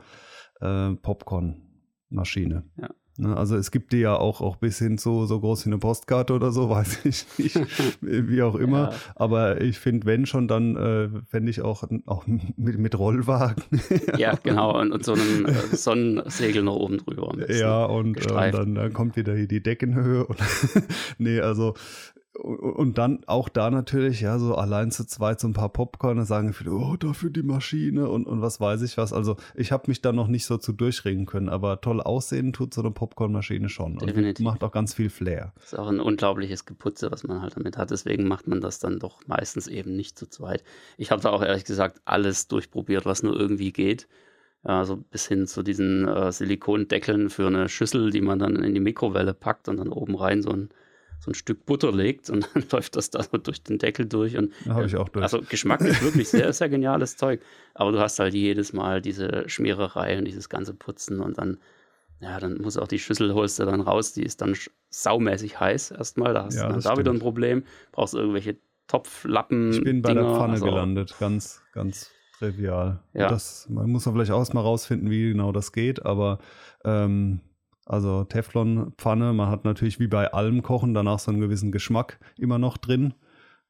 äh, 0.59 0.95
Popcorn-Maschine. 0.95 2.65
Ja. 2.75 2.89
Ne, 3.15 3.37
also 3.37 3.55
es 3.55 3.69
gibt 3.69 3.93
die 3.93 3.99
ja 3.99 4.15
auch, 4.15 4.41
auch 4.41 4.55
bis 4.55 4.79
hin 4.79 4.97
zu 4.97 5.27
so 5.27 5.39
groß 5.39 5.65
wie 5.65 5.69
eine 5.69 5.77
Postkarte 5.77 6.33
oder 6.33 6.51
so, 6.51 6.69
weiß 6.71 7.05
ich 7.05 7.25
nicht, 7.37 7.59
wie 8.01 8.41
auch 8.41 8.55
immer. 8.55 8.91
Ja. 8.91 8.97
Aber 9.15 9.61
ich 9.61 9.77
finde, 9.77 10.07
wenn 10.07 10.25
schon, 10.25 10.47
dann 10.47 10.75
äh, 10.75 11.09
fände 11.29 11.51
ich 11.51 11.61
auch, 11.61 11.83
auch 12.07 12.25
mit, 12.25 12.79
mit 12.79 12.97
Rollwagen. 12.97 13.63
ja, 14.17 14.33
genau, 14.41 14.79
und, 14.79 14.91
und 14.91 15.05
so 15.05 15.13
einem 15.13 15.45
äh, 15.45 15.75
Sonnensegel 15.75 16.63
noch 16.63 16.75
oben 16.75 16.97
drüber. 16.97 17.35
Ja, 17.49 17.85
und, 17.85 18.17
äh, 18.31 18.51
dann, 18.51 18.73
dann 18.73 18.93
kommt 18.93 19.15
wieder 19.15 19.35
hier 19.35 19.47
die 19.47 19.61
Deckenhöhe. 19.61 20.25
Und 20.25 20.39
nee, 21.19 21.39
also 21.39 21.75
und 22.35 22.97
dann 22.97 23.23
auch 23.27 23.47
da 23.47 23.69
natürlich, 23.69 24.21
ja, 24.21 24.39
so 24.39 24.55
allein 24.55 24.89
zu 24.89 25.05
zweit 25.05 25.39
so 25.39 25.47
ein 25.47 25.53
paar 25.53 25.69
Popcorn, 25.69 26.25
sagen 26.25 26.53
viele, 26.53 26.71
oh, 26.71 26.95
dafür 26.97 27.29
die 27.29 27.43
Maschine 27.43 28.09
und, 28.09 28.25
und 28.25 28.41
was 28.41 28.59
weiß 28.59 28.81
ich 28.81 28.97
was. 28.97 29.13
Also 29.13 29.37
ich 29.53 29.71
habe 29.71 29.83
mich 29.87 30.01
da 30.01 30.11
noch 30.11 30.27
nicht 30.27 30.45
so 30.45 30.57
zu 30.57 30.73
durchringen 30.73 31.27
können, 31.27 31.47
aber 31.47 31.79
toll 31.81 32.01
aussehen 32.01 32.51
tut 32.51 32.73
so 32.73 32.81
eine 32.81 32.89
Popcornmaschine 32.89 33.69
schon. 33.69 33.97
Definitiv. 33.97 34.39
Und 34.39 34.51
macht 34.51 34.63
auch 34.63 34.71
ganz 34.71 34.95
viel 34.95 35.11
Flair. 35.11 35.53
Das 35.55 35.73
ist 35.73 35.79
auch 35.79 35.87
ein 35.87 35.99
unglaubliches 35.99 36.65
Geputze, 36.65 37.11
was 37.11 37.23
man 37.23 37.41
halt 37.41 37.55
damit 37.55 37.77
hat. 37.77 37.91
Deswegen 37.91 38.27
macht 38.27 38.47
man 38.47 38.61
das 38.61 38.79
dann 38.79 38.97
doch 38.97 39.19
meistens 39.27 39.67
eben 39.67 39.95
nicht 39.95 40.17
zu 40.17 40.27
zweit. 40.27 40.63
Ich 40.97 41.11
habe 41.11 41.21
da 41.21 41.29
auch 41.29 41.43
ehrlich 41.43 41.65
gesagt 41.65 42.01
alles 42.05 42.47
durchprobiert, 42.47 43.05
was 43.05 43.21
nur 43.21 43.39
irgendwie 43.39 43.71
geht. 43.71 44.07
Also 44.63 44.97
bis 44.97 45.27
hin 45.27 45.45
zu 45.45 45.61
diesen 45.61 46.07
äh, 46.07 46.31
Silikondeckeln 46.31 47.29
für 47.29 47.45
eine 47.45 47.69
Schüssel, 47.69 48.09
die 48.09 48.21
man 48.21 48.39
dann 48.39 48.55
in 48.55 48.73
die 48.73 48.79
Mikrowelle 48.79 49.33
packt 49.33 49.67
und 49.67 49.77
dann 49.77 49.89
oben 49.89 50.15
rein 50.15 50.41
so 50.41 50.51
ein 50.51 50.69
so 51.23 51.31
ein 51.31 51.35
Stück 51.35 51.65
Butter 51.65 51.91
legt 51.91 52.29
und 52.29 52.49
dann 52.53 52.65
läuft 52.71 52.95
das 52.97 53.09
da 53.09 53.23
so 53.23 53.37
durch 53.37 53.63
den 53.63 53.77
Deckel 53.77 54.05
durch. 54.05 54.37
Und, 54.37 54.53
habe 54.67 54.85
ich 54.85 54.97
auch 54.97 55.07
durch. 55.07 55.23
Also 55.23 55.41
Geschmack 55.41 55.81
ist 55.81 56.03
wirklich 56.03 56.27
sehr, 56.27 56.51
sehr 56.51 56.67
geniales 56.67 57.15
Zeug. 57.17 57.41
Aber 57.73 57.91
du 57.91 57.99
hast 57.99 58.19
halt 58.19 58.33
jedes 58.33 58.73
Mal 58.73 59.01
diese 59.01 59.47
Schmiererei 59.47 60.17
und 60.17 60.25
dieses 60.25 60.49
ganze 60.49 60.73
Putzen 60.73 61.21
und 61.21 61.37
dann, 61.37 61.59
ja, 62.19 62.39
dann 62.39 62.57
muss 62.61 62.77
auch 62.77 62.87
die 62.87 62.99
Schüssel 62.99 63.33
holst 63.33 63.59
du 63.59 63.65
dann 63.65 63.79
raus, 63.79 64.13
die 64.13 64.23
ist 64.23 64.41
dann 64.41 64.55
saumäßig 64.89 65.59
heiß 65.59 65.91
erstmal. 65.91 66.33
Da 66.33 66.45
hast 66.45 66.55
ja, 66.55 66.67
du 66.67 66.73
dann 66.73 66.81
da 66.81 66.97
wieder 66.97 67.11
ein 67.11 67.19
Problem. 67.19 67.63
Brauchst 67.93 68.15
irgendwelche 68.15 68.57
Topflappen. 68.87 69.71
Ich 69.71 69.83
bin 69.83 70.01
bei 70.01 70.09
Dinger, 70.09 70.23
der 70.23 70.35
Pfanne 70.35 70.53
also, 70.53 70.65
gelandet, 70.65 71.15
ganz, 71.19 71.61
ganz 71.71 72.11
trivial. 72.37 73.01
Ja. 73.13 73.29
Das, 73.29 73.69
man 73.69 73.89
muss 73.89 74.03
vielleicht 74.03 74.31
auch 74.31 74.53
mal 74.53 74.61
rausfinden, 74.61 75.09
wie 75.09 75.29
genau 75.31 75.53
das 75.53 75.71
geht, 75.71 76.05
aber 76.05 76.39
ähm, 76.83 77.39
also 77.85 78.23
Teflonpfanne, 78.23 79.33
man 79.33 79.49
hat 79.49 79.65
natürlich 79.65 79.99
wie 79.99 80.07
bei 80.07 80.31
allem 80.31 80.61
Kochen 80.61 80.93
danach 80.93 81.19
so 81.19 81.31
einen 81.31 81.41
gewissen 81.41 81.71
Geschmack 81.71 82.19
immer 82.37 82.57
noch 82.57 82.77
drin. 82.77 83.13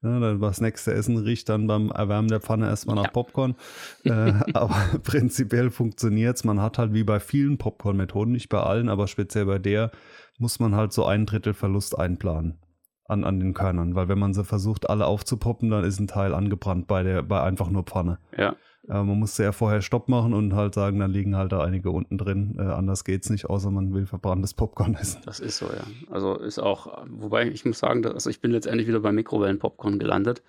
Ja, 0.04 0.34
das 0.36 0.60
nächste 0.60 0.93
Essen 0.93 1.17
riecht 1.17 1.47
dann 1.47 1.65
beim 1.65 1.89
Erwärmen 1.89 2.28
der 2.28 2.41
Pfanne 2.41 2.67
erstmal 2.67 2.97
nach 2.97 3.06
ja. 3.06 3.12
Popcorn. 3.12 3.56
äh, 4.04 4.34
aber 4.54 4.76
prinzipiell 5.02 5.71
funktioniert 5.71 6.36
es. 6.36 6.43
Man 6.43 6.62
hat 6.62 6.78
halt 6.78 6.93
wie 6.93 7.06
bei 7.06 7.21
vielen 7.21 7.58
Popcorn-Methoden, 7.58 8.34
nicht 8.34 8.49
bei 8.49 8.60
allen, 8.60 8.89
aber 8.89 9.08
speziell 9.08 9.45
bei 9.45 9.60
der, 9.60 9.91
muss 10.38 10.60
man 10.60 10.76
halt 10.76 10.91
so 10.91 11.06
ein 11.06 11.26
Drittel 11.26 11.54
Verlust 11.54 11.97
einplanen 11.97 12.60
an, 13.08 13.23
an 13.23 13.39
den 13.39 13.54
Körnern. 13.54 13.95
Weil 13.95 14.10
wenn 14.10 14.19
man 14.19 14.34
sie 14.34 14.43
versucht, 14.43 14.89
alle 14.89 15.06
aufzupoppen, 15.06 15.69
dann 15.69 15.86
ist 15.86 15.99
ein 15.99 16.08
Teil 16.08 16.34
angebrannt 16.34 16.88
bei, 16.88 17.04
der, 17.04 17.23
bei 17.23 17.41
einfach 17.41 17.69
nur 17.69 17.84
Pfanne. 17.84 18.19
Ja. 18.38 18.58
Äh, 18.88 19.04
man 19.04 19.19
musste 19.19 19.43
ja 19.43 19.52
vorher 19.52 19.82
Stopp 19.82 20.10
machen 20.10 20.34
und 20.34 20.54
halt 20.54 20.74
sagen, 20.74 21.00
dann 21.00 21.12
liegen 21.12 21.36
halt 21.36 21.52
da 21.52 21.62
einige 21.62 21.91
unten 21.91 22.17
drin. 22.17 22.56
Äh, 22.58 22.63
anders 22.63 23.04
geht's 23.04 23.30
nicht, 23.30 23.46
außer 23.46 23.72
man 23.72 23.93
will 23.93 24.06
verbranntes 24.06 24.54
Popcorn 24.54 24.96
essen. 25.00 25.22
Das 25.26 25.39
ist 25.39 25.58
so, 25.58 25.67
ja. 25.67 25.84
Also 26.10 26.36
ist 26.36 26.60
auch, 26.60 27.06
wobei 27.10 27.48
ich 27.48 27.65
muss 27.65 27.80
sagen, 27.80 28.02
dass, 28.02 28.13
also 28.13 28.30
ich 28.30 28.41
bin 28.41 28.52
letztendlich 28.52 28.88
wieder 28.88 29.00
bei 29.00 29.12
Mikrowellen-Popcorn 29.12 30.00
gelandet, 30.00 30.43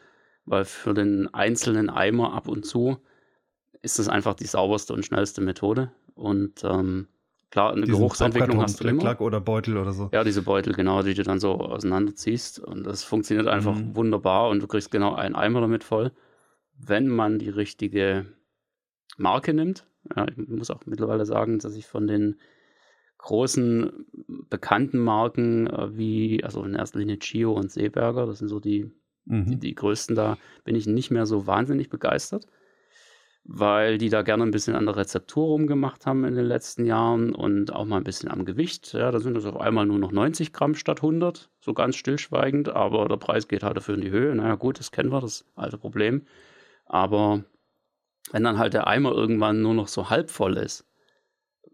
weil 0.47 0.65
für 0.65 0.95
den 0.95 1.33
einzelnen 1.33 1.91
Eimer 1.91 2.35
ab 2.35 2.49
und 2.49 2.67
zu 2.67 2.99
ist 3.83 3.99
das 3.99 4.09
einfach 4.09 4.35
die 4.35 4.47
sauberste 4.47 4.95
und 4.95 5.05
schnellste 5.05 5.41
Methode. 5.41 5.93
Und 6.15 6.65
ähm, 6.65 7.07
klar, 7.51 7.73
eine 7.73 7.83
Diesen 7.83 7.99
Geruchsentwicklung 7.99 8.61
hast 8.63 8.83
du 8.83 8.89
immer. 8.89 9.01
Klack 9.01 9.21
oder 9.21 9.41
Beutel 9.41 9.77
oder 9.77 9.93
so. 9.93 10.09
Ja, 10.13 10.25
diese 10.25 10.43
Beutel, 10.43 10.73
genau, 10.73 11.03
die 11.03 11.15
du 11.15 11.23
dann 11.23 11.39
so 11.39 11.53
auseinanderziehst. 11.53 12.61
Und 12.61 12.85
das 12.85 13.05
funktioniert 13.05 13.47
einfach 13.47 13.75
mhm. 13.75 13.95
wunderbar 13.95 14.49
und 14.49 14.61
du 14.61 14.67
kriegst 14.67 14.91
genau 14.91 15.15
einen 15.15 15.35
Eimer 15.35 15.61
damit 15.61 15.85
voll 15.85 16.13
wenn 16.79 17.09
man 17.09 17.39
die 17.39 17.51
richtige 17.51 18.27
Marke 19.17 19.55
nimmt. 19.55 19.87
Ja, 20.15 20.27
ich 20.29 20.37
muss 20.37 20.71
auch 20.71 20.85
mittlerweile 20.87 21.25
sagen, 21.27 21.59
dass 21.59 21.77
ich 21.77 21.87
von 21.87 22.07
den 22.07 22.37
großen 23.19 24.07
bekannten 24.51 24.99
Marken 24.99 25.67
äh, 25.67 25.97
wie, 25.97 26.45
also 26.45 26.63
in 26.63 26.75
erster 26.75 26.99
Linie 26.99 27.19
Chio 27.19 27.53
und 27.53 27.71
Seeberger, 27.71 28.27
das 28.27 28.39
sind 28.39 28.49
so 28.49 28.61
die, 28.61 28.91
mhm. 29.25 29.47
die, 29.47 29.59
die, 29.59 29.75
größten 29.75 30.15
da, 30.15 30.37
bin 30.65 30.75
ich 30.75 30.87
nicht 30.87 31.11
mehr 31.11 31.25
so 31.25 31.47
wahnsinnig 31.47 31.89
begeistert, 31.89 32.47
weil 33.45 33.97
die 33.97 34.11
da 34.11 34.21
gerne 34.21 34.43
ein 34.43 34.51
bisschen 34.51 34.75
an 34.75 34.85
der 34.85 34.97
Rezeptur 34.97 35.47
rumgemacht 35.47 36.05
haben 36.05 36.25
in 36.25 36.35
den 36.35 36.45
letzten 36.45 36.85
Jahren 36.85 37.35
und 37.35 37.73
auch 37.73 37.87
mal 37.87 37.97
ein 37.97 38.05
bisschen 38.05 38.31
am 38.31 38.45
Gewicht. 38.45 38.93
Ja, 38.93 39.11
da 39.11 39.21
sind 39.21 39.37
es 39.39 39.47
auf 39.47 39.57
einmal 39.57 39.87
nur 39.87 39.99
noch 39.99 40.13
90 40.13 40.53
Gramm 40.53 40.75
statt 40.75 40.99
100, 40.99 41.51
so 41.61 41.73
ganz 41.73 41.97
stillschweigend, 41.97 42.69
aber 42.69 43.09
der 43.09 43.17
Preis 43.17 43.49
geht 43.49 43.63
halt 43.63 43.79
dafür 43.79 43.95
in 43.95 44.03
die 44.03 44.11
Höhe. 44.11 44.35
Naja, 44.35 44.57
gut, 44.57 44.79
das 44.79 44.91
kennen 44.91 45.11
wir, 45.11 45.21
das 45.21 45.47
alte 45.57 45.79
Problem. 45.79 46.23
Aber 46.95 47.43
wenn 48.31 48.45
dann 48.45 48.57
halt 48.57 48.73
der 48.73 48.87
Eimer 48.87 49.11
irgendwann 49.11 49.61
nur 49.63 49.75
noch 49.75 49.89
so 49.89 50.11
halb 50.11 50.31
voll 50.31 50.57
ist, 50.57 50.87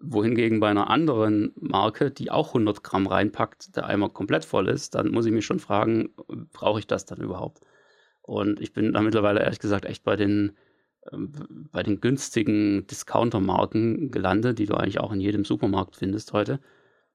wohingegen 0.00 0.60
bei 0.60 0.70
einer 0.70 0.88
anderen 0.88 1.52
Marke, 1.56 2.10
die 2.10 2.30
auch 2.30 2.48
100 2.48 2.82
Gramm 2.82 3.06
reinpackt, 3.06 3.76
der 3.76 3.84
Eimer 3.84 4.08
komplett 4.08 4.46
voll 4.46 4.70
ist, 4.70 4.94
dann 4.94 5.10
muss 5.10 5.26
ich 5.26 5.32
mich 5.32 5.44
schon 5.44 5.58
fragen, 5.58 6.14
brauche 6.54 6.78
ich 6.78 6.86
das 6.86 7.04
dann 7.04 7.20
überhaupt? 7.20 7.60
Und 8.22 8.62
ich 8.62 8.72
bin 8.72 8.94
da 8.94 9.02
mittlerweile 9.02 9.40
ehrlich 9.40 9.58
gesagt 9.58 9.84
echt 9.84 10.04
bei 10.04 10.16
den, 10.16 10.56
äh, 11.02 11.18
bei 11.70 11.82
den 11.82 12.00
günstigen 12.00 12.86
Discounter-Marken 12.86 14.10
gelandet, 14.10 14.58
die 14.58 14.64
du 14.64 14.74
eigentlich 14.74 15.00
auch 15.00 15.12
in 15.12 15.20
jedem 15.20 15.44
Supermarkt 15.44 15.96
findest 15.96 16.32
heute. 16.32 16.60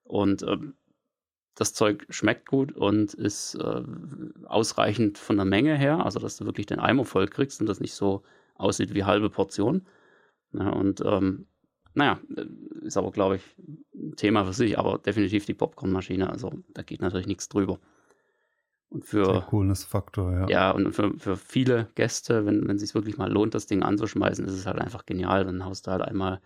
Und 0.03 0.43
äh, 0.43 0.57
das 1.55 1.73
Zeug 1.73 2.05
schmeckt 2.09 2.47
gut 2.47 2.73
und 2.73 3.13
ist 3.13 3.55
äh, 3.55 3.81
ausreichend 4.45 5.17
von 5.17 5.37
der 5.37 5.45
Menge 5.45 5.77
her, 5.77 6.05
also 6.05 6.19
dass 6.19 6.37
du 6.37 6.45
wirklich 6.45 6.65
den 6.65 6.79
Eimer 6.79 7.05
voll 7.05 7.27
kriegst 7.27 7.61
und 7.61 7.67
das 7.67 7.79
nicht 7.79 7.93
so 7.93 8.23
aussieht 8.55 8.93
wie 8.93 9.05
halbe 9.05 9.29
Portion. 9.29 9.85
Ja, 10.53 10.69
und 10.69 11.01
ähm, 11.05 11.47
naja, 11.93 12.19
ist 12.81 12.97
aber, 12.97 13.11
glaube 13.11 13.37
ich, 13.37 13.41
ein 13.93 14.15
Thema 14.17 14.45
für 14.45 14.53
sich, 14.53 14.77
aber 14.77 14.97
definitiv 14.99 15.45
die 15.45 15.53
Popcornmaschine, 15.53 16.29
also 16.29 16.51
da 16.73 16.83
geht 16.83 17.01
natürlich 17.01 17.27
nichts 17.27 17.47
drüber. 17.47 17.79
Und 18.89 19.05
für 19.05 19.25
Sehr 19.25 19.41
cooles 19.41 19.83
Faktor, 19.83 20.31
ja. 20.31 20.47
Ja, 20.47 20.71
und 20.71 20.93
für, 20.93 21.17
für 21.17 21.35
viele 21.35 21.89
Gäste, 21.95 22.45
wenn, 22.45 22.67
wenn 22.67 22.75
es 22.75 22.81
sich 22.81 22.95
wirklich 22.95 23.17
mal 23.17 23.31
lohnt, 23.31 23.53
das 23.53 23.65
Ding 23.65 23.83
anzuschmeißen, 23.83 24.45
ist 24.45 24.53
es 24.53 24.65
halt 24.65 24.79
einfach 24.79 25.05
genial. 25.05 25.43
Dann 25.43 25.65
haust 25.65 25.87
du 25.87 25.91
halt 25.91 26.01
einmal 26.01 26.39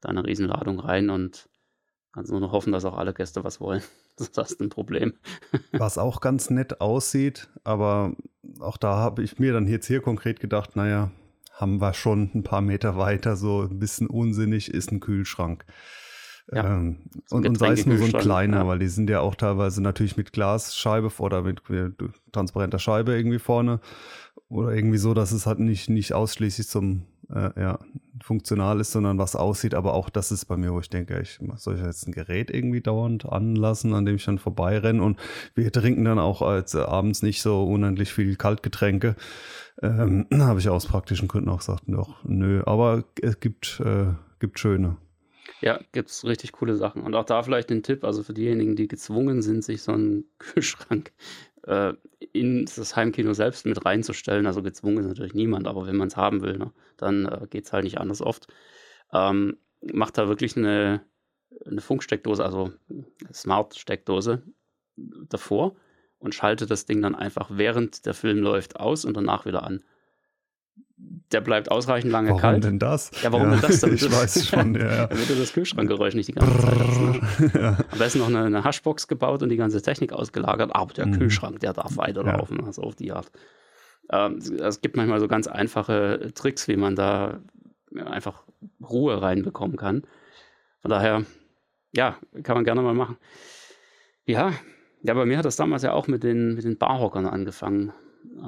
deine 0.00 0.24
Riesenladung 0.24 0.80
rein 0.80 1.10
und 1.10 1.49
kannst 2.12 2.30
nur 2.30 2.40
noch 2.40 2.52
hoffen, 2.52 2.72
dass 2.72 2.84
auch 2.84 2.96
alle 2.96 3.14
Gäste 3.14 3.44
was 3.44 3.60
wollen. 3.60 3.82
Das 4.34 4.52
ist 4.52 4.60
ein 4.60 4.68
Problem. 4.68 5.14
Was 5.72 5.96
auch 5.96 6.20
ganz 6.20 6.50
nett 6.50 6.82
aussieht, 6.82 7.48
aber 7.64 8.12
auch 8.58 8.76
da 8.76 8.96
habe 8.96 9.22
ich 9.22 9.38
mir 9.38 9.54
dann 9.54 9.66
jetzt 9.66 9.86
hier 9.86 10.02
konkret 10.02 10.40
gedacht, 10.40 10.76
naja, 10.76 11.10
haben 11.54 11.80
wir 11.80 11.94
schon 11.94 12.30
ein 12.34 12.42
paar 12.42 12.60
Meter 12.60 12.98
weiter, 12.98 13.36
so 13.36 13.62
ein 13.62 13.78
bisschen 13.78 14.08
unsinnig 14.08 14.74
ist 14.74 14.92
ein 14.92 15.00
Kühlschrank. 15.00 15.64
Ja, 16.52 16.66
ähm, 16.66 16.98
und, 17.30 17.48
und 17.48 17.56
sei 17.56 17.72
es 17.72 17.86
nur 17.86 17.96
so 17.96 18.04
ein 18.04 18.12
kleiner, 18.12 18.58
ja. 18.58 18.66
weil 18.66 18.78
die 18.78 18.88
sind 18.88 19.08
ja 19.08 19.20
auch 19.20 19.36
teilweise 19.36 19.80
natürlich 19.80 20.18
mit 20.18 20.34
Glasscheibe 20.34 21.10
oder 21.18 21.40
mit 21.42 21.62
transparenter 22.32 22.78
Scheibe 22.78 23.16
irgendwie 23.16 23.38
vorne 23.38 23.80
oder 24.50 24.72
irgendwie 24.72 24.98
so, 24.98 25.14
dass 25.14 25.32
es 25.32 25.46
halt 25.46 25.60
nicht, 25.60 25.88
nicht 25.88 26.12
ausschließlich 26.12 26.68
zum 26.68 27.06
äh, 27.34 27.60
ja, 27.60 27.78
funktional 28.22 28.80
ist, 28.80 28.92
sondern 28.92 29.18
was 29.18 29.36
aussieht. 29.36 29.74
Aber 29.74 29.94
auch 29.94 30.10
das 30.10 30.32
ist 30.32 30.46
bei 30.46 30.56
mir, 30.56 30.72
wo 30.72 30.80
ich 30.80 30.90
denke, 30.90 31.20
ich 31.20 31.38
soll 31.56 31.76
ich 31.76 31.82
jetzt 31.82 32.06
ein 32.06 32.12
Gerät 32.12 32.50
irgendwie 32.50 32.80
dauernd 32.80 33.26
anlassen, 33.26 33.94
an 33.94 34.04
dem 34.04 34.16
ich 34.16 34.24
dann 34.24 34.38
vorbeirenne. 34.38 35.02
Und 35.02 35.18
wir 35.54 35.72
trinken 35.72 36.04
dann 36.04 36.18
auch 36.18 36.42
als 36.42 36.74
äh, 36.74 36.80
abends 36.80 37.22
nicht 37.22 37.42
so 37.42 37.64
unendlich 37.64 38.12
viel 38.12 38.36
Kaltgetränke. 38.36 39.16
Ähm, 39.82 40.26
Habe 40.34 40.60
ich 40.60 40.68
aus 40.68 40.86
praktischen 40.86 41.28
Gründen 41.28 41.48
auch 41.48 41.58
gesagt, 41.58 41.84
doch, 41.86 42.22
nö. 42.24 42.62
Aber 42.66 43.04
es 43.20 43.40
gibt, 43.40 43.80
äh, 43.84 44.12
gibt 44.38 44.58
schöne. 44.58 44.96
Ja, 45.60 45.78
gibt 45.92 46.08
es 46.08 46.24
richtig 46.24 46.52
coole 46.52 46.76
Sachen. 46.76 47.02
Und 47.02 47.14
auch 47.14 47.24
da 47.24 47.42
vielleicht 47.42 47.68
den 47.70 47.82
Tipp, 47.82 48.04
also 48.04 48.22
für 48.22 48.32
diejenigen, 48.32 48.76
die 48.76 48.88
gezwungen 48.88 49.42
sind, 49.42 49.62
sich 49.62 49.82
so 49.82 49.92
einen 49.92 50.24
Kühlschrank 50.38 51.12
äh, 51.66 51.94
in 52.32 52.64
das 52.64 52.96
Heimkino 52.96 53.32
selbst 53.32 53.66
mit 53.66 53.84
reinzustellen. 53.84 54.46
Also 54.46 54.62
gezwungen 54.62 54.98
ist 54.98 55.06
natürlich 55.06 55.34
niemand, 55.34 55.66
aber 55.66 55.86
wenn 55.86 55.96
man 55.96 56.08
es 56.08 56.16
haben 56.16 56.42
will, 56.42 56.58
ne, 56.58 56.72
dann 56.96 57.26
äh, 57.26 57.46
geht 57.48 57.66
es 57.66 57.72
halt 57.72 57.84
nicht 57.84 57.98
anders 57.98 58.22
oft. 58.22 58.46
Ähm, 59.12 59.56
macht 59.92 60.18
da 60.18 60.28
wirklich 60.28 60.56
eine, 60.56 61.02
eine 61.64 61.80
Funksteckdose, 61.80 62.44
also 62.44 62.72
Smart-Steckdose 63.32 64.42
davor 64.96 65.76
und 66.18 66.34
schaltet 66.34 66.70
das 66.70 66.84
Ding 66.86 67.02
dann 67.02 67.14
einfach 67.14 67.48
während 67.50 68.06
der 68.06 68.14
Film 68.14 68.38
läuft 68.38 68.78
aus 68.78 69.04
und 69.04 69.16
danach 69.16 69.46
wieder 69.46 69.62
an 69.62 69.82
der 71.32 71.40
bleibt 71.40 71.70
ausreichend 71.70 72.10
lange 72.10 72.30
warum 72.30 72.40
kalt. 72.40 72.62
Warum 72.62 72.62
denn 72.62 72.78
das? 72.78 73.10
Ja, 73.22 73.32
warum 73.32 73.50
ja, 73.50 73.56
denn 73.56 73.70
das? 73.70 73.80
Damit 73.80 74.02
ich 74.02 74.12
weiß 74.12 74.48
schon, 74.48 74.74
ja. 74.74 74.80
ja. 74.80 75.06
damit 75.08 75.28
du 75.28 75.34
das 75.34 75.52
Kühlschrankgeräusch 75.52 76.14
nicht 76.14 76.28
die 76.28 76.32
ganze 76.32 76.58
Zeit 76.58 76.78
hast. 76.78 77.00
Ne? 77.00 77.50
ja. 77.54 77.78
Am 77.90 77.98
besten 77.98 78.18
noch 78.18 78.28
eine, 78.28 78.44
eine 78.44 78.64
Hashbox 78.64 79.06
gebaut 79.08 79.42
und 79.42 79.48
die 79.48 79.56
ganze 79.56 79.80
Technik 79.80 80.12
ausgelagert, 80.12 80.74
aber 80.74 80.92
der 80.92 81.06
mhm. 81.06 81.18
Kühlschrank, 81.18 81.60
der 81.60 81.72
darf 81.72 81.96
weiterlaufen, 81.96 82.58
ja. 82.58 82.66
also 82.66 82.82
auf 82.82 82.96
die 82.96 83.12
Art. 83.12 83.30
Ähm, 84.10 84.38
es 84.38 84.80
gibt 84.80 84.96
manchmal 84.96 85.20
so 85.20 85.28
ganz 85.28 85.46
einfache 85.46 86.32
Tricks, 86.34 86.66
wie 86.66 86.76
man 86.76 86.96
da 86.96 87.40
einfach 88.04 88.44
Ruhe 88.82 89.22
reinbekommen 89.22 89.76
kann. 89.76 90.02
Von 90.80 90.90
daher, 90.90 91.24
ja, 91.94 92.16
kann 92.42 92.56
man 92.56 92.64
gerne 92.64 92.82
mal 92.82 92.94
machen. 92.94 93.16
Ja, 94.26 94.52
ja, 95.02 95.14
bei 95.14 95.24
mir 95.24 95.38
hat 95.38 95.44
das 95.44 95.56
damals 95.56 95.82
ja 95.82 95.92
auch 95.92 96.08
mit 96.08 96.24
den, 96.24 96.54
mit 96.54 96.64
den 96.64 96.76
Barhockern 96.76 97.26
angefangen 97.26 97.92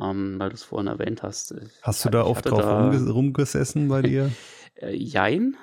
ähm, 0.00 0.38
weil 0.38 0.50
du 0.50 0.54
es 0.54 0.62
vorhin 0.62 0.86
erwähnt 0.86 1.22
hast. 1.22 1.54
Hast 1.82 2.04
du 2.04 2.10
da 2.10 2.24
oft 2.24 2.46
drauf 2.46 2.60
da, 2.60 2.90
rumgesessen 2.90 3.88
bei 3.88 4.02
dir? 4.02 4.30
äh, 4.74 4.94
jein. 4.94 5.56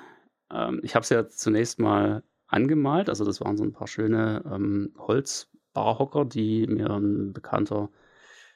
Ähm, 0.52 0.80
ich 0.82 0.94
habe 0.94 1.02
es 1.02 1.10
ja 1.10 1.28
zunächst 1.28 1.78
mal 1.78 2.22
angemalt. 2.46 3.08
Also 3.08 3.24
das 3.24 3.40
waren 3.40 3.56
so 3.56 3.64
ein 3.64 3.72
paar 3.72 3.86
schöne 3.86 4.42
ähm, 4.50 4.94
Holzbarhocker, 4.98 6.24
die 6.24 6.66
mir 6.66 6.90
ein 6.90 7.32
bekannter 7.32 7.90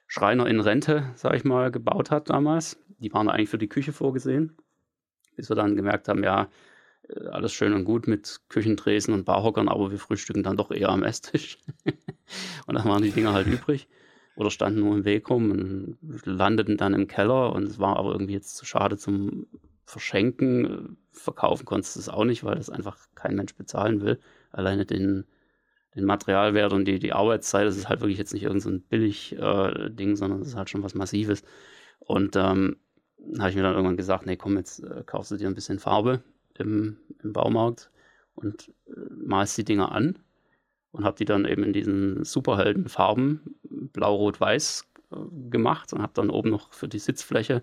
Schreiner 0.06 0.46
in 0.46 0.60
Rente, 0.60 1.12
sag 1.16 1.34
ich 1.34 1.44
mal, 1.44 1.70
gebaut 1.70 2.10
hat 2.10 2.30
damals. 2.30 2.78
Die 2.98 3.12
waren 3.12 3.28
eigentlich 3.28 3.50
für 3.50 3.58
die 3.58 3.68
Küche 3.68 3.92
vorgesehen. 3.92 4.56
Bis 5.36 5.48
wir 5.48 5.56
dann 5.56 5.76
gemerkt 5.76 6.08
haben, 6.08 6.22
ja, 6.22 6.48
äh, 7.08 7.26
alles 7.28 7.52
schön 7.52 7.72
und 7.72 7.84
gut 7.84 8.06
mit 8.06 8.40
Küchentresen 8.48 9.14
und 9.14 9.24
Barhockern, 9.24 9.68
aber 9.68 9.90
wir 9.90 9.98
frühstücken 9.98 10.42
dann 10.42 10.56
doch 10.56 10.70
eher 10.70 10.90
am 10.90 11.02
Esstisch. 11.02 11.58
und 12.66 12.74
dann 12.74 12.84
waren 12.84 13.02
die 13.02 13.10
Dinger 13.10 13.32
halt 13.32 13.46
übrig 13.46 13.88
oder 14.36 14.50
standen 14.50 14.80
nur 14.80 14.96
im 14.96 15.04
Weg 15.04 15.30
rum 15.30 15.50
und 15.50 15.98
landeten 16.24 16.76
dann 16.76 16.94
im 16.94 17.06
Keller 17.06 17.52
und 17.52 17.64
es 17.64 17.78
war 17.78 17.96
aber 17.96 18.12
irgendwie 18.12 18.32
jetzt 18.32 18.56
zu 18.56 18.64
schade 18.64 18.96
zum 18.96 19.46
Verschenken. 19.84 20.96
Verkaufen 21.12 21.64
konntest 21.64 21.96
du 21.96 22.00
es 22.00 22.08
auch 22.08 22.24
nicht, 22.24 22.42
weil 22.42 22.56
das 22.56 22.70
einfach 22.70 22.98
kein 23.14 23.36
Mensch 23.36 23.54
bezahlen 23.54 24.00
will. 24.00 24.18
Alleine 24.50 24.86
den, 24.86 25.24
den 25.94 26.04
Materialwert 26.04 26.72
und 26.72 26.86
die, 26.86 26.98
die 26.98 27.12
Arbeitszeit, 27.12 27.66
das 27.66 27.76
ist 27.76 27.88
halt 27.88 28.00
wirklich 28.00 28.18
jetzt 28.18 28.32
nicht 28.32 28.42
irgendein 28.42 28.80
so 28.80 28.80
Billig-Ding, 28.88 30.12
äh, 30.12 30.16
sondern 30.16 30.40
das 30.40 30.48
ist 30.48 30.56
halt 30.56 30.70
schon 30.70 30.82
was 30.82 30.94
Massives. 30.94 31.44
Und 32.00 32.34
ähm, 32.34 32.76
habe 33.38 33.50
ich 33.50 33.56
mir 33.56 33.62
dann 33.62 33.74
irgendwann 33.74 33.96
gesagt, 33.96 34.26
nee, 34.26 34.36
komm, 34.36 34.56
jetzt 34.56 34.82
äh, 34.82 35.04
kaufst 35.06 35.30
du 35.30 35.36
dir 35.36 35.46
ein 35.48 35.54
bisschen 35.54 35.78
Farbe 35.78 36.22
im, 36.58 36.96
im 37.22 37.32
Baumarkt 37.32 37.90
und 38.34 38.72
äh, 38.88 38.92
malst 39.10 39.56
die 39.58 39.64
Dinger 39.64 39.92
an 39.92 40.18
und 40.94 41.04
habe 41.04 41.16
die 41.16 41.24
dann 41.24 41.44
eben 41.44 41.64
in 41.64 41.72
diesen 41.72 42.24
Superheldenfarben 42.24 43.40
blau, 43.92 44.14
rot, 44.14 44.40
weiß 44.40 44.84
äh, 45.12 45.16
gemacht 45.50 45.92
und 45.92 46.00
habe 46.00 46.12
dann 46.14 46.30
oben 46.30 46.50
noch 46.50 46.72
für 46.72 46.88
die 46.88 47.00
Sitzfläche 47.00 47.62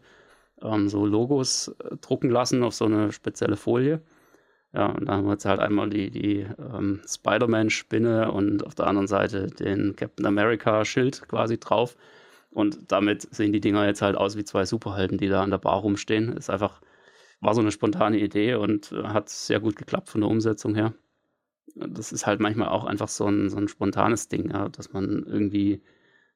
ähm, 0.61 0.89
so 0.89 1.05
Logos 1.05 1.69
äh, 1.69 1.95
drucken 2.01 2.29
lassen 2.29 2.63
auf 2.63 2.73
so 2.73 2.85
eine 2.85 3.11
spezielle 3.13 3.55
Folie. 3.55 4.01
Ja, 4.73 4.87
und 4.87 5.07
da 5.07 5.13
haben 5.13 5.25
wir 5.25 5.33
jetzt 5.33 5.45
halt 5.45 5.59
einmal 5.61 5.89
die, 5.89 6.11
die 6.11 6.45
ähm, 6.59 7.01
Spider-Man-Spinne 7.07 8.31
und 8.31 8.65
auf 8.65 8.75
der 8.75 8.87
anderen 8.87 9.07
Seite 9.07 9.47
den 9.47 9.95
Captain 9.95 10.25
America-Schild 10.25 11.27
quasi 11.27 11.57
drauf. 11.57 11.95
Und 12.51 12.91
damit 12.91 13.33
sehen 13.33 13.53
die 13.53 13.61
Dinger 13.61 13.85
jetzt 13.85 14.01
halt 14.01 14.17
aus 14.17 14.37
wie 14.37 14.43
zwei 14.43 14.65
Superhelden, 14.65 15.17
die 15.17 15.29
da 15.29 15.41
an 15.41 15.51
der 15.51 15.57
Bar 15.57 15.79
rumstehen. 15.79 16.35
Ist 16.35 16.49
einfach, 16.49 16.81
war 17.39 17.53
so 17.55 17.61
eine 17.61 17.71
spontane 17.71 18.19
Idee 18.19 18.55
und 18.55 18.91
äh, 18.91 19.03
hat 19.03 19.29
sehr 19.29 19.61
gut 19.61 19.77
geklappt 19.77 20.09
von 20.09 20.21
der 20.21 20.29
Umsetzung 20.29 20.75
her 20.75 20.93
das 21.75 22.11
ist 22.11 22.25
halt 22.25 22.39
manchmal 22.39 22.69
auch 22.69 22.85
einfach 22.85 23.09
so 23.09 23.27
ein, 23.27 23.49
so 23.49 23.57
ein 23.57 23.67
spontanes 23.67 24.27
Ding, 24.27 24.51
ja, 24.51 24.69
dass 24.69 24.93
man 24.93 25.23
irgendwie 25.25 25.81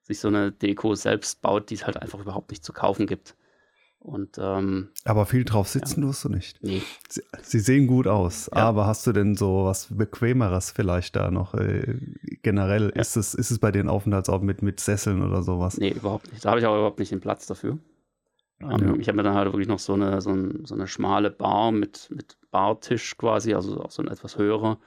sich 0.01 0.19
so 0.19 0.27
eine 0.27 0.51
Deko 0.51 0.95
selbst 0.95 1.41
baut, 1.41 1.69
die 1.69 1.75
es 1.75 1.85
halt 1.85 1.97
einfach 2.01 2.19
überhaupt 2.19 2.51
nicht 2.51 2.63
zu 2.63 2.73
kaufen 2.73 3.07
gibt. 3.07 3.35
Und, 3.99 4.37
ähm, 4.39 4.89
aber 5.03 5.25
viel 5.25 5.45
drauf 5.45 5.67
sitzen 5.67 6.01
ja. 6.01 6.07
tust 6.07 6.23
du 6.25 6.29
nicht. 6.29 6.61
Nee. 6.61 6.83
Sie, 7.09 7.23
sie 7.41 7.59
sehen 7.59 7.87
gut 7.87 8.05
aus, 8.05 8.51
ja. 8.53 8.61
aber 8.61 8.85
hast 8.85 9.07
du 9.07 9.13
denn 9.13 9.35
so 9.35 9.65
was 9.65 9.87
Bequemeres 9.89 10.69
vielleicht 10.69 11.15
da 11.15 11.31
noch? 11.31 11.55
Äh, 11.55 11.97
generell 12.43 12.91
ja. 12.93 13.01
ist, 13.01 13.15
es, 13.15 13.33
ist 13.33 13.49
es 13.49 13.57
bei 13.57 13.71
den 13.71 13.89
Aufenthaltsort 13.89 14.43
mit, 14.43 14.61
mit 14.61 14.79
Sesseln 14.79 15.23
oder 15.23 15.41
sowas? 15.41 15.79
Nee, 15.79 15.89
überhaupt 15.89 16.31
nicht. 16.31 16.45
Da 16.45 16.49
habe 16.51 16.59
ich 16.59 16.67
auch 16.67 16.75
überhaupt 16.75 16.99
nicht 16.99 17.11
den 17.11 17.19
Platz 17.19 17.47
dafür. 17.47 17.79
Ähm, 18.61 18.99
ich 18.99 19.07
habe 19.07 19.17
mir 19.17 19.23
dann 19.23 19.33
halt 19.33 19.47
wirklich 19.47 19.67
noch 19.67 19.79
so 19.79 19.93
eine, 19.93 20.21
so, 20.21 20.29
ein, 20.29 20.65
so 20.65 20.75
eine 20.75 20.87
schmale 20.87 21.31
Bar 21.31 21.71
mit, 21.71 22.09
mit 22.13 22.37
Bartisch 22.51 23.17
quasi, 23.17 23.55
also 23.55 23.81
auch 23.81 23.91
so 23.91 24.03
ein 24.03 24.07
etwas 24.07 24.37
höherer 24.37 24.77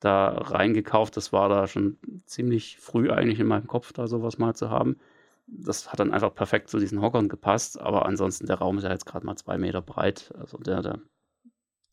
da 0.00 0.28
reingekauft. 0.28 1.16
Das 1.16 1.32
war 1.32 1.48
da 1.48 1.66
schon 1.66 1.98
ziemlich 2.26 2.78
früh 2.78 3.10
eigentlich 3.10 3.40
in 3.40 3.46
meinem 3.46 3.66
Kopf, 3.66 3.92
da 3.92 4.06
sowas 4.06 4.38
mal 4.38 4.54
zu 4.54 4.70
haben. 4.70 4.96
Das 5.46 5.92
hat 5.92 6.00
dann 6.00 6.12
einfach 6.12 6.34
perfekt 6.34 6.70
zu 6.70 6.78
diesen 6.78 7.02
Hockern 7.02 7.28
gepasst, 7.28 7.80
aber 7.80 8.06
ansonsten 8.06 8.46
der 8.46 8.56
Raum 8.56 8.78
ist 8.78 8.84
ja 8.84 8.90
jetzt 8.90 9.06
gerade 9.06 9.26
mal 9.26 9.36
zwei 9.36 9.58
Meter 9.58 9.82
breit. 9.82 10.32
Also 10.38 10.58
der, 10.58 10.82
der 10.82 11.00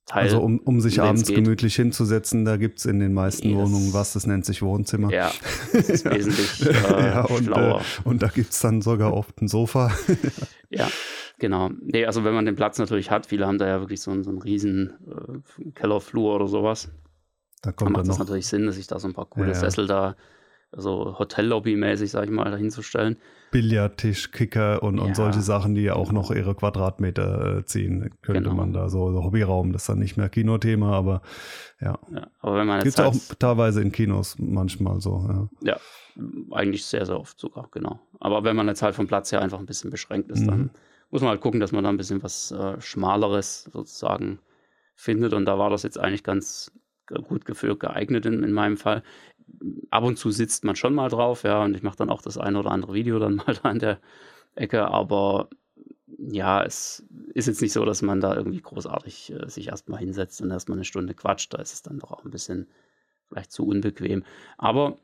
Teil. 0.05 0.23
Also 0.23 0.41
um, 0.41 0.59
um 0.59 0.81
sich 0.81 0.99
abends 1.01 1.25
geht. 1.25 1.35
gemütlich 1.35 1.75
hinzusetzen, 1.75 2.43
da 2.43 2.57
gibt 2.57 2.79
es 2.79 2.85
in 2.85 2.99
den 2.99 3.13
meisten 3.13 3.49
yes. 3.49 3.57
Wohnungen 3.57 3.93
was, 3.93 4.13
das 4.13 4.25
nennt 4.25 4.45
sich 4.45 4.61
Wohnzimmer. 4.61 5.11
Ja, 5.11 5.31
das 5.73 5.89
ist 5.89 6.05
wesentlich 6.11 6.65
äh, 6.67 6.73
ja, 6.73 7.25
und, 7.25 7.45
schlauer. 7.45 7.81
Äh, 7.81 8.09
und 8.09 8.21
da 8.21 8.27
gibt 8.27 8.51
es 8.51 8.59
dann 8.59 8.81
sogar 8.81 9.13
oft 9.13 9.41
ein 9.41 9.47
Sofa. 9.47 9.91
ja, 10.69 10.89
genau. 11.39 11.69
Nee, 11.81 12.05
also 12.05 12.23
wenn 12.23 12.33
man 12.33 12.45
den 12.45 12.55
Platz 12.55 12.77
natürlich 12.79 13.11
hat, 13.11 13.27
viele 13.27 13.47
haben 13.47 13.57
da 13.57 13.67
ja 13.67 13.79
wirklich 13.79 14.01
so, 14.01 14.11
einen, 14.11 14.23
so 14.23 14.31
einen 14.31 14.41
riesen 14.41 14.93
äh, 15.07 15.71
Kellerflur 15.71 16.35
oder 16.35 16.47
sowas. 16.47 16.89
Da 17.61 17.71
kommt 17.71 17.91
macht 17.91 18.07
es 18.07 18.17
natürlich 18.17 18.47
Sinn, 18.47 18.71
sich 18.71 18.87
da 18.87 18.99
so 18.99 19.07
ein 19.07 19.13
paar 19.13 19.27
coole 19.27 19.49
ja, 19.49 19.55
Sessel 19.55 19.87
da, 19.87 20.15
so 20.71 21.17
Hotellobby-mäßig, 21.19 22.09
sag 22.09 22.25
ich 22.25 22.31
mal, 22.31 22.49
dahinzustellen. 22.49 23.17
Billardtisch, 23.51 24.31
Kicker 24.31 24.81
und, 24.81 24.97
ja. 24.97 25.03
und 25.03 25.15
solche 25.15 25.41
Sachen, 25.41 25.75
die 25.75 25.81
ja 25.81 25.95
auch 25.95 26.11
noch 26.11 26.31
ihre 26.31 26.55
Quadratmeter 26.55 27.57
äh, 27.57 27.65
ziehen, 27.65 28.09
könnte 28.21 28.43
genau. 28.43 28.55
man 28.55 28.71
da 28.71 28.89
so, 28.89 29.11
so, 29.11 29.23
Hobbyraum, 29.23 29.73
das 29.73 29.83
ist 29.83 29.89
dann 29.89 29.99
nicht 29.99 30.15
mehr 30.17 30.29
Kinothema, 30.29 30.93
aber 30.93 31.21
ja. 31.81 31.99
aber 32.39 32.57
wenn 32.57 32.67
man 32.67 32.77
jetzt 32.77 32.85
Gibt 32.85 32.99
es 32.99 33.03
halt, 33.03 33.31
auch 33.31 33.35
teilweise 33.35 33.81
in 33.81 33.91
Kinos 33.91 34.37
manchmal 34.39 35.01
so, 35.01 35.49
ja. 35.61 35.73
Ja, 35.73 35.79
eigentlich 36.51 36.85
sehr, 36.85 37.05
sehr 37.05 37.19
oft 37.19 37.37
sogar, 37.39 37.67
genau. 37.71 37.99
Aber 38.19 38.43
wenn 38.43 38.55
man 38.55 38.67
jetzt 38.67 38.81
halt 38.81 38.95
vom 38.95 39.07
Platz 39.07 39.31
her 39.31 39.41
einfach 39.41 39.59
ein 39.59 39.65
bisschen 39.65 39.91
beschränkt 39.91 40.31
ist, 40.31 40.41
mhm. 40.41 40.47
dann 40.47 40.69
muss 41.09 41.21
man 41.21 41.31
halt 41.31 41.41
gucken, 41.41 41.59
dass 41.59 41.73
man 41.73 41.83
da 41.83 41.89
ein 41.89 41.97
bisschen 41.97 42.23
was 42.23 42.51
äh, 42.51 42.79
Schmaleres 42.79 43.69
sozusagen 43.71 44.39
findet. 44.95 45.33
Und 45.33 45.45
da 45.45 45.59
war 45.59 45.69
das 45.69 45.83
jetzt 45.83 45.99
eigentlich 45.99 46.23
ganz, 46.23 46.71
gut 47.27 47.43
für 47.55 47.77
geeignet 47.77 48.25
in, 48.25 48.43
in 48.43 48.51
meinem 48.51 48.77
Fall. 48.77 49.03
Ab 49.89 50.03
und 50.03 50.17
zu 50.17 50.31
sitzt 50.31 50.63
man 50.63 50.75
schon 50.75 50.95
mal 50.95 51.09
drauf, 51.09 51.43
ja, 51.43 51.63
und 51.63 51.75
ich 51.75 51.83
mache 51.83 51.97
dann 51.97 52.09
auch 52.09 52.21
das 52.21 52.37
eine 52.37 52.59
oder 52.59 52.71
andere 52.71 52.93
Video 52.93 53.19
dann 53.19 53.35
mal 53.47 53.53
da 53.53 53.69
an 53.69 53.79
der 53.79 53.99
Ecke, 54.55 54.87
aber 54.87 55.49
ja, 56.17 56.63
es 56.63 57.05
ist 57.33 57.47
jetzt 57.47 57.61
nicht 57.61 57.73
so, 57.73 57.83
dass 57.85 58.01
man 58.01 58.21
da 58.21 58.35
irgendwie 58.35 58.61
großartig 58.61 59.33
äh, 59.33 59.49
sich 59.49 59.69
erstmal 59.69 59.99
hinsetzt 59.99 60.41
und 60.41 60.51
erstmal 60.51 60.77
eine 60.77 60.85
Stunde 60.85 61.13
quatscht. 61.13 61.53
Da 61.53 61.59
ist 61.59 61.73
es 61.73 61.81
dann 61.81 61.99
doch 61.99 62.11
auch 62.11 62.23
ein 62.23 62.31
bisschen 62.31 62.67
vielleicht 63.27 63.51
zu 63.51 63.65
unbequem. 63.65 64.23
Aber 64.57 64.97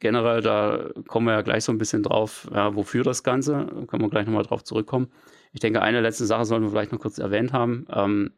generell, 0.00 0.42
da 0.42 0.90
kommen 1.06 1.26
wir 1.26 1.32
ja 1.32 1.42
gleich 1.42 1.64
so 1.64 1.72
ein 1.72 1.78
bisschen 1.78 2.02
drauf, 2.02 2.48
ja, 2.52 2.74
wofür 2.74 3.04
das 3.04 3.22
Ganze, 3.22 3.52
da 3.52 3.86
können 3.86 4.02
wir 4.02 4.10
gleich 4.10 4.26
nochmal 4.26 4.42
drauf 4.42 4.64
zurückkommen. 4.64 5.10
Ich 5.52 5.60
denke, 5.60 5.82
eine 5.82 6.00
letzte 6.00 6.26
Sache 6.26 6.44
sollten 6.44 6.64
wir 6.64 6.70
vielleicht 6.70 6.92
noch 6.92 7.00
kurz 7.00 7.18
erwähnt 7.18 7.52
haben, 7.52 7.86
ähm, 7.90 8.32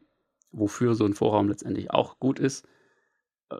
wofür 0.51 0.95
so 0.95 1.05
ein 1.05 1.13
Vorraum 1.13 1.49
letztendlich 1.49 1.91
auch 1.91 2.19
gut 2.19 2.39
ist 2.39 2.67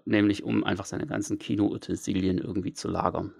nämlich 0.06 0.44
um 0.44 0.64
einfach 0.64 0.86
seine 0.86 1.08
ganzen 1.08 1.39
Kinoutensilien 1.39 2.38
irgendwie 2.38 2.74
zu 2.74 2.88
lagern. 2.88 3.34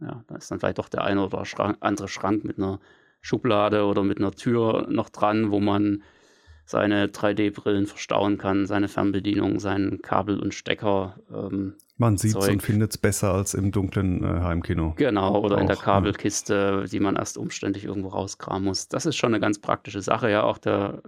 Ja, 0.00 0.24
da 0.26 0.36
ist 0.36 0.50
dann 0.50 0.60
vielleicht 0.60 0.78
doch 0.78 0.88
der 0.88 1.04
eine 1.04 1.24
oder 1.24 1.44
Schrank, 1.44 1.78
andere 1.80 2.08
Schrank 2.08 2.44
mit 2.44 2.58
einer 2.58 2.80
Schublade 3.20 3.84
oder 3.84 4.02
mit 4.02 4.18
einer 4.18 4.32
Tür 4.32 4.86
noch 4.90 5.08
dran, 5.08 5.50
wo 5.50 5.58
man 5.58 6.02
seine 6.66 7.06
3D-Brillen 7.06 7.86
verstauen 7.86 8.38
kann, 8.38 8.66
seine 8.66 8.88
Fernbedienung, 8.88 9.60
seinen 9.60 10.02
Kabel 10.02 10.40
und 10.40 10.52
Stecker. 10.52 11.16
Ähm, 11.32 11.74
Man 11.96 12.16
sieht 12.18 12.36
es 12.36 12.48
und 12.48 12.62
findet 12.62 12.90
es 12.90 12.98
besser 12.98 13.32
als 13.32 13.54
im 13.54 13.70
dunklen 13.70 14.24
äh, 14.24 14.40
Heimkino. 14.40 14.94
Genau, 14.96 15.40
oder 15.40 15.56
auch, 15.56 15.60
in 15.60 15.68
der 15.68 15.76
Kabelkiste, 15.76 16.80
ja. 16.80 16.84
die 16.84 17.00
man 17.00 17.14
erst 17.14 17.38
umständlich 17.38 17.84
irgendwo 17.84 18.08
rauskramen 18.08 18.64
muss. 18.64 18.88
Das 18.88 19.06
ist 19.06 19.16
schon 19.16 19.32
eine 19.32 19.40
ganz 19.40 19.60
praktische 19.60 20.02
Sache, 20.02 20.28
ja. 20.28 20.42
Auch 20.42 20.58
der 20.58 21.02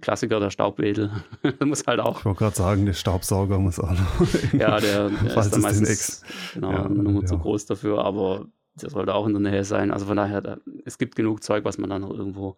Klassiker, 0.00 0.40
der 0.40 0.50
Staubwedel, 0.50 1.10
muss 1.64 1.86
halt 1.86 2.00
auch. 2.00 2.18
Ich 2.18 2.24
wollte 2.24 2.38
gerade 2.38 2.56
sagen, 2.56 2.86
der 2.86 2.92
Staubsauger 2.92 3.58
muss 3.58 3.78
auch 3.78 3.92
noch. 3.92 4.52
ja, 4.52 4.80
der, 4.80 5.10
der 5.10 5.36
ist 5.36 5.50
dann 5.50 5.60
meistens 5.60 6.22
genau, 6.54 6.72
ja, 6.72 6.88
nur 6.88 7.22
ja. 7.22 7.26
zu 7.26 7.38
groß 7.38 7.66
dafür, 7.66 8.04
aber 8.04 8.46
der 8.74 8.90
sollte 8.90 9.14
auch 9.14 9.26
in 9.26 9.32
der 9.32 9.52
Nähe 9.52 9.64
sein. 9.64 9.92
Also 9.92 10.06
von 10.06 10.16
daher, 10.16 10.40
da, 10.40 10.58
es 10.84 10.98
gibt 10.98 11.14
genug 11.14 11.42
Zeug, 11.42 11.64
was 11.64 11.78
man 11.78 11.88
dann 11.88 12.02
noch 12.02 12.10
irgendwo 12.10 12.56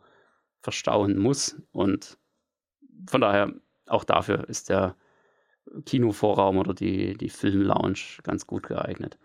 verstauen 0.61 1.19
muss. 1.19 1.57
Und 1.71 2.19
von 3.09 3.21
daher, 3.21 3.53
auch 3.87 4.05
dafür 4.05 4.49
ist 4.49 4.71
der 4.71 4.97
Kinovorraum 5.85 6.57
oder 6.57 6.73
die, 6.73 7.15
die 7.15 7.29
Filmlounge 7.29 7.99
ganz 8.23 8.47
gut 8.47 8.65
geeignet. 8.65 9.19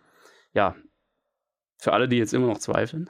Ja, 0.53 0.75
für 1.77 1.93
alle, 1.93 2.07
die 2.07 2.17
jetzt 2.17 2.33
immer 2.33 2.47
noch 2.47 2.59
zweifeln, 2.59 3.09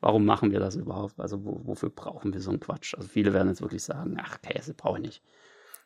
warum 0.00 0.24
machen 0.24 0.50
wir 0.50 0.60
das 0.60 0.76
überhaupt? 0.76 1.18
Also 1.18 1.44
wo, 1.44 1.60
wofür 1.64 1.90
brauchen 1.90 2.32
wir 2.32 2.40
so 2.40 2.50
einen 2.50 2.60
Quatsch? 2.60 2.94
Also 2.94 3.08
viele 3.08 3.32
werden 3.32 3.48
jetzt 3.48 3.62
wirklich 3.62 3.82
sagen, 3.82 4.16
ach, 4.20 4.40
Käse 4.40 4.74
brauche 4.74 4.98
ich 4.98 5.04
nicht. 5.04 5.22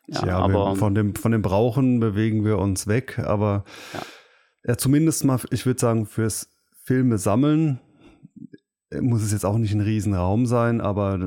Ja, 0.07 0.25
ja 0.25 0.37
aber 0.39 0.75
von 0.75 0.95
dem, 0.95 1.15
von 1.15 1.31
dem 1.31 1.41
Brauchen 1.41 1.99
bewegen 1.99 2.43
wir 2.43 2.57
uns 2.59 2.87
weg, 2.87 3.19
aber 3.19 3.63
ja. 3.93 4.01
ja 4.67 4.77
zumindest 4.77 5.23
mal, 5.23 5.39
ich 5.51 5.65
würde 5.65 5.79
sagen, 5.79 6.05
fürs 6.05 6.49
Filme 6.83 7.17
sammeln 7.17 7.79
muss 9.01 9.23
es 9.23 9.31
jetzt 9.31 9.45
auch 9.45 9.57
nicht 9.57 9.73
ein 9.73 9.81
Riesenraum 9.81 10.45
sein, 10.45 10.81
aber 10.81 11.17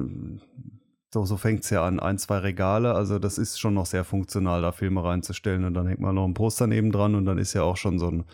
so, 1.12 1.24
so 1.24 1.36
fängt 1.36 1.64
es 1.64 1.70
ja 1.70 1.84
an. 1.84 1.98
Ein, 1.98 2.18
zwei 2.18 2.38
Regale, 2.38 2.94
also 2.94 3.18
das 3.18 3.38
ist 3.38 3.58
schon 3.58 3.74
noch 3.74 3.86
sehr 3.86 4.04
funktional, 4.04 4.62
da 4.62 4.72
Filme 4.72 5.02
reinzustellen 5.02 5.64
und 5.64 5.74
dann 5.74 5.86
hängt 5.86 6.00
man 6.00 6.14
noch 6.14 6.26
ein 6.26 6.34
Poster 6.34 6.66
neben 6.66 6.92
dran 6.92 7.14
und 7.14 7.24
dann 7.24 7.38
ist 7.38 7.54
ja 7.54 7.62
auch 7.62 7.76
schon 7.76 7.98
so 7.98 8.08
ein 8.08 8.24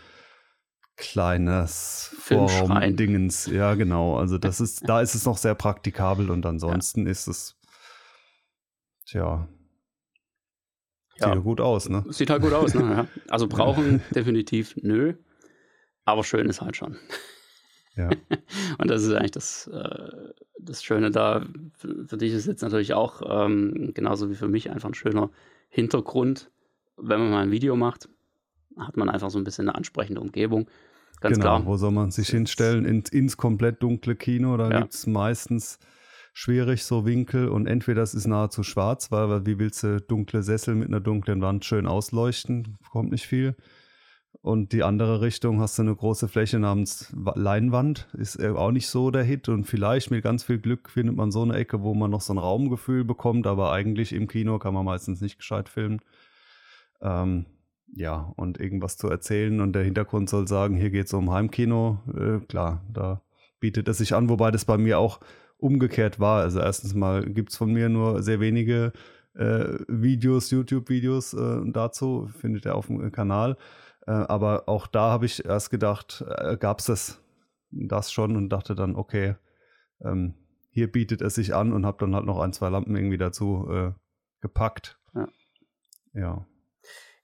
kleines 0.97 2.15
Vorraum-Dingens. 2.19 3.47
Ja, 3.47 3.75
genau. 3.75 4.17
Also 4.17 4.39
das 4.39 4.61
ist, 4.61 4.89
da 4.89 5.01
ist 5.01 5.15
es 5.15 5.25
noch 5.25 5.39
sehr 5.39 5.55
praktikabel 5.55 6.31
und 6.31 6.47
ansonsten 6.47 7.07
ja. 7.07 7.11
ist 7.11 7.27
es, 7.27 7.57
tja, 9.07 9.49
Sieht 11.15 11.35
ja 11.35 11.35
gut 11.37 11.61
aus, 11.61 11.89
ne? 11.89 12.05
Sieht 12.09 12.31
halt 12.31 12.43
gut 12.43 12.53
aus, 12.53 12.75
ne? 12.75 12.81
Ja. 12.83 13.07
Also 13.29 13.47
brauchen 13.47 14.03
definitiv 14.15 14.75
nö, 14.77 15.15
aber 16.05 16.25
schön 16.25 16.49
ist 16.49 16.61
halt 16.61 16.77
schon. 16.77 16.97
Ja. 17.97 18.09
Und 18.79 18.91
das 18.91 19.03
ist 19.03 19.13
eigentlich 19.13 19.33
das, 19.33 19.67
äh, 19.69 20.33
das 20.59 20.83
Schöne 20.83 21.11
da. 21.11 21.47
Für, 21.75 22.07
für, 22.07 22.17
dich 22.17 22.33
ist 22.33 22.47
jetzt 22.47 22.63
natürlich 22.63 22.95
auch 22.95 23.23
ähm, 23.27 23.93
genauso 23.95 24.31
wie 24.31 24.35
für 24.35 24.49
mich 24.49 24.71
einfach 24.71 24.89
ein 24.89 24.95
schöner 24.95 25.31
Hintergrund. 25.69 26.51
Wenn 26.97 27.21
man 27.21 27.31
mal 27.31 27.43
ein 27.43 27.51
Video 27.51 27.77
macht, 27.77 28.09
hat 28.79 28.97
man 28.97 29.09
einfach 29.09 29.31
so 29.31 29.39
ein 29.39 29.45
bisschen 29.45 29.69
eine 29.69 29.77
ansprechende 29.77 30.21
Umgebung. 30.21 30.67
Ganz 31.21 31.37
genau, 31.37 31.57
klar. 31.59 31.67
Wo 31.67 31.77
soll 31.77 31.93
man 31.93 32.11
sich 32.11 32.29
hinstellen? 32.29 32.85
In, 32.85 33.05
ins 33.11 33.37
komplett 33.37 33.83
dunkle 33.83 34.17
Kino? 34.17 34.57
Da 34.57 34.71
ja. 34.71 34.81
gibt 34.81 34.95
es 34.95 35.07
meistens 35.07 35.79
schwierig 36.33 36.85
so 36.85 37.05
Winkel 37.05 37.49
und 37.49 37.67
entweder 37.67 38.03
es 38.03 38.15
ist 38.15 38.27
nahezu 38.27 38.63
schwarz, 38.63 39.11
weil 39.13 39.47
wie 39.47 39.59
willst 39.59 39.83
du 39.83 40.01
dunkle 40.01 40.43
Sessel 40.43 40.75
mit 40.75 40.89
einer 40.89 41.01
dunklen 41.01 41.41
Wand 41.43 41.65
schön 41.65 41.87
ausleuchten? 41.87 42.79
Kommt 42.91 43.13
nicht 43.13 43.27
viel. 43.27 43.55
Und 44.41 44.73
die 44.73 44.83
andere 44.83 45.21
Richtung 45.21 45.61
hast 45.61 45.79
du 45.79 45.83
eine 45.83 45.95
große 45.95 46.27
Fläche 46.27 46.59
namens 46.59 47.15
Leinwand, 47.35 48.09
ist 48.15 48.43
auch 48.43 48.73
nicht 48.73 48.89
so 48.89 49.11
der 49.11 49.23
Hit. 49.23 49.49
Und 49.49 49.65
vielleicht 49.65 50.11
mit 50.11 50.25
ganz 50.25 50.43
viel 50.43 50.59
Glück 50.59 50.91
findet 50.91 51.15
man 51.15 51.31
so 51.31 51.43
eine 51.43 51.55
Ecke, 51.55 51.83
wo 51.83 51.95
man 51.95 52.11
noch 52.11 52.23
so 52.23 52.33
ein 52.33 52.39
Raumgefühl 52.39 53.05
bekommt, 53.05 53.47
aber 53.47 53.73
eigentlich 53.73 54.13
im 54.13 54.27
Kino 54.27 54.59
kann 54.59 54.75
man 54.75 54.85
meistens 54.85 55.21
nicht 55.21 55.39
gescheit 55.39 55.69
filmen. 55.69 56.01
Ähm, 57.03 57.47
ja, 57.95 58.33
und 58.37 58.59
irgendwas 58.59 58.97
zu 58.97 59.09
erzählen 59.09 59.61
und 59.61 59.75
der 59.75 59.85
Hintergrund 59.85 60.29
soll 60.31 60.49
sagen, 60.49 60.77
hier 60.77 60.91
geht 60.91 61.07
es 61.07 61.13
um 61.13 61.31
Heimkino. 61.31 61.99
Äh, 62.17 62.45
klar, 62.47 62.83
da 62.93 63.23
bietet 63.61 63.89
es 63.89 63.99
sich 63.99 64.15
an, 64.15 64.29
wobei 64.29 64.51
das 64.51 64.65
bei 64.65 64.79
mir 64.79 64.99
auch 64.99 65.21
umgekehrt 65.59 66.19
war. 66.19 66.41
Also 66.41 66.61
erstens 66.61 66.95
mal 66.95 67.25
gibt 67.25 67.51
es 67.51 67.57
von 67.57 67.73
mir 67.73 67.89
nur 67.89 68.23
sehr 68.23 68.41
wenige 68.41 68.93
äh, 69.35 69.79
Videos, 69.89 70.51
YouTube-Videos 70.51 71.35
äh, 71.35 71.61
dazu, 71.67 72.29
findet 72.41 72.67
ihr 72.67 72.75
auf 72.75 72.87
dem 72.87 73.13
Kanal. 73.13 73.57
Äh, 74.07 74.11
aber 74.11 74.69
auch 74.69 74.87
da 74.87 75.11
habe 75.11 75.27
ich 75.27 75.45
erst 75.45 75.71
gedacht, 75.71 76.25
äh, 76.27 76.57
gab 76.57 76.81
es 76.81 76.87
das, 76.87 77.23
das 77.71 78.11
schon 78.11 78.37
und 78.37 78.49
dachte 78.49 78.75
dann, 78.75 78.97
okay, 78.97 79.37
ähm, 80.01 80.35
hier 80.71 80.91
bietet 80.91 81.21
es 81.21 81.35
sich 81.35 81.55
an 81.55 81.73
und 81.73 81.87
habe 81.87 81.99
dann 82.01 82.15
halt 82.15 82.25
noch 82.25 82.41
ein, 82.41 82.53
zwei 82.53 82.71
Lampen 82.71 82.97
irgendwie 82.97 83.19
dazu 83.19 83.69
äh, 83.71 83.93
gepackt. 84.41 84.99
Ja. 85.15 85.29
ja. 86.15 86.47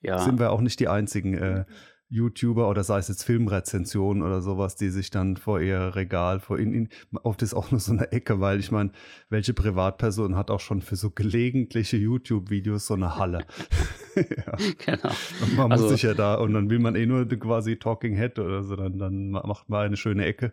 Ja. 0.00 0.18
Sind 0.18 0.38
wir 0.38 0.52
auch 0.52 0.60
nicht 0.60 0.80
die 0.80 0.88
einzigen. 0.88 1.34
Äh, 1.34 1.64
YouTuber 2.10 2.68
oder 2.70 2.84
sei 2.84 2.98
es 2.98 3.08
jetzt 3.08 3.22
Filmrezensionen 3.24 4.22
oder 4.22 4.40
sowas, 4.40 4.76
die 4.76 4.88
sich 4.88 5.10
dann 5.10 5.36
vor 5.36 5.60
ihr 5.60 5.94
Regal, 5.94 6.40
vor 6.40 6.58
ihnen, 6.58 6.88
oft 7.22 7.42
ist 7.42 7.52
auch 7.52 7.70
nur 7.70 7.80
so 7.80 7.92
eine 7.92 8.12
Ecke, 8.12 8.40
weil 8.40 8.60
ich 8.60 8.70
meine, 8.70 8.92
welche 9.28 9.52
Privatperson 9.52 10.34
hat 10.34 10.50
auch 10.50 10.60
schon 10.60 10.80
für 10.80 10.96
so 10.96 11.10
gelegentliche 11.10 11.98
YouTube-Videos 11.98 12.86
so 12.86 12.94
eine 12.94 13.16
Halle? 13.16 13.44
ja. 14.16 14.56
Genau. 14.86 15.14
Und 15.42 15.56
man 15.56 15.72
also, 15.72 15.84
muss 15.84 15.92
sich 15.92 16.02
ja 16.02 16.14
da, 16.14 16.36
und 16.36 16.54
dann 16.54 16.70
will 16.70 16.78
man 16.78 16.96
eh 16.96 17.04
nur 17.04 17.26
quasi 17.28 17.76
Talking 17.76 18.16
Head 18.16 18.38
oder 18.38 18.62
so, 18.62 18.74
dann, 18.74 18.98
dann 18.98 19.30
macht 19.30 19.68
man 19.68 19.86
eine 19.86 19.96
schöne 19.96 20.24
Ecke. 20.24 20.52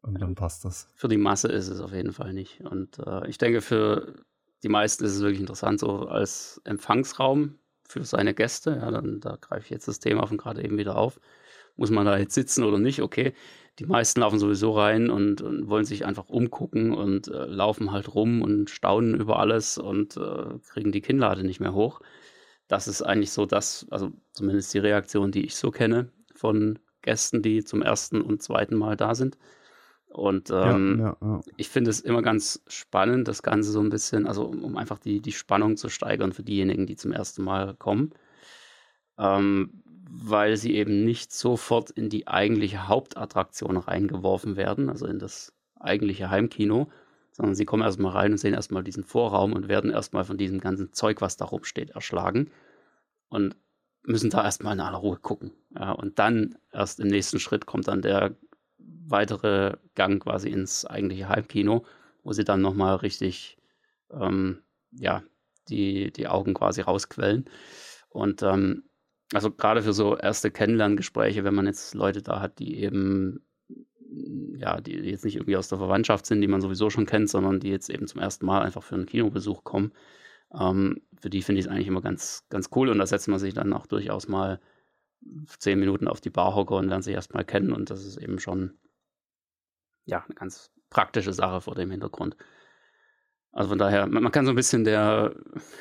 Und 0.00 0.22
dann 0.22 0.36
passt 0.36 0.64
das. 0.64 0.88
Für 0.94 1.08
die 1.08 1.16
Masse 1.16 1.48
ist 1.48 1.68
es 1.68 1.80
auf 1.80 1.92
jeden 1.92 2.12
Fall 2.12 2.32
nicht. 2.32 2.60
Und 2.60 2.98
äh, 3.00 3.28
ich 3.28 3.38
denke, 3.38 3.60
für 3.60 4.14
die 4.62 4.68
meisten 4.68 5.04
ist 5.04 5.16
es 5.16 5.20
wirklich 5.20 5.40
interessant, 5.40 5.80
so 5.80 6.06
als 6.06 6.60
Empfangsraum 6.64 7.58
für 7.88 8.04
seine 8.04 8.34
Gäste. 8.34 8.78
Ja, 8.80 8.90
dann 8.90 9.20
da 9.20 9.36
greife 9.40 9.64
ich 9.64 9.70
jetzt 9.70 9.88
das 9.88 10.00
Thema 10.00 10.26
von 10.26 10.36
gerade 10.36 10.64
eben 10.64 10.78
wieder 10.78 10.96
auf. 10.96 11.20
Muss 11.76 11.90
man 11.90 12.06
da 12.06 12.18
jetzt 12.18 12.34
sitzen 12.34 12.64
oder 12.64 12.78
nicht? 12.78 13.02
Okay. 13.02 13.34
Die 13.78 13.86
meisten 13.86 14.20
laufen 14.20 14.38
sowieso 14.38 14.72
rein 14.72 15.10
und, 15.10 15.42
und 15.42 15.68
wollen 15.68 15.84
sich 15.84 16.06
einfach 16.06 16.28
umgucken 16.28 16.94
und 16.94 17.28
äh, 17.28 17.44
laufen 17.44 17.92
halt 17.92 18.14
rum 18.14 18.40
und 18.40 18.70
staunen 18.70 19.14
über 19.14 19.38
alles 19.38 19.76
und 19.76 20.16
äh, 20.16 20.58
kriegen 20.70 20.92
die 20.92 21.02
Kinnlade 21.02 21.44
nicht 21.44 21.60
mehr 21.60 21.74
hoch. 21.74 22.00
Das 22.68 22.88
ist 22.88 23.02
eigentlich 23.02 23.32
so 23.32 23.44
das, 23.46 23.86
also 23.90 24.12
zumindest 24.32 24.72
die 24.72 24.78
Reaktion, 24.78 25.30
die 25.30 25.44
ich 25.44 25.56
so 25.56 25.70
kenne 25.70 26.10
von 26.34 26.78
Gästen, 27.02 27.42
die 27.42 27.64
zum 27.64 27.82
ersten 27.82 28.22
und 28.22 28.42
zweiten 28.42 28.76
Mal 28.76 28.96
da 28.96 29.14
sind. 29.14 29.36
Und 30.16 30.48
ähm, 30.48 30.98
ja, 30.98 31.04
ja, 31.04 31.16
ja. 31.20 31.40
ich 31.58 31.68
finde 31.68 31.90
es 31.90 32.00
immer 32.00 32.22
ganz 32.22 32.62
spannend, 32.68 33.28
das 33.28 33.42
Ganze 33.42 33.70
so 33.70 33.80
ein 33.80 33.90
bisschen, 33.90 34.26
also 34.26 34.46
um, 34.46 34.64
um, 34.64 34.78
einfach 34.78 34.98
die, 34.98 35.20
die 35.20 35.32
Spannung 35.32 35.76
zu 35.76 35.90
steigern 35.90 36.32
für 36.32 36.42
diejenigen, 36.42 36.86
die 36.86 36.96
zum 36.96 37.12
ersten 37.12 37.44
Mal 37.44 37.74
kommen, 37.74 38.14
ähm, 39.18 39.82
weil 40.08 40.56
sie 40.56 40.74
eben 40.74 41.04
nicht 41.04 41.34
sofort 41.34 41.90
in 41.90 42.08
die 42.08 42.28
eigentliche 42.28 42.88
Hauptattraktion 42.88 43.76
reingeworfen 43.76 44.56
werden, 44.56 44.88
also 44.88 45.04
in 45.04 45.18
das 45.18 45.52
eigentliche 45.78 46.30
Heimkino, 46.30 46.88
sondern 47.32 47.54
sie 47.54 47.66
kommen 47.66 47.82
erstmal 47.82 48.12
rein 48.12 48.32
und 48.32 48.38
sehen 48.38 48.54
erstmal 48.54 48.84
diesen 48.84 49.04
Vorraum 49.04 49.52
und 49.52 49.68
werden 49.68 49.90
erstmal 49.90 50.24
von 50.24 50.38
diesem 50.38 50.60
ganzen 50.60 50.94
Zeug, 50.94 51.20
was 51.20 51.36
da 51.36 51.44
rumsteht, 51.44 51.90
erschlagen 51.90 52.50
und 53.28 53.54
müssen 54.02 54.30
da 54.30 54.44
erstmal 54.44 54.72
in 54.72 54.80
aller 54.80 54.96
Ruhe 54.96 55.18
gucken. 55.18 55.50
Und 55.98 56.18
dann 56.18 56.56
erst 56.72 57.00
im 57.00 57.08
nächsten 57.08 57.38
Schritt 57.38 57.66
kommt 57.66 57.88
dann 57.88 58.00
der 58.00 58.34
weitere 59.06 59.76
Gang 59.94 60.22
quasi 60.22 60.48
ins 60.48 60.84
eigentliche 60.84 61.28
Halbkino, 61.28 61.84
wo 62.22 62.32
sie 62.32 62.44
dann 62.44 62.60
nochmal 62.60 62.96
richtig, 62.96 63.58
ähm, 64.10 64.62
ja, 64.92 65.22
die, 65.68 66.12
die 66.12 66.28
Augen 66.28 66.54
quasi 66.54 66.80
rausquellen. 66.80 67.46
Und 68.08 68.42
ähm, 68.42 68.84
also 69.32 69.50
gerade 69.50 69.82
für 69.82 69.92
so 69.92 70.16
erste 70.16 70.50
Kennenlerngespräche, 70.50 71.44
wenn 71.44 71.54
man 71.54 71.66
jetzt 71.66 71.94
Leute 71.94 72.22
da 72.22 72.40
hat, 72.40 72.58
die 72.58 72.80
eben, 72.80 73.44
ja, 74.56 74.80
die 74.80 74.92
jetzt 74.92 75.24
nicht 75.24 75.36
irgendwie 75.36 75.56
aus 75.56 75.68
der 75.68 75.78
Verwandtschaft 75.78 76.26
sind, 76.26 76.40
die 76.40 76.48
man 76.48 76.60
sowieso 76.60 76.90
schon 76.90 77.06
kennt, 77.06 77.28
sondern 77.28 77.60
die 77.60 77.70
jetzt 77.70 77.90
eben 77.90 78.06
zum 78.06 78.20
ersten 78.20 78.46
Mal 78.46 78.62
einfach 78.62 78.82
für 78.82 78.94
einen 78.94 79.06
Kinobesuch 79.06 79.64
kommen, 79.64 79.92
ähm, 80.58 81.00
für 81.20 81.30
die 81.30 81.42
finde 81.42 81.60
ich 81.60 81.66
es 81.66 81.70
eigentlich 81.70 81.88
immer 81.88 82.02
ganz, 82.02 82.44
ganz 82.48 82.70
cool 82.74 82.88
und 82.88 82.98
da 82.98 83.06
setzt 83.06 83.28
man 83.28 83.38
sich 83.38 83.54
dann 83.54 83.72
auch 83.72 83.86
durchaus 83.86 84.28
mal 84.28 84.60
zehn 85.58 85.78
Minuten 85.78 86.08
auf 86.08 86.20
die 86.20 86.30
Barhocke 86.30 86.74
und 86.74 86.88
lernt 86.88 87.04
sich 87.04 87.14
erstmal 87.14 87.44
kennen 87.44 87.72
und 87.72 87.90
das 87.90 88.04
ist 88.04 88.16
eben 88.16 88.38
schon 88.38 88.78
ja, 90.04 90.24
eine 90.24 90.34
ganz 90.34 90.70
praktische 90.90 91.32
Sache 91.32 91.60
vor 91.60 91.74
dem 91.74 91.90
Hintergrund. 91.90 92.36
Also 93.52 93.70
von 93.70 93.78
daher, 93.78 94.06
man, 94.06 94.22
man, 94.22 94.32
kann 94.32 94.44
so 94.44 94.52
ein 94.52 94.56
bisschen 94.56 94.84
der, 94.84 95.34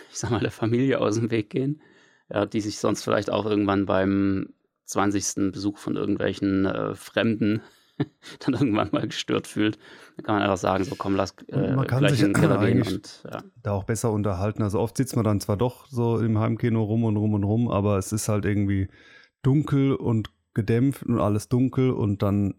ich 0.09 0.17
sag 0.17 0.31
mal, 0.31 0.39
der 0.39 0.51
Familie 0.51 0.99
aus 0.99 1.15
dem 1.15 1.29
Weg 1.29 1.49
gehen, 1.49 1.81
ja, 2.29 2.45
die 2.45 2.61
sich 2.61 2.79
sonst 2.79 3.03
vielleicht 3.03 3.29
auch 3.29 3.45
irgendwann 3.45 3.86
beim 3.86 4.53
20. 4.86 5.51
Besuch 5.51 5.77
von 5.77 5.95
irgendwelchen 5.95 6.65
äh, 6.65 6.95
Fremden 6.95 7.61
dann 8.39 8.53
irgendwann 8.53 8.89
mal 8.91 9.07
gestört 9.07 9.47
fühlt. 9.47 9.77
Dann 10.15 10.25
kann 10.25 10.36
man 10.36 10.43
einfach 10.43 10.57
sagen, 10.57 10.83
so 10.83 10.95
komm, 10.95 11.15
lass 11.15 11.36
äh, 11.47 11.75
man 11.75 11.88
kann 11.88 12.07
sich 12.07 12.21
in 12.21 12.33
den 12.33 12.41
Keller 12.41 12.65
gehen 12.65 12.81
und 12.81 13.23
ja. 13.29 13.43
da 13.63 13.71
auch 13.71 13.83
besser 13.83 14.11
unterhalten. 14.11 14.63
Also 14.63 14.79
oft 14.79 14.97
sitzt 14.97 15.15
man 15.15 15.25
dann 15.25 15.39
zwar 15.39 15.57
doch 15.57 15.88
so 15.88 16.19
im 16.19 16.39
Heimkino 16.39 16.83
rum 16.83 17.03
und 17.03 17.17
rum 17.17 17.33
und 17.33 17.43
rum, 17.43 17.69
aber 17.69 17.97
es 17.97 18.11
ist 18.11 18.27
halt 18.27 18.45
irgendwie 18.45 18.89
dunkel 19.46 19.96
und 19.96 20.32
gedämpft 20.54 21.04
und 21.04 21.20
alles 21.20 21.50
dunkel 21.50 21.91
und 21.91 22.22
dann 22.22 22.56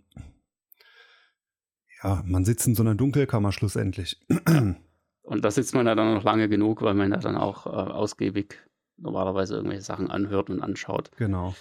ja, 2.03 2.23
man 2.27 2.45
sitzt 2.45 2.67
in 2.67 2.75
so 2.75 2.83
einer 2.83 2.95
Dunkelkammer 2.95 3.53
schlussendlich. 3.53 4.21
Und 5.23 5.45
da 5.45 5.51
sitzt 5.51 5.75
man 5.75 5.87
ja 5.87 5.97
dann 5.97 6.15
noch 6.15 6.23
lange 6.23 6.49
genug, 6.49 6.83
weil 6.83 6.95
man 6.95 7.11
ja 7.11 7.17
dann 7.17 7.37
auch 7.37 7.67
äh, 7.67 7.71
ausgiebig 7.71 8.63
normalerweise 8.97 9.57
irgendwelche 9.57 9.83
Sachen 9.83 10.11
anhört 10.11 10.49
und 10.51 10.63
anschaut. 10.63 11.11
Genau. 11.17 11.55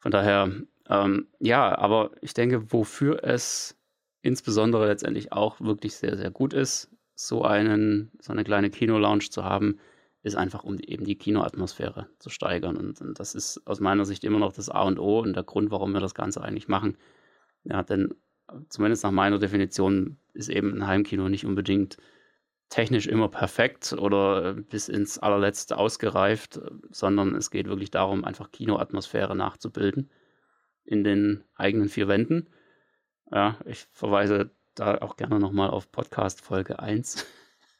Von 0.00 0.10
daher, 0.10 0.50
ähm, 0.88 1.28
ja, 1.38 1.78
aber 1.78 2.10
ich 2.22 2.34
denke, 2.34 2.72
wofür 2.72 3.22
es 3.22 3.76
insbesondere 4.22 4.88
letztendlich 4.88 5.32
auch 5.32 5.60
wirklich 5.60 5.94
sehr, 5.94 6.16
sehr 6.16 6.30
gut 6.30 6.52
ist, 6.52 6.90
so 7.14 7.44
einen, 7.44 8.10
so 8.20 8.32
eine 8.32 8.42
kleine 8.42 8.70
Kino-Lounge 8.70 9.30
zu 9.30 9.44
haben, 9.44 9.78
ist 10.24 10.36
einfach, 10.36 10.64
um 10.64 10.78
eben 10.78 11.04
die 11.04 11.18
Kinoatmosphäre 11.18 12.08
zu 12.18 12.30
steigern. 12.30 12.76
Und, 12.78 13.00
und, 13.00 13.20
das 13.20 13.34
ist 13.34 13.60
aus 13.66 13.78
meiner 13.78 14.06
Sicht 14.06 14.24
immer 14.24 14.38
noch 14.38 14.54
das 14.54 14.70
A 14.70 14.82
und 14.82 14.98
O 14.98 15.20
und 15.20 15.34
der 15.34 15.42
Grund, 15.42 15.70
warum 15.70 15.92
wir 15.92 16.00
das 16.00 16.14
Ganze 16.14 16.42
eigentlich 16.42 16.66
machen. 16.66 16.96
Ja, 17.64 17.82
denn 17.82 18.14
zumindest 18.70 19.04
nach 19.04 19.10
meiner 19.10 19.38
Definition 19.38 20.16
ist 20.32 20.48
eben 20.48 20.74
ein 20.74 20.86
Heimkino 20.86 21.28
nicht 21.28 21.44
unbedingt 21.44 21.98
technisch 22.70 23.06
immer 23.06 23.28
perfekt 23.28 23.92
oder 23.92 24.54
bis 24.54 24.88
ins 24.88 25.18
allerletzte 25.18 25.76
ausgereift, 25.76 26.58
sondern 26.90 27.34
es 27.34 27.50
geht 27.50 27.68
wirklich 27.68 27.90
darum, 27.90 28.24
einfach 28.24 28.50
Kinoatmosphäre 28.50 29.36
nachzubilden 29.36 30.10
in 30.84 31.04
den 31.04 31.44
eigenen 31.54 31.90
vier 31.90 32.08
Wänden. 32.08 32.48
Ja, 33.30 33.58
ich 33.66 33.86
verweise 33.92 34.50
da 34.74 34.98
auch 35.02 35.16
gerne 35.16 35.38
nochmal 35.38 35.68
auf 35.68 35.92
Podcast 35.92 36.40
Folge 36.40 36.78
1. 36.78 37.26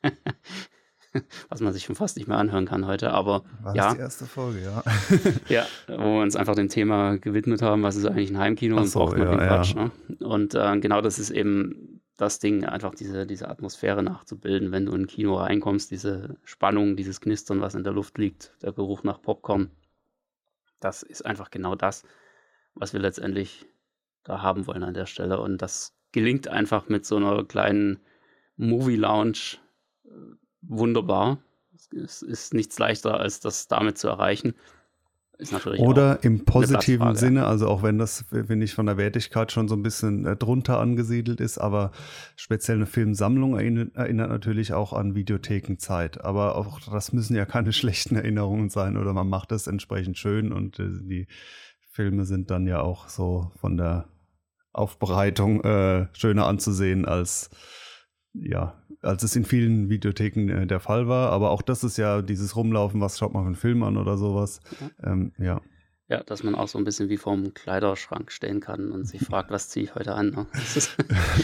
was 1.48 1.60
man 1.60 1.72
sich 1.72 1.84
schon 1.84 1.96
fast 1.96 2.16
nicht 2.16 2.26
mehr 2.26 2.38
anhören 2.38 2.66
kann 2.66 2.86
heute, 2.86 3.12
aber 3.12 3.44
War 3.62 3.74
ja. 3.74 3.94
die 3.94 4.00
erste 4.00 4.26
Folge, 4.26 4.62
ja. 4.62 4.82
ja, 5.48 5.66
wo 5.88 6.16
wir 6.16 6.22
uns 6.22 6.36
einfach 6.36 6.54
dem 6.54 6.68
Thema 6.68 7.16
gewidmet 7.18 7.62
haben, 7.62 7.82
was 7.82 7.96
ist 7.96 8.06
eigentlich 8.06 8.30
ein 8.30 8.38
Heimkino 8.38 8.76
und 8.76 8.86
so, 8.86 9.00
braucht 9.00 9.18
man 9.18 9.26
ja, 9.26 9.36
den 9.36 9.46
Quatsch. 9.46 9.74
ja. 9.74 9.84
Ne? 9.84 10.26
Und 10.26 10.54
äh, 10.54 10.78
genau 10.80 11.00
das 11.00 11.18
ist 11.18 11.30
eben 11.30 12.00
das 12.16 12.38
Ding, 12.38 12.64
einfach 12.64 12.94
diese, 12.94 13.26
diese 13.26 13.48
Atmosphäre 13.48 14.02
nachzubilden, 14.02 14.70
wenn 14.70 14.86
du 14.86 14.92
in 14.92 15.02
ein 15.02 15.06
Kino 15.06 15.36
reinkommst, 15.36 15.90
diese 15.90 16.36
Spannung, 16.44 16.96
dieses 16.96 17.20
Knistern, 17.20 17.60
was 17.60 17.74
in 17.74 17.82
der 17.82 17.92
Luft 17.92 18.18
liegt, 18.18 18.54
der 18.62 18.72
Geruch 18.72 19.02
nach 19.02 19.20
Popcorn, 19.20 19.70
das 20.80 21.02
ist 21.02 21.24
einfach 21.24 21.50
genau 21.50 21.74
das, 21.74 22.04
was 22.74 22.92
wir 22.92 23.00
letztendlich 23.00 23.66
da 24.22 24.42
haben 24.42 24.66
wollen 24.66 24.82
an 24.82 24.94
der 24.94 25.06
Stelle. 25.06 25.40
Und 25.40 25.62
das 25.62 25.96
gelingt 26.12 26.48
einfach 26.48 26.88
mit 26.88 27.04
so 27.04 27.16
einer 27.16 27.44
kleinen 27.44 28.00
Movie-Lounge 28.56 29.58
äh, 30.04 30.10
wunderbar. 30.68 31.38
Es 31.92 32.22
ist 32.22 32.54
nichts 32.54 32.78
leichter, 32.78 33.20
als 33.20 33.40
das 33.40 33.68
damit 33.68 33.98
zu 33.98 34.08
erreichen. 34.08 34.54
Ist 35.36 35.52
natürlich 35.52 35.80
auch 35.80 35.86
Oder 35.86 36.22
im 36.22 36.44
positiven. 36.44 37.16
Sinne, 37.16 37.46
also 37.46 37.66
auch 37.68 37.82
wenn 37.82 37.98
das, 37.98 38.24
finde 38.30 38.64
ich, 38.64 38.74
von 38.74 38.86
der 38.86 38.96
Wertigkeit 38.96 39.50
schon 39.50 39.66
so 39.66 39.74
ein 39.74 39.82
bisschen 39.82 40.24
äh, 40.26 40.36
drunter 40.36 40.78
angesiedelt 40.78 41.40
ist, 41.40 41.58
aber 41.58 41.90
speziell 42.36 42.76
eine 42.76 42.86
Filmsammlung 42.86 43.56
erinnert, 43.56 43.96
erinnert 43.96 44.30
natürlich 44.30 44.74
auch 44.74 44.92
an 44.92 45.16
Videothekenzeit. 45.16 46.24
Aber 46.24 46.54
auch 46.54 46.78
das 46.80 47.12
müssen 47.12 47.34
ja 47.34 47.46
keine 47.46 47.72
schlechten 47.74 48.14
Erinnerungen 48.14 48.70
sein 48.70 48.96
oder 48.96 49.12
man 49.12 49.28
macht 49.28 49.50
das 49.50 49.66
entsprechend 49.66 50.18
schön 50.18 50.52
und 50.52 50.78
äh, 50.78 50.88
die 51.02 51.26
Filme 51.90 52.24
sind 52.24 52.50
dann 52.50 52.66
ja 52.68 52.80
auch 52.80 53.08
so 53.08 53.50
von 53.56 53.76
der 53.76 54.08
Aufbereitung 54.72 55.62
äh, 55.62 56.08
schöner 56.12 56.46
anzusehen 56.46 57.06
als 57.06 57.50
ja, 58.34 58.82
als 59.04 59.22
es 59.22 59.36
in 59.36 59.44
vielen 59.44 59.88
Videotheken 59.90 60.48
äh, 60.48 60.66
der 60.66 60.80
Fall 60.80 61.08
war. 61.08 61.30
Aber 61.30 61.50
auch 61.50 61.62
das 61.62 61.84
ist 61.84 61.96
ja 61.96 62.22
dieses 62.22 62.56
Rumlaufen, 62.56 63.00
was 63.00 63.18
schaut 63.18 63.32
man 63.32 63.42
für 63.42 63.46
einen 63.46 63.56
Film 63.56 63.82
an 63.82 63.96
oder 63.96 64.16
sowas. 64.16 64.60
Ähm, 65.02 65.32
ja. 65.38 65.60
Ja, 66.06 66.22
dass 66.22 66.42
man 66.42 66.54
auch 66.54 66.68
so 66.68 66.76
ein 66.76 66.84
bisschen 66.84 67.08
wie 67.08 67.16
vorm 67.16 67.54
Kleiderschrank 67.54 68.30
stehen 68.30 68.60
kann 68.60 68.92
und 68.92 69.04
sich 69.04 69.22
fragt, 69.26 69.50
was 69.50 69.70
ziehe 69.70 69.86
ich 69.86 69.94
heute 69.94 70.14
an. 70.14 70.30
Ne? 70.30 70.46
Das 70.52 70.76
ist 70.76 70.96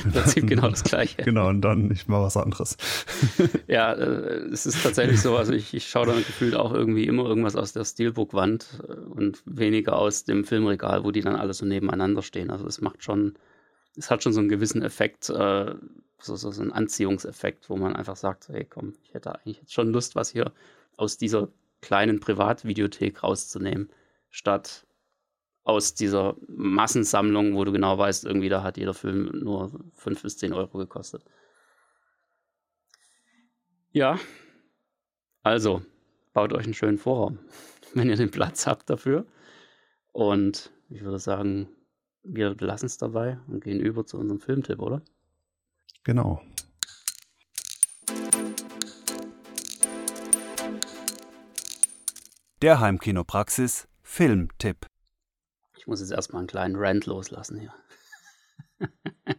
im 0.05 0.13
Prinzip 0.13 0.47
genau 0.47 0.69
das 0.69 0.85
Gleiche. 0.85 1.23
Genau, 1.23 1.49
und 1.49 1.63
dann 1.63 1.89
nicht 1.89 2.09
mal 2.09 2.23
was 2.23 2.37
anderes. 2.37 2.77
Ja, 3.67 3.93
äh, 3.93 4.49
es 4.53 4.67
ist 4.67 4.83
tatsächlich 4.83 5.21
so, 5.21 5.37
also 5.37 5.53
ich, 5.53 5.73
ich 5.73 5.89
schaue 5.89 6.07
dann 6.07 6.17
gefühlt 6.17 6.55
auch 6.55 6.75
irgendwie 6.75 7.05
immer 7.05 7.25
irgendwas 7.25 7.57
aus 7.57 7.73
der 7.73 7.85
Steelbook-Wand 7.85 8.83
äh, 8.87 8.93
und 8.93 9.43
weniger 9.47 9.97
aus 9.97 10.25
dem 10.25 10.45
Filmregal, 10.45 11.05
wo 11.05 11.11
die 11.11 11.21
dann 11.21 11.37
alle 11.37 11.55
so 11.55 11.65
nebeneinander 11.65 12.23
stehen. 12.23 12.51
Also 12.51 12.67
es 12.67 12.81
macht 12.81 13.03
schon, 13.03 13.35
es 13.97 14.11
hat 14.11 14.23
schon 14.23 14.33
so 14.33 14.41
einen 14.41 14.49
gewissen 14.49 14.83
Effekt, 14.83 15.29
äh, 15.31 15.75
so, 16.19 16.37
so, 16.37 16.51
so 16.51 16.63
einen 16.63 16.73
Anziehungseffekt, 16.73 17.71
wo 17.71 17.77
man 17.77 17.97
einfach 17.97 18.17
sagt, 18.17 18.49
hey 18.49 18.65
komm, 18.65 18.95
ich 19.03 19.15
hätte 19.15 19.35
eigentlich 19.35 19.59
jetzt 19.59 19.73
schon 19.73 19.93
Lust, 19.93 20.17
was 20.17 20.31
hier 20.31 20.53
aus 20.97 21.17
dieser 21.17 21.49
kleinen 21.81 22.21
Privatvideothek 22.21 23.23
rauszunehmen, 23.23 23.91
statt 24.29 24.87
aus 25.65 25.95
dieser 25.95 26.37
Massensammlung, 26.49 27.55
wo 27.55 27.65
du 27.65 27.73
genau 27.73 27.97
weißt, 27.97 28.25
irgendwie 28.25 28.49
da 28.49 28.63
hat 28.63 28.77
jeder 28.77 28.95
Film 28.95 29.31
nur 29.33 29.71
5 29.95 30.23
bis 30.23 30.39
10 30.39 30.53
Euro 30.53 30.79
gekostet. 30.79 31.25
Ja, 33.93 34.19
also 35.43 35.83
baut 36.33 36.53
euch 36.53 36.65
einen 36.65 36.75
schönen 36.75 36.99
Vorraum, 36.99 37.39
wenn 37.95 38.09
ihr 38.09 38.17
den 38.17 38.31
Platz 38.31 38.67
habt 38.67 38.89
dafür. 38.91 39.27
Und 40.13 40.71
ich 40.89 41.03
würde 41.03 41.19
sagen, 41.19 41.69
wir 42.23 42.55
lassen 42.59 42.87
es 42.87 42.99
dabei 42.99 43.39
und 43.47 43.65
gehen 43.65 43.81
über 43.81 44.05
zu 44.05 44.19
unserem 44.19 44.41
Filmtipp, 44.41 44.81
oder? 44.81 45.03
Genau. 46.05 46.43
Der 52.63 52.81
Heimkinopraxis 52.81 53.89
Filmtipp. 54.03 54.87
Ich 55.79 55.87
muss 55.87 56.01
jetzt 56.01 56.11
erstmal 56.11 56.41
einen 56.41 56.49
kleinen 56.49 56.77
Rant 56.77 57.07
loslassen 57.07 57.59
hier. 57.59 57.75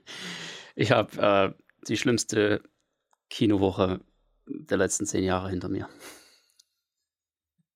ich 0.75 0.91
habe 0.91 1.21
äh, 1.21 1.53
die 1.87 1.97
schlimmste 1.97 2.63
Kinowoche 3.29 4.01
der 4.47 4.77
letzten 4.77 5.05
zehn 5.05 5.23
Jahre 5.23 5.49
hinter 5.49 5.69
mir. 5.69 5.87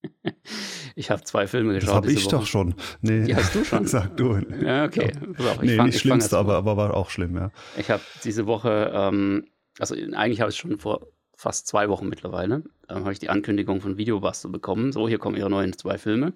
ich 0.96 1.12
habe 1.12 1.24
zwei 1.24 1.46
Filme 1.48 1.74
Das 1.74 1.82
geschaut. 1.82 1.96
habe 1.96 2.08
diese 2.08 2.20
ich 2.20 2.26
Woche. 2.26 2.36
doch 2.38 2.46
schon. 2.46 2.74
Nee, 3.02 3.26
Die 3.26 3.36
hast 3.36 3.54
du 3.54 3.64
schon? 3.64 3.86
Sag 3.88 4.16
du. 4.18 4.38
Ja, 4.62 4.86
okay. 4.86 5.12
Auf, 5.38 5.62
ich 5.62 5.70
nee, 5.70 5.76
fang- 5.78 5.86
nicht 5.88 6.00
schlimmste, 6.00 6.38
aber, 6.38 6.56
aber 6.56 6.78
war 6.78 6.94
auch 6.96 7.10
schlimm, 7.10 7.36
ja. 7.36 7.52
Ich 7.78 7.90
habe 7.92 8.02
diese 8.24 8.46
Woche, 8.48 8.92
ähm, 8.94 9.46
also 9.80 9.94
eigentlich 9.96 10.42
habe 10.42 10.52
ich 10.52 10.58
schon 10.58 10.80
vor 10.80 11.08
fast 11.38 11.68
zwei 11.68 11.90
Wochen 11.90 12.08
mittlerweile, 12.08 12.64
ähm, 12.90 13.02
habe 13.04 13.12
ich 13.12 13.20
die 13.20 13.30
Ankündigung 13.30 13.82
von 13.82 13.98
Videobuster 13.98 14.48
bekommen. 14.50 14.92
So, 14.94 15.08
hier 15.10 15.18
kommen 15.20 15.36
ihre 15.36 15.50
neuen 15.50 15.74
zwei 15.78 15.98
Filme. 15.98 16.32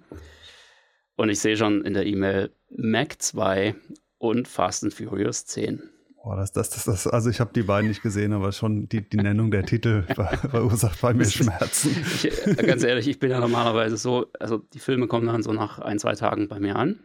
Und 1.15 1.29
ich 1.29 1.39
sehe 1.39 1.57
schon 1.57 1.83
in 1.85 1.93
der 1.93 2.05
E-Mail 2.05 2.51
Mac 2.69 3.21
2 3.21 3.75
und 4.17 4.47
Fast 4.47 4.83
and 4.83 4.93
Furious 4.93 5.45
10. 5.45 5.81
Boah, 6.21 6.35
das, 6.35 6.51
das, 6.51 6.69
das, 6.69 6.83
das, 6.83 7.07
also 7.07 7.29
ich 7.29 7.39
habe 7.39 7.53
die 7.53 7.63
beiden 7.63 7.87
nicht 7.87 8.01
gesehen, 8.01 8.33
aber 8.33 8.51
schon 8.51 8.89
die, 8.89 9.07
die 9.07 9.17
Nennung 9.17 9.51
der 9.51 9.65
Titel 9.65 10.03
ver- 10.13 10.37
verursacht 10.37 10.99
bei 11.01 11.13
mir 11.13 11.25
Schmerzen. 11.25 11.95
Ich, 12.01 12.45
äh, 12.45 12.55
ganz 12.55 12.83
ehrlich, 12.83 13.07
ich 13.07 13.19
bin 13.19 13.31
ja 13.31 13.39
normalerweise 13.39 13.95
so, 13.95 14.27
also 14.39 14.57
die 14.57 14.79
Filme 14.79 15.07
kommen 15.07 15.27
dann 15.27 15.43
so 15.43 15.53
nach 15.53 15.79
ein, 15.79 15.97
zwei 15.97 16.15
Tagen 16.15 16.49
bei 16.49 16.59
mir 16.59 16.75
an. 16.75 16.99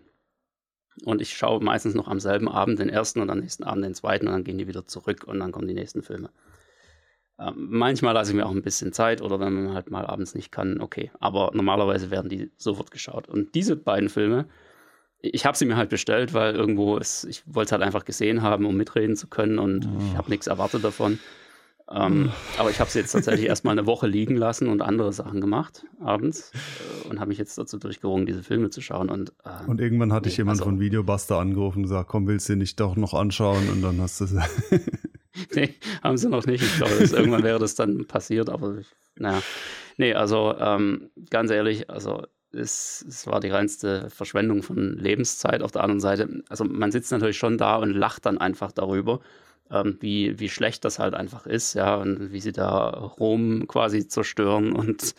Und 1.04 1.20
ich 1.20 1.36
schaue 1.36 1.62
meistens 1.62 1.94
noch 1.94 2.06
am 2.08 2.20
selben 2.20 2.48
Abend 2.48 2.78
den 2.78 2.88
ersten 2.88 3.20
und 3.20 3.30
am 3.30 3.38
nächsten 3.40 3.64
Abend 3.64 3.84
den 3.84 3.94
zweiten 3.94 4.26
und 4.26 4.32
dann 4.32 4.44
gehen 4.44 4.58
die 4.58 4.68
wieder 4.68 4.86
zurück 4.86 5.24
und 5.24 5.40
dann 5.40 5.50
kommen 5.52 5.66
die 5.68 5.74
nächsten 5.74 6.02
Filme. 6.02 6.30
Ähm, 7.38 7.54
manchmal 7.70 8.14
lasse 8.14 8.30
ich 8.30 8.36
mir 8.36 8.46
auch 8.46 8.52
ein 8.52 8.62
bisschen 8.62 8.92
Zeit 8.92 9.20
oder 9.20 9.40
wenn 9.40 9.52
man 9.52 9.74
halt 9.74 9.90
mal 9.90 10.06
abends 10.06 10.34
nicht 10.34 10.52
kann, 10.52 10.80
okay. 10.80 11.10
Aber 11.18 11.50
normalerweise 11.52 12.10
werden 12.10 12.28
die 12.28 12.50
sofort 12.56 12.90
geschaut. 12.92 13.28
Und 13.28 13.54
diese 13.56 13.74
beiden 13.76 14.08
Filme, 14.08 14.46
ich 15.32 15.46
habe 15.46 15.56
sie 15.56 15.64
mir 15.64 15.76
halt 15.76 15.90
bestellt, 15.90 16.34
weil 16.34 16.54
irgendwo 16.54 16.96
ist, 16.96 17.24
ich 17.24 17.42
wollte 17.46 17.68
es 17.68 17.72
halt 17.72 17.82
einfach 17.82 18.04
gesehen 18.04 18.42
haben, 18.42 18.66
um 18.66 18.76
mitreden 18.76 19.16
zu 19.16 19.26
können 19.26 19.58
und 19.58 19.88
ich 20.10 20.16
habe 20.16 20.30
nichts 20.30 20.46
erwartet 20.46 20.84
davon. 20.84 21.18
Ähm, 21.90 22.30
aber 22.58 22.70
ich 22.70 22.80
habe 22.80 22.88
sie 22.90 22.98
jetzt 23.00 23.12
tatsächlich 23.12 23.46
erstmal 23.46 23.72
eine 23.78 23.86
Woche 23.86 24.06
liegen 24.06 24.36
lassen 24.36 24.68
und 24.68 24.80
andere 24.80 25.12
Sachen 25.12 25.42
gemacht 25.42 25.84
abends 26.00 26.50
äh, 26.54 27.08
und 27.08 27.20
habe 27.20 27.28
mich 27.28 27.36
jetzt 27.36 27.58
dazu 27.58 27.76
durchgerungen, 27.78 28.24
diese 28.24 28.42
Filme 28.42 28.70
zu 28.70 28.80
schauen. 28.80 29.10
Und, 29.10 29.34
äh, 29.44 29.68
Und 29.68 29.82
irgendwann 29.82 30.10
hatte 30.12 30.30
ich 30.30 30.36
Nee, 30.36 30.40
jemand 30.42 30.60
also- 30.60 30.64
von 30.70 30.80
Videobuster 30.80 31.38
angerufen 31.38 31.78
und 31.78 31.82
gesagt, 31.84 32.08
komm, 32.08 32.26
willst 32.26 32.48
du 32.48 32.54
den 32.54 32.60
nicht 32.60 32.80
doch 32.80 32.96
noch 32.96 33.12
anschauen? 33.12 33.68
Und 33.68 33.82
dann 33.82 34.00
hast 34.00 34.18
du 34.22 34.26
nee, 35.54 35.74
haben 36.02 36.16
sie 36.16 36.28
noch 36.30 36.46
nicht. 36.46 36.62
Ich 36.64 36.76
glaube, 36.76 36.94
das, 36.98 37.12
irgendwann 37.12 37.42
wäre 37.42 37.58
das 37.58 37.74
dann 37.74 38.06
passiert, 38.06 38.48
aber 38.48 38.78
ich, 38.78 38.86
naja. 39.16 39.42
Nee, 39.98 40.14
also 40.14 40.54
ähm, 40.58 41.10
ganz 41.28 41.50
ehrlich, 41.50 41.90
also 41.90 42.22
es, 42.54 43.04
es 43.08 43.26
war 43.26 43.40
die 43.40 43.48
reinste 43.48 44.08
Verschwendung 44.10 44.62
von 44.62 44.98
Lebenszeit. 44.98 45.62
Auf 45.62 45.72
der 45.72 45.82
anderen 45.82 46.00
Seite, 46.00 46.42
also 46.48 46.64
man 46.64 46.92
sitzt 46.92 47.12
natürlich 47.12 47.38
schon 47.38 47.58
da 47.58 47.76
und 47.76 47.90
lacht 47.90 48.26
dann 48.26 48.38
einfach 48.38 48.72
darüber, 48.72 49.20
ähm, 49.70 49.98
wie, 50.00 50.38
wie 50.38 50.48
schlecht 50.48 50.84
das 50.84 50.98
halt 50.98 51.14
einfach 51.14 51.46
ist, 51.46 51.74
ja, 51.74 51.96
und 51.96 52.32
wie 52.32 52.40
sie 52.40 52.52
da 52.52 52.88
Rom 52.90 53.66
quasi 53.66 54.06
zerstören 54.06 54.72
und, 54.72 55.14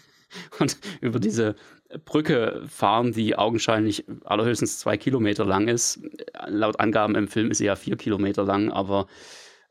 und 0.58 0.78
über 1.00 1.20
diese 1.20 1.56
Brücke 2.04 2.62
fahren, 2.68 3.12
die 3.12 3.36
augenscheinlich 3.36 4.04
allerhöchstens 4.24 4.78
zwei 4.78 4.96
Kilometer 4.96 5.44
lang 5.44 5.68
ist. 5.68 6.00
Laut 6.46 6.78
Angaben 6.78 7.16
im 7.16 7.28
Film 7.28 7.50
ist 7.50 7.58
sie 7.58 7.66
ja 7.66 7.76
vier 7.76 7.96
Kilometer 7.96 8.44
lang, 8.44 8.70
aber 8.70 9.06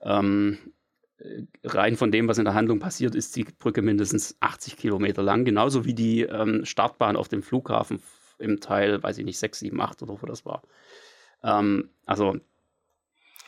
ähm, 0.01 0.57
rein 1.63 1.95
von 1.97 2.11
dem, 2.11 2.27
was 2.27 2.37
in 2.37 2.45
der 2.45 2.53
Handlung 2.53 2.79
passiert, 2.79 3.15
ist 3.15 3.35
die 3.35 3.43
Brücke 3.43 3.81
mindestens 3.81 4.35
80 4.39 4.77
Kilometer 4.77 5.21
lang, 5.21 5.45
genauso 5.45 5.85
wie 5.85 5.93
die 5.93 6.21
ähm, 6.21 6.65
Startbahn 6.65 7.15
auf 7.15 7.27
dem 7.27 7.43
Flughafen 7.43 8.01
im 8.37 8.59
Teil, 8.61 9.03
weiß 9.03 9.17
ich 9.17 9.25
nicht, 9.25 9.37
6, 9.37 9.59
7, 9.59 9.81
8 9.81 10.01
oder 10.03 10.21
wo 10.21 10.25
das 10.25 10.45
war. 10.45 10.61
Ähm, 11.43 11.89
also, 12.05 12.35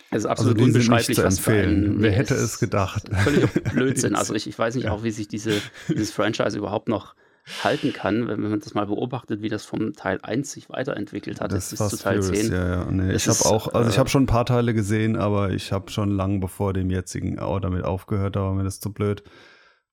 es 0.09 0.19
ist 0.19 0.26
also 0.26 0.30
absolut 0.30 0.57
nicht 0.57 0.65
unbeschreiblich, 0.67 1.15
zu 1.17 1.24
was 1.24 1.39
für 1.39 1.53
empfehlen. 1.53 1.86
ein, 1.97 2.01
Wer 2.01 2.11
hätte 2.11 2.34
es 2.34 2.41
es 2.41 2.59
gedacht? 2.59 3.03
Völliger 3.24 3.47
Blödsinn. 3.47 4.15
Also 4.17 4.34
ich, 4.36 4.47
ich 4.47 4.59
weiß 4.59 4.76
nicht 4.76 4.86
Ja. 4.86 4.91
auch, 4.91 5.03
wie 5.03 5.11
sich 5.11 5.30
diese, 5.30 5.61
dieses 5.88 6.11
Franchise 6.11 6.57
überhaupt 6.57 6.89
noch 6.89 7.15
halten 7.63 7.91
kann, 7.93 8.27
wenn 8.27 8.41
man 8.41 8.59
das 8.59 8.73
mal 8.73 8.85
beobachtet, 8.85 9.41
wie 9.41 9.49
das 9.49 9.65
vom 9.65 9.93
Teil 9.93 10.19
1 10.21 10.51
sich 10.51 10.69
weiterentwickelt 10.69 11.41
hat, 11.41 11.51
Das 11.51 11.69
bis 11.71 11.79
Fast 11.79 11.97
zu 11.97 12.03
Teil 12.03 12.21
Furious, 12.21 12.45
10. 12.47 12.51
Ja, 12.53 12.67
ja. 12.69 12.85
Nee, 12.91 13.13
ich 13.13 13.23
habe 13.27 13.31
ist, 13.31 13.45
auch, 13.45 13.73
also 13.73 13.89
ich 13.89 13.95
äh, 13.95 13.99
habe 13.99 14.09
schon 14.09 14.23
ein 14.23 14.27
paar 14.27 14.45
Teile 14.45 14.73
gesehen, 14.73 15.15
aber 15.15 15.49
ich 15.51 15.71
habe 15.71 15.89
schon 15.91 16.09
lang 16.11 16.39
bevor 16.39 16.73
dem 16.73 16.89
jetzigen 16.89 17.39
auch 17.39 17.59
damit 17.59 17.83
aufgehört, 17.83 18.35
da 18.35 18.41
war 18.41 18.53
mir 18.53 18.63
das 18.63 18.79
zu 18.79 18.93
blöd. 18.93 19.23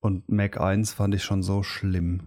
Und 0.01 0.29
Mac 0.31 0.61
1 0.61 0.93
fand 0.93 1.15
ich 1.15 1.25
schon 1.25 1.43
so 1.43 1.63
schlimm. 1.63 2.23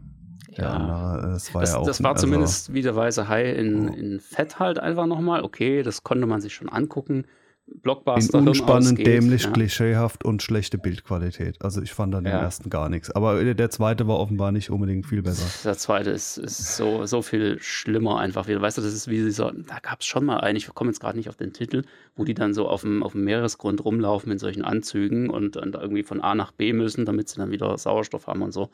Ja. 0.58 0.72
andere, 0.72 1.32
das 1.32 1.54
war 1.54 1.62
Das, 1.62 1.72
ja 1.72 1.78
auch. 1.78 1.86
das 1.86 2.04
war 2.04 2.12
also, 2.12 2.26
zumindest 2.26 2.74
wie 2.74 2.82
der 2.82 2.96
weiße 2.96 3.30
Hai 3.30 3.52
in, 3.52 3.90
Oh. 3.90 3.94
in 3.94 4.20
Fett 4.20 4.60
halt 4.60 4.80
einfach 4.80 5.06
nochmal. 5.06 5.44
Okay, 5.44 5.82
das 5.82 6.04
konnte 6.04 6.26
man 6.28 6.42
sich 6.42 6.54
schon 6.54 6.68
angucken. 6.68 7.26
In 7.68 7.80
Blockbuster, 7.82 8.40
Hirn 8.40 8.48
unspannend, 8.50 8.92
ausgeht, 8.92 9.08
dämlich, 9.08 9.44
ja. 9.44 9.52
klischeehaft 9.52 10.26
und 10.26 10.42
schlechte 10.44 10.78
Bildqualität. 10.78 11.62
Also 11.62 11.82
ich 11.82 11.94
fand 11.94 12.14
an 12.16 12.24
dem 12.24 12.34
Ja. 12.34 12.42
ersten 12.42 12.70
gar 12.70 12.90
nichts. 12.90 13.12
Aber 13.12 13.44
der 13.54 13.70
zweite 13.70 14.08
war 14.08 14.20
offenbar 14.20 14.52
nicht 14.52 14.70
unbedingt 14.70 15.06
viel 15.06 15.22
besser. 15.22 15.46
Der 15.64 15.78
zweite 15.78 16.12
ist, 16.12 16.38
ist 16.38 16.76
so, 16.76 17.06
so 17.06 17.22
viel 17.22 17.58
schlimmer 17.60 18.20
einfach 18.20 18.48
wieder. 18.48 18.62
Weißt 18.62 18.78
du, 18.78 18.82
das 18.82 18.94
ist 18.94 19.08
wie 19.08 19.24
dieser, 19.24 19.52
da 19.54 19.80
gab 19.80 20.02
es 20.02 20.06
schon 20.06 20.26
mal 20.26 20.40
einen, 20.40 20.58
ich 20.58 20.68
komme 20.74 20.90
jetzt 20.90 21.00
gerade 21.00 21.18
nicht 21.18 21.30
auf 21.30 21.38
den 21.38 21.54
Titel, 21.54 21.84
wo 22.16 22.24
die 22.24 22.34
dann 22.34 22.54
so 22.54 22.68
auf 22.68 22.82
dem, 22.82 23.04
auf 23.04 23.14
dem 23.14 23.24
Meeresgrund 23.24 23.84
rumlaufen 23.84 24.32
in 24.32 24.40
solchen 24.40 24.64
Anzügen 24.64 25.30
und, 25.30 25.58
und 25.58 25.76
irgendwie 25.76 26.04
von 26.04 26.22
A 26.22 26.36
nach 26.36 26.52
B 26.52 26.74
müssen, 26.74 27.06
damit 27.06 27.30
sie 27.30 27.38
dann 27.38 27.52
wieder 27.52 27.78
Sauerstoff 27.78 28.28
haben 28.28 28.42
und 28.42 28.52
so. 28.52 28.70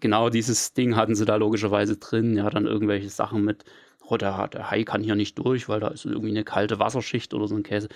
Genau 0.00 0.30
dieses 0.30 0.72
Ding 0.72 0.96
hatten 0.96 1.14
sie 1.14 1.24
da 1.26 1.36
logischerweise 1.36 1.96
drin. 1.98 2.36
Ja, 2.36 2.48
dann 2.50 2.66
irgendwelche 2.66 3.08
Sachen 3.10 3.44
mit, 3.44 3.64
oh, 4.02 4.16
der, 4.16 4.48
der 4.48 4.70
Hai 4.70 4.84
kann 4.84 5.02
hier 5.02 5.14
nicht 5.14 5.38
durch, 5.38 5.68
weil 5.68 5.80
da 5.80 5.88
ist 5.88 6.04
irgendwie 6.06 6.30
eine 6.30 6.44
kalte 6.44 6.78
Wasserschicht 6.78 7.34
oder 7.34 7.48
so 7.48 7.54
ein 7.56 7.62
Käse. 7.62 7.88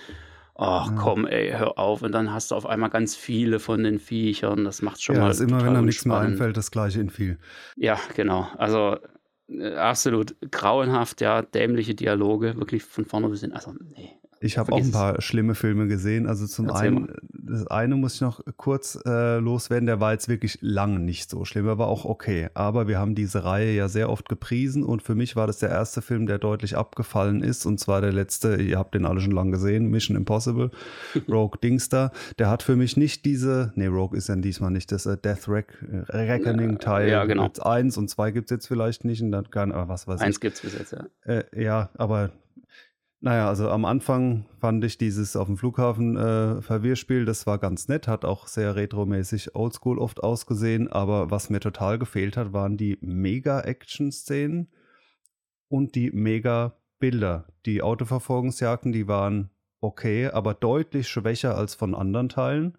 Ach 0.55 0.91
Ja. 0.91 0.95
komm, 0.95 1.25
ey, 1.25 1.51
hör 1.51 1.79
auf. 1.79 2.01
Und 2.03 2.11
dann 2.11 2.31
hast 2.33 2.51
du 2.51 2.55
auf 2.55 2.65
einmal 2.65 2.89
ganz 2.89 3.15
viele 3.15 3.59
von 3.59 3.83
den 3.83 3.99
Viechern. 3.99 4.65
Das 4.65 4.81
macht 4.81 5.01
schon 5.01 5.15
ja, 5.15 5.21
mal. 5.21 5.31
ist 5.31 5.39
immer, 5.39 5.63
wenn 5.63 5.75
einem 5.75 5.85
nichts 5.85 6.05
mehr 6.05 6.17
einfällt, 6.17 6.57
das 6.57 6.71
gleiche 6.71 6.99
in 6.99 7.09
viel. 7.09 7.39
Ja, 7.75 7.99
genau. 8.15 8.47
Also 8.57 8.97
äh, 9.47 9.75
absolut 9.75 10.35
grauenhaft, 10.51 11.21
ja, 11.21 11.41
dämliche 11.41 11.95
Dialoge, 11.95 12.57
wirklich 12.57 12.83
von 12.83 13.05
vorne 13.05 13.29
bis 13.29 13.41
hin. 13.41 13.53
Also, 13.53 13.73
nee. 13.73 14.18
Ich 14.41 14.57
habe 14.57 14.71
auch 14.71 14.77
ein 14.77 14.83
es. 14.85 14.91
paar 14.91 15.21
schlimme 15.21 15.55
Filme 15.55 15.87
gesehen. 15.87 16.27
Also 16.27 16.47
zum 16.47 16.67
Erzähl 16.69 16.87
einen, 16.87 17.13
das 17.31 17.67
eine 17.67 17.95
muss 17.95 18.15
ich 18.15 18.21
noch 18.21 18.41
kurz 18.57 18.97
äh, 19.05 19.37
loswerden, 19.39 19.85
der 19.85 19.99
war 19.99 20.13
jetzt 20.13 20.29
wirklich 20.29 20.57
lang 20.61 21.03
nicht 21.05 21.29
so 21.29 21.45
schlimm, 21.45 21.67
er 21.67 21.77
war 21.77 21.87
auch 21.87 22.05
okay. 22.05 22.49
Aber 22.53 22.87
wir 22.87 22.99
haben 22.99 23.15
diese 23.15 23.43
Reihe 23.43 23.71
ja 23.73 23.87
sehr 23.87 24.09
oft 24.09 24.29
gepriesen 24.29 24.83
und 24.83 25.01
für 25.03 25.15
mich 25.15 25.35
war 25.35 25.47
das 25.47 25.59
der 25.59 25.69
erste 25.69 26.01
Film, 26.01 26.25
der 26.25 26.37
deutlich 26.37 26.77
abgefallen 26.77 27.41
ist. 27.43 27.65
Und 27.65 27.79
zwar 27.79 28.01
der 28.01 28.13
letzte, 28.13 28.55
ihr 28.61 28.77
habt 28.77 28.95
den 28.95 29.05
alle 29.05 29.19
schon 29.19 29.31
lang 29.31 29.51
gesehen, 29.51 29.87
Mission 29.89 30.15
Impossible, 30.15 30.71
Rogue 31.29 31.59
Dingster. 31.61 32.11
Der 32.37 32.49
hat 32.49 32.63
für 32.63 32.75
mich 32.75 32.97
nicht 32.97 33.25
diese, 33.25 33.73
nee, 33.75 33.87
Rogue 33.87 34.17
ist 34.17 34.29
ja 34.29 34.35
diesmal 34.35 34.71
nicht, 34.71 34.91
das 34.91 35.05
äh, 35.05 35.17
Death 35.17 35.47
Rec 35.49 35.67
äh, 35.91 36.15
Reckoning 36.15 36.71
Ja, 36.73 36.77
Teil. 36.77 37.09
ja, 37.09 37.25
genau. 37.25 37.45
Jetzt 37.45 37.65
Eins 37.65 37.97
und 37.97 38.09
zwei 38.09 38.31
gibt 38.31 38.49
es 38.51 38.55
jetzt 38.55 38.67
vielleicht 38.67 39.03
nicht 39.05 39.21
und 39.21 39.31
dann 39.31 39.49
kann, 39.49 39.71
aber 39.71 39.89
was 39.89 40.07
weiß 40.07 40.21
ich. 40.21 40.25
Eins 40.25 40.39
gibt's 40.39 40.61
bis 40.61 40.77
jetzt, 40.77 40.93
ja. 40.93 41.05
Äh, 41.25 41.43
ja, 41.61 41.89
aber 41.97 42.31
naja, 43.21 43.49
also 43.49 43.69
am 43.69 43.85
Anfang 43.85 44.45
fand 44.59 44.83
ich 44.83 44.97
dieses 44.97 45.35
auf 45.35 45.47
dem 45.47 45.57
Flughafen 45.57 46.15
äh, 46.15 46.61
Verwirrspiel, 46.61 47.25
das 47.25 47.45
war 47.45 47.57
ganz 47.57 47.87
nett, 47.89 48.07
hat 48.07 48.23
auch 48.23 48.47
sehr 48.47 48.75
retromäßig 48.75 49.55
oldschool 49.55 49.99
oft 49.99 50.23
ausgesehen, 50.23 50.87
aber 50.87 51.29
was 51.29 51.49
mir 51.49 51.59
total 51.59 51.99
gefehlt 51.99 52.37
hat, 52.37 52.53
waren 52.53 52.77
die 52.77 52.97
Mega-Action-Szenen 53.01 54.69
und 55.67 55.95
die 55.95 56.11
Mega-Bilder. 56.11 57.47
Die 57.65 57.81
Autoverfolgungsjagden, 57.81 58.93
die 58.93 59.07
waren 59.07 59.49
okay, 59.81 60.27
aber 60.27 60.53
deutlich 60.53 61.07
schwächer 61.07 61.57
als 61.57 61.75
von 61.75 61.95
anderen 61.95 62.29
Teilen. 62.29 62.77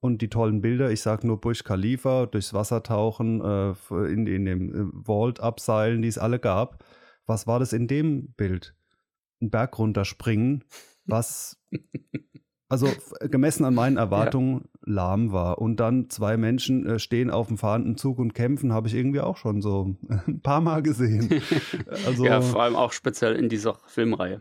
Und 0.00 0.22
die 0.22 0.28
tollen 0.28 0.60
Bilder, 0.60 0.92
ich 0.92 1.02
sag 1.02 1.24
nur 1.24 1.40
Burj 1.40 1.64
Khalifa, 1.64 2.26
durchs 2.26 2.54
Wasser 2.54 2.84
tauchen, 2.84 3.40
äh, 3.40 3.74
in, 3.90 4.28
in 4.28 4.44
dem 4.44 4.74
äh, 4.74 5.04
Vault 5.04 5.40
abseilen, 5.40 6.02
die 6.02 6.08
es 6.08 6.18
alle 6.18 6.38
gab. 6.38 6.84
Was 7.26 7.48
war 7.48 7.58
das 7.58 7.72
in 7.72 7.88
dem 7.88 8.32
Bild? 8.34 8.77
Einen 9.40 9.50
Berg 9.50 9.78
runterspringen, 9.78 10.64
was 11.04 11.58
also 12.68 12.88
gemessen 13.20 13.64
an 13.64 13.74
meinen 13.74 13.96
Erwartungen 13.96 14.68
lahm 14.82 15.32
war. 15.32 15.58
Und 15.58 15.76
dann 15.80 16.10
zwei 16.10 16.36
Menschen 16.36 16.86
äh, 16.86 16.98
stehen 16.98 17.30
auf 17.30 17.48
dem 17.48 17.58
fahrenden 17.58 17.96
Zug 17.96 18.18
und 18.18 18.34
kämpfen, 18.34 18.72
habe 18.72 18.88
ich 18.88 18.94
irgendwie 18.94 19.20
auch 19.20 19.36
schon 19.36 19.62
so 19.62 19.96
ein 20.26 20.40
paar 20.40 20.60
Mal 20.60 20.82
gesehen. 20.82 21.42
Also 22.06 22.24
ja, 22.24 22.40
vor 22.40 22.62
allem 22.62 22.76
auch 22.76 22.92
speziell 22.92 23.34
in 23.34 23.48
dieser 23.48 23.78
Filmreihe. 23.86 24.40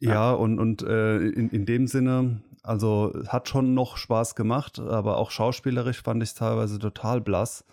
ja, 0.00 0.32
und, 0.32 0.58
und 0.58 0.82
äh, 0.82 1.18
in, 1.18 1.50
in 1.50 1.66
dem 1.66 1.86
Sinne, 1.86 2.42
also 2.62 3.12
hat 3.28 3.48
schon 3.48 3.74
noch 3.74 3.96
Spaß 3.96 4.34
gemacht, 4.34 4.78
aber 4.78 5.16
auch 5.16 5.30
schauspielerisch 5.30 6.02
fand 6.02 6.22
ich 6.22 6.30
es 6.30 6.34
teilweise 6.34 6.78
total 6.78 7.20
blass. 7.20 7.64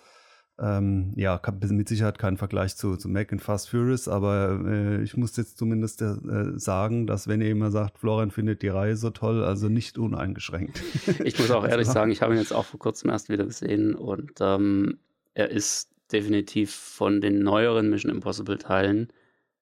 Ähm, 0.58 1.12
ja, 1.18 1.42
mit 1.70 1.90
Sicherheit 1.90 2.18
kein 2.18 2.38
Vergleich 2.38 2.78
zu, 2.78 2.96
zu 2.96 3.10
Mac 3.10 3.34
and 3.34 3.42
Fast 3.42 3.70
Furious, 3.70 4.08
aber 4.08 4.62
äh, 4.66 5.04
ich 5.04 5.18
muss 5.18 5.36
jetzt 5.36 5.58
zumindest 5.58 6.02
äh, 6.02 6.16
sagen, 6.58 7.08
dass 7.08 7.28
wenn 7.28 7.42
ihr 7.42 7.50
immer 7.50 7.72
sagt, 7.72 7.98
Florian 7.98 8.32
findet 8.32 8.62
die 8.62 8.70
Reihe 8.70 8.96
so 8.96 9.10
toll, 9.10 9.44
also 9.44 9.68
nicht 9.68 9.98
uneingeschränkt. 9.98 10.82
Ich 11.26 11.38
muss 11.40 11.52
auch 11.52 11.68
ehrlich 11.68 11.88
sagen, 11.90 12.12
ich 12.12 12.22
habe 12.22 12.34
ihn 12.34 12.40
jetzt 12.40 12.54
auch 12.54 12.66
vor 12.66 12.80
kurzem 12.80 13.10
erst 13.10 13.28
wieder 13.28 13.46
gesehen 13.46 13.96
und 13.96 14.32
ähm, 14.40 15.00
er 15.34 15.50
ist 15.50 15.92
definitiv 16.14 16.74
von 16.74 17.20
den 17.20 17.40
neueren 17.40 17.90
Mission 17.90 18.12
Impossible 18.12 18.58
Teilen 18.58 19.10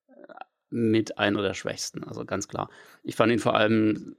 äh, 0.08 0.34
mit 0.70 1.18
einer 1.18 1.42
der 1.42 1.56
schwächsten, 1.56 2.04
also 2.04 2.24
ganz 2.24 2.48
klar. 2.48 2.70
Ich 3.02 3.16
fand 3.16 3.32
ihn 3.32 3.40
vor 3.40 3.56
allem 3.56 4.16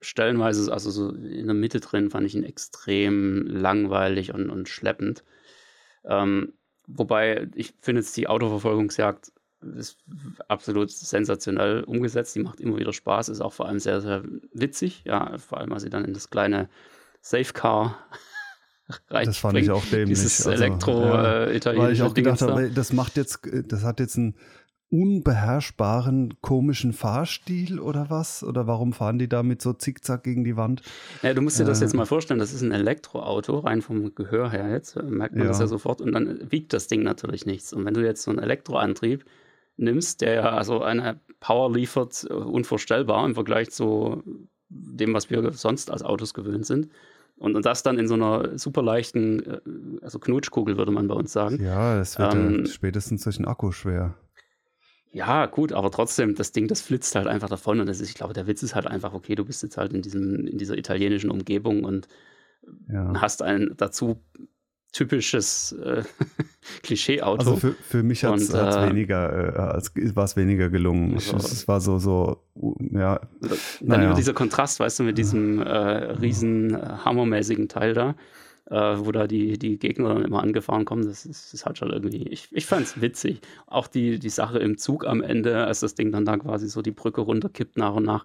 stellenweise, 0.00 0.72
also 0.72 0.90
so 0.90 1.10
in 1.10 1.46
der 1.46 1.54
Mitte 1.54 1.80
drin, 1.80 2.10
fand 2.10 2.26
ich 2.26 2.34
ihn 2.34 2.44
extrem 2.44 3.46
langweilig 3.46 4.32
und, 4.32 4.48
und 4.48 4.70
schleppend. 4.70 5.22
Ähm, 6.04 6.52
wobei 6.86 7.48
ich 7.54 7.74
finde 7.80 8.00
jetzt 8.00 8.16
die 8.16 8.28
Autoverfolgungsjagd 8.28 9.32
ist 9.76 9.98
absolut 10.48 10.90
sensationell 10.90 11.84
umgesetzt. 11.84 12.34
Die 12.34 12.42
macht 12.42 12.60
immer 12.60 12.76
wieder 12.78 12.92
Spaß, 12.92 13.28
ist 13.28 13.40
auch 13.40 13.52
vor 13.52 13.66
allem 13.66 13.80
sehr, 13.80 14.00
sehr 14.00 14.22
witzig. 14.52 15.02
Ja, 15.04 15.38
vor 15.38 15.58
allem, 15.58 15.72
als 15.72 15.82
sie 15.82 15.90
dann 15.90 16.04
in 16.04 16.12
das 16.12 16.30
kleine 16.30 16.68
Safecar 17.20 17.98
reinspringt. 19.08 19.26
Das 19.26 19.38
fand 19.38 19.58
ich 19.58 19.70
auch 19.70 19.84
dämlich. 19.86 20.10
Dieses 20.10 20.46
also, 20.46 20.62
ja. 20.62 20.66
elektro-italienische 20.66 21.78
Weil 21.78 21.92
ich 21.92 22.02
auch 22.02 22.14
gedacht 22.14 22.42
habe, 22.42 22.70
das 22.70 22.92
macht 22.92 23.16
jetzt, 23.16 23.46
äh, 23.46 23.62
das 23.62 23.82
hat 23.82 24.00
jetzt 24.00 24.18
einen 24.18 24.34
unbeherrschbaren, 24.94 26.34
komischen 26.40 26.92
Fahrstil 26.92 27.80
oder 27.80 28.06
was? 28.10 28.42
Oder 28.44 28.66
warum 28.66 28.92
fahren 28.92 29.18
die 29.18 29.28
da 29.28 29.42
mit 29.42 29.60
so 29.62 29.72
zickzack 29.72 30.22
gegen 30.24 30.44
die 30.44 30.56
Wand? 30.56 30.82
Ja, 31.22 31.34
du 31.34 31.40
musst 31.42 31.58
dir 31.58 31.64
das 31.64 31.80
Äh. 31.80 31.84
jetzt 31.84 31.94
mal 31.94 32.06
vorstellen, 32.06 32.40
das 32.40 32.52
ist 32.52 32.62
ein 32.62 32.72
Elektroauto, 32.72 33.58
rein 33.60 33.82
vom 33.82 34.14
Gehör 34.14 34.50
her 34.50 34.70
jetzt, 34.70 34.96
äh, 34.96 35.02
merkt 35.02 35.34
man 35.34 35.44
Ja. 35.44 35.48
das 35.48 35.60
ja 35.60 35.66
sofort 35.66 36.00
und 36.00 36.12
dann 36.12 36.50
wiegt 36.50 36.72
das 36.72 36.86
Ding 36.86 37.02
natürlich 37.02 37.46
nichts. 37.46 37.72
Und 37.72 37.84
wenn 37.84 37.94
du 37.94 38.04
jetzt 38.04 38.22
so 38.22 38.30
einen 38.30 38.40
Elektroantrieb 38.40 39.24
nimmst, 39.76 40.20
der 40.20 40.34
ja 40.34 40.50
also 40.50 40.82
eine 40.82 41.18
Power 41.40 41.72
liefert, 41.72 42.26
äh, 42.30 42.32
unvorstellbar 42.32 43.24
im 43.26 43.34
Vergleich 43.34 43.70
zu 43.70 44.22
dem, 44.68 45.14
was 45.14 45.30
wir 45.30 45.52
sonst 45.52 45.90
als 45.90 46.02
Autos 46.02 46.34
gewöhnt 46.34 46.66
sind. 46.66 46.88
Und, 47.36 47.56
und 47.56 47.66
das 47.66 47.82
dann 47.82 47.98
in 47.98 48.06
so 48.06 48.14
einer 48.14 48.56
super 48.58 48.80
leichten, 48.82 49.42
also 50.02 50.20
Knutschkugel 50.20 50.76
würde 50.78 50.92
man 50.92 51.08
bei 51.08 51.14
uns 51.14 51.32
sagen. 51.32 51.60
Ja, 51.60 51.98
es 52.00 52.16
wird 52.18 52.32
Ähm, 52.34 52.60
ja 52.64 52.66
spätestens 52.70 53.24
durch 53.24 53.36
den 53.36 53.46
Akku 53.46 53.72
schwer. 53.72 54.14
Ja, 55.14 55.46
gut, 55.46 55.72
aber 55.72 55.90
trotzdem, 55.92 56.34
das 56.34 56.50
Ding, 56.52 56.66
das 56.66 56.82
flitzt 56.82 57.14
halt 57.14 57.28
einfach 57.28 57.48
davon. 57.48 57.78
Und 57.80 57.86
das 57.86 58.00
ist, 58.00 58.08
ich 58.08 58.14
glaube, 58.16 58.34
der 58.34 58.46
Witz 58.48 58.62
ist 58.64 58.74
halt 58.74 58.86
einfach, 58.88 59.14
okay, 59.14 59.36
du 59.36 59.44
bist 59.44 59.62
jetzt 59.62 59.76
halt 59.76 59.92
in 59.92 60.02
diesem, 60.02 60.46
in 60.46 60.58
dieser 60.58 60.76
italienischen 60.76 61.30
Umgebung 61.30 61.84
und 61.84 62.08
Ja. 62.92 63.12
hast 63.20 63.40
ein 63.42 63.74
dazu 63.76 64.20
typisches 64.92 65.72
äh, 65.72 66.02
Klischeeauto. 66.82 67.38
Also 67.38 67.56
für, 67.56 67.72
für 67.72 68.02
mich 68.02 68.24
hat 68.24 68.36
es 68.36 68.50
äh, 68.54 68.88
weniger, 68.88 69.76
äh, 69.76 70.16
war 70.16 70.24
es 70.24 70.36
weniger 70.36 70.68
gelungen. 70.70 71.14
Also- 71.14 71.36
es 71.36 71.66
war 71.68 71.80
so, 71.80 71.98
so, 71.98 72.42
ja, 72.92 73.20
Dann 73.40 73.58
naja. 73.80 74.06
über 74.06 74.14
dieser 74.14 74.34
Kontrast, 74.34 74.80
weißt 74.80 75.00
du, 75.00 75.02
mit 75.04 75.18
diesem 75.18 75.60
äh, 75.60 75.68
riesen 75.68 76.74
äh, 76.74 76.78
hammermäßigen 77.04 77.68
Teil 77.68 77.92
da, 77.94 78.14
äh, 78.66 78.94
wo 78.98 79.12
da 79.12 79.26
die, 79.26 79.58
die 79.58 79.78
Gegner 79.78 80.14
dann 80.14 80.24
immer 80.24 80.42
angefahren 80.42 80.84
kommen, 80.84 81.06
das 81.06 81.26
ist, 81.26 81.52
das 81.52 81.66
hat 81.66 81.78
schon 81.78 81.90
irgendwie, 81.90 82.26
ich, 82.28 82.48
ich 82.52 82.66
fand 82.66 82.86
es 82.86 83.00
witzig. 83.00 83.40
Auch 83.66 83.86
die, 83.86 84.18
die 84.18 84.28
Sache 84.30 84.58
im 84.58 84.78
Zug 84.78 85.06
am 85.06 85.22
Ende, 85.22 85.64
als 85.66 85.80
das 85.80 85.94
Ding 85.94 86.12
dann 86.12 86.24
da 86.24 86.36
quasi 86.36 86.68
so 86.68 86.80
die 86.82 86.90
Brücke 86.92 87.20
runterkippt 87.20 87.76
nach 87.76 87.94
und 87.94 88.04
nach, 88.04 88.24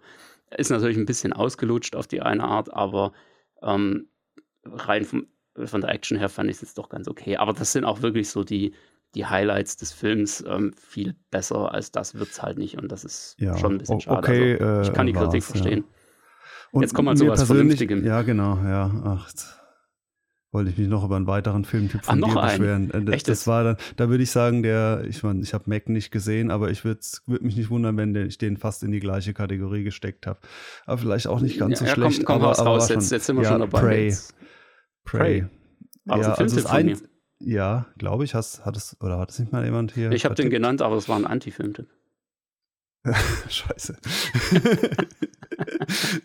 ist 0.56 0.72
natürlich 0.72 0.98
ein 0.98 1.06
bisschen 1.06 1.34
ausgelutscht 1.34 1.96
auf 1.96 2.08
die 2.08 2.22
eine 2.22 2.44
Art, 2.44 2.74
aber 2.74 3.12
ähm, 3.62 4.08
rein 4.66 5.04
vom, 5.06 5.28
von 5.66 5.82
der 5.82 5.90
Action 5.92 6.18
her 6.18 6.30
fand 6.30 6.50
ich 6.50 6.56
es 6.58 6.62
jetzt 6.62 6.78
doch 6.78 6.90
ganz 6.90 7.08
okay. 7.08 7.38
Aber 7.38 7.54
das 7.54 7.72
sind 7.74 7.84
auch 7.84 8.02
wirklich 8.02 8.30
so 8.30 8.44
die, 8.44 8.74
die 9.16 9.26
Highlights 9.26 9.76
des 9.78 9.92
Films. 9.92 10.44
Ähm, 10.48 10.74
viel 10.74 11.16
besser 11.32 11.74
als 11.74 11.92
das 11.92 12.16
wird 12.16 12.32
es 12.32 12.42
halt 12.42 12.58
nicht 12.58 12.78
und 12.78 12.92
das 12.92 13.04
ist 13.04 13.36
Ja, 13.40 13.58
schon 13.58 13.74
ein 13.74 13.78
bisschen 13.80 13.98
o- 13.98 14.00
schade. 14.00 14.20
okay, 14.20 14.58
also, 14.60 14.90
ich 14.90 14.96
kann 14.96 15.06
die 15.06 15.12
äh, 15.14 15.16
Kritik 15.16 15.34
war's, 15.44 15.48
ja. 15.50 15.52
verstehen. 15.54 15.84
Und 16.72 16.82
Jetzt 16.84 16.94
kommen 16.94 17.08
wir 17.10 17.16
zu 17.16 17.28
was 17.28 17.44
Vernünftigem. 17.44 18.06
Ja, 18.06 18.22
genau, 18.22 18.56
ja. 18.64 18.92
Ach, 19.04 19.32
wollte 20.52 20.72
ich 20.72 20.78
mich 20.78 20.88
noch 20.88 21.04
über 21.06 21.16
einen 21.16 21.28
weiteren 21.28 21.64
Filmtipp 21.66 22.02
Ach, 22.04 22.10
von 22.12 22.20
noch 22.20 22.34
dir 22.34 22.42
beschweren. 22.42 22.92
Äh, 22.92 23.02
Das, 23.04 23.16
Echt 23.16 23.28
das 23.28 23.46
war 23.48 23.64
dann, 23.64 23.78
da 23.98 24.10
würde 24.10 24.24
ich 24.24 24.32
sagen, 24.32 24.64
der, 24.64 25.04
ich 25.08 25.22
meine, 25.24 25.42
ich 25.42 25.54
habe 25.54 25.66
Mac 25.68 25.90
nicht 25.90 26.12
gesehen, 26.12 26.50
aber 26.52 26.72
ich 26.72 26.84
würde 26.84 27.02
würd 27.28 27.42
mich 27.44 27.56
nicht 27.56 27.70
wundern, 27.70 27.98
wenn 27.98 28.16
ich 28.16 28.38
den 28.38 28.58
fast 28.58 28.82
in 28.84 28.92
die 28.92 29.00
gleiche 29.00 29.34
Kategorie 29.34 29.84
gesteckt 29.84 30.26
habe. 30.28 30.40
Aber 30.86 30.98
vielleicht 30.98 31.28
auch 31.28 31.40
nicht 31.42 31.60
ganz 31.60 31.80
so 31.80 31.86
ja, 31.86 31.94
schlecht. 31.94 32.26
Komm, 32.26 32.26
komm 32.26 32.36
aber, 32.38 32.48
raus, 32.48 32.60
aber 32.60 32.70
raus. 32.72 32.90
war 32.90 32.96
Jetzt, 32.96 33.08
schon- 33.10 33.16
jetzt 33.18 33.26
sind 33.28 33.36
wir 33.38 33.44
ja, 33.44 33.50
schon 33.50 33.60
dabei. 33.62 33.80
Prey. 33.82 34.06
Jetzt. 34.08 34.36
Prey. 35.06 35.46
Aber 36.08 36.22
ja, 36.22 36.36
so 36.36 36.42
ein 36.42 36.50
also 36.52 36.68
ein, 36.70 36.98
ja, 37.42 37.86
glaube 37.98 38.24
ich, 38.26 38.34
hast, 38.36 38.66
hat 38.66 38.76
es, 38.76 38.98
oder 39.02 39.20
hat 39.20 39.30
es 39.32 39.40
nicht 39.40 39.52
mal 39.52 39.64
jemand 39.64 39.94
hier? 39.94 40.12
Ich 40.12 40.26
habe 40.26 40.36
den 40.36 40.50
genannt, 40.50 40.82
aber 40.82 40.96
es 40.98 41.08
war 41.08 41.16
ein 41.18 41.26
Anti-Filmtipp. 41.26 41.88
Scheiße. 43.50 43.96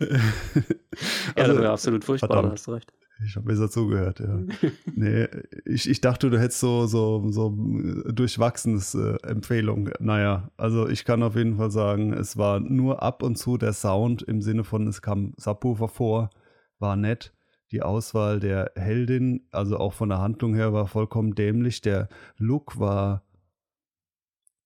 ja, 0.07 0.17
Also, 1.35 1.53
das 1.53 1.61
wäre 1.61 1.69
absolut 1.71 2.03
furchtbar, 2.03 2.27
verdammt. 2.29 2.47
da 2.47 2.53
hast 2.53 2.67
du 2.67 2.71
recht. 2.71 2.91
Ich 3.23 3.35
habe 3.37 3.45
besser 3.45 3.69
zugehört, 3.69 4.19
ja. 4.19 4.39
Nee, 4.95 5.27
ich, 5.65 5.89
ich 5.89 6.01
dachte, 6.01 6.29
du 6.29 6.39
hättest 6.39 6.59
so, 6.59 6.85
so, 6.85 7.31
so 7.31 7.55
durchwachsenes 8.11 8.93
äh, 8.95 9.15
Empfehlung. 9.23 9.89
Naja, 9.99 10.51
also 10.57 10.89
ich 10.89 11.05
kann 11.05 11.23
auf 11.23 11.35
jeden 11.35 11.55
Fall 11.55 11.71
sagen, 11.71 12.11
es 12.11 12.35
war 12.35 12.59
nur 12.59 13.01
ab 13.01 13.23
und 13.23 13.37
zu 13.37 13.57
der 13.57 13.73
Sound 13.73 14.21
im 14.23 14.41
Sinne 14.41 14.63
von, 14.63 14.87
es 14.87 15.01
kam 15.01 15.33
Subwoofer 15.37 15.87
vor, 15.87 16.29
war 16.79 16.95
nett. 16.95 17.33
Die 17.71 17.81
Auswahl 17.81 18.39
der 18.39 18.71
Heldin, 18.75 19.47
also 19.51 19.77
auch 19.77 19.93
von 19.93 20.09
der 20.09 20.19
Handlung 20.19 20.53
her, 20.53 20.73
war 20.73 20.87
vollkommen 20.87 21.35
dämlich. 21.35 21.81
Der 21.81 22.09
Look 22.37 22.79
war 22.79 23.23